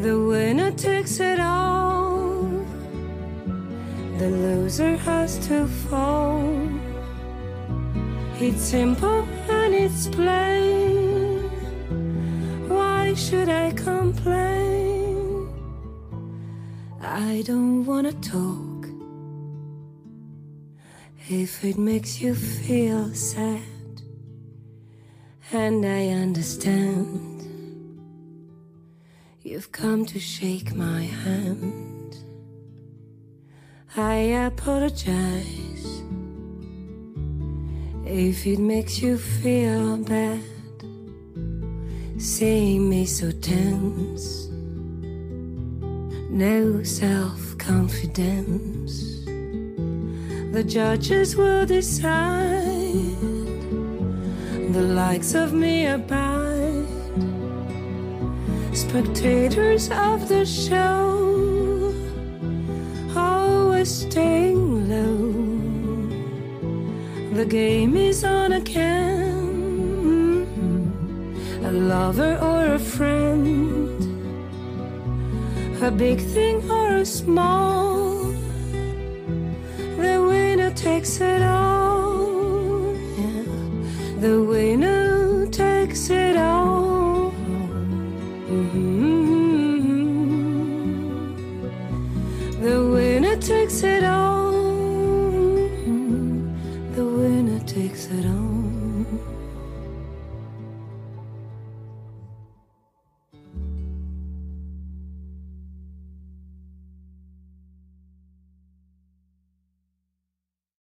[0.00, 2.42] The winner takes it all,
[4.18, 6.44] the loser has to fall.
[8.38, 11.40] It's simple and it's plain.
[12.68, 15.48] Why should I complain?
[17.00, 18.65] I don't wanna talk
[21.28, 23.60] if it makes you feel sad.
[25.52, 27.42] And I understand
[29.42, 32.16] you've come to shake my hand.
[33.96, 34.14] I
[34.46, 36.02] apologize
[38.04, 40.40] if it makes you feel bad.
[42.18, 44.46] Seeing me so tense,
[46.30, 49.05] no self confidence
[50.56, 53.20] the judges will decide.
[54.72, 56.86] The likes of me abide.
[58.72, 61.92] Spectators of the show,
[63.14, 65.16] always staying low.
[67.34, 69.36] The game is on again.
[71.64, 74.00] A lover or a friend,
[75.82, 78.15] a big thing or a small.
[80.76, 82.94] Takes it all.
[83.18, 83.42] Yeah.
[84.20, 87.32] The winner takes it all.
[88.50, 88.96] Mhm.
[92.62, 94.45] The winner takes it all.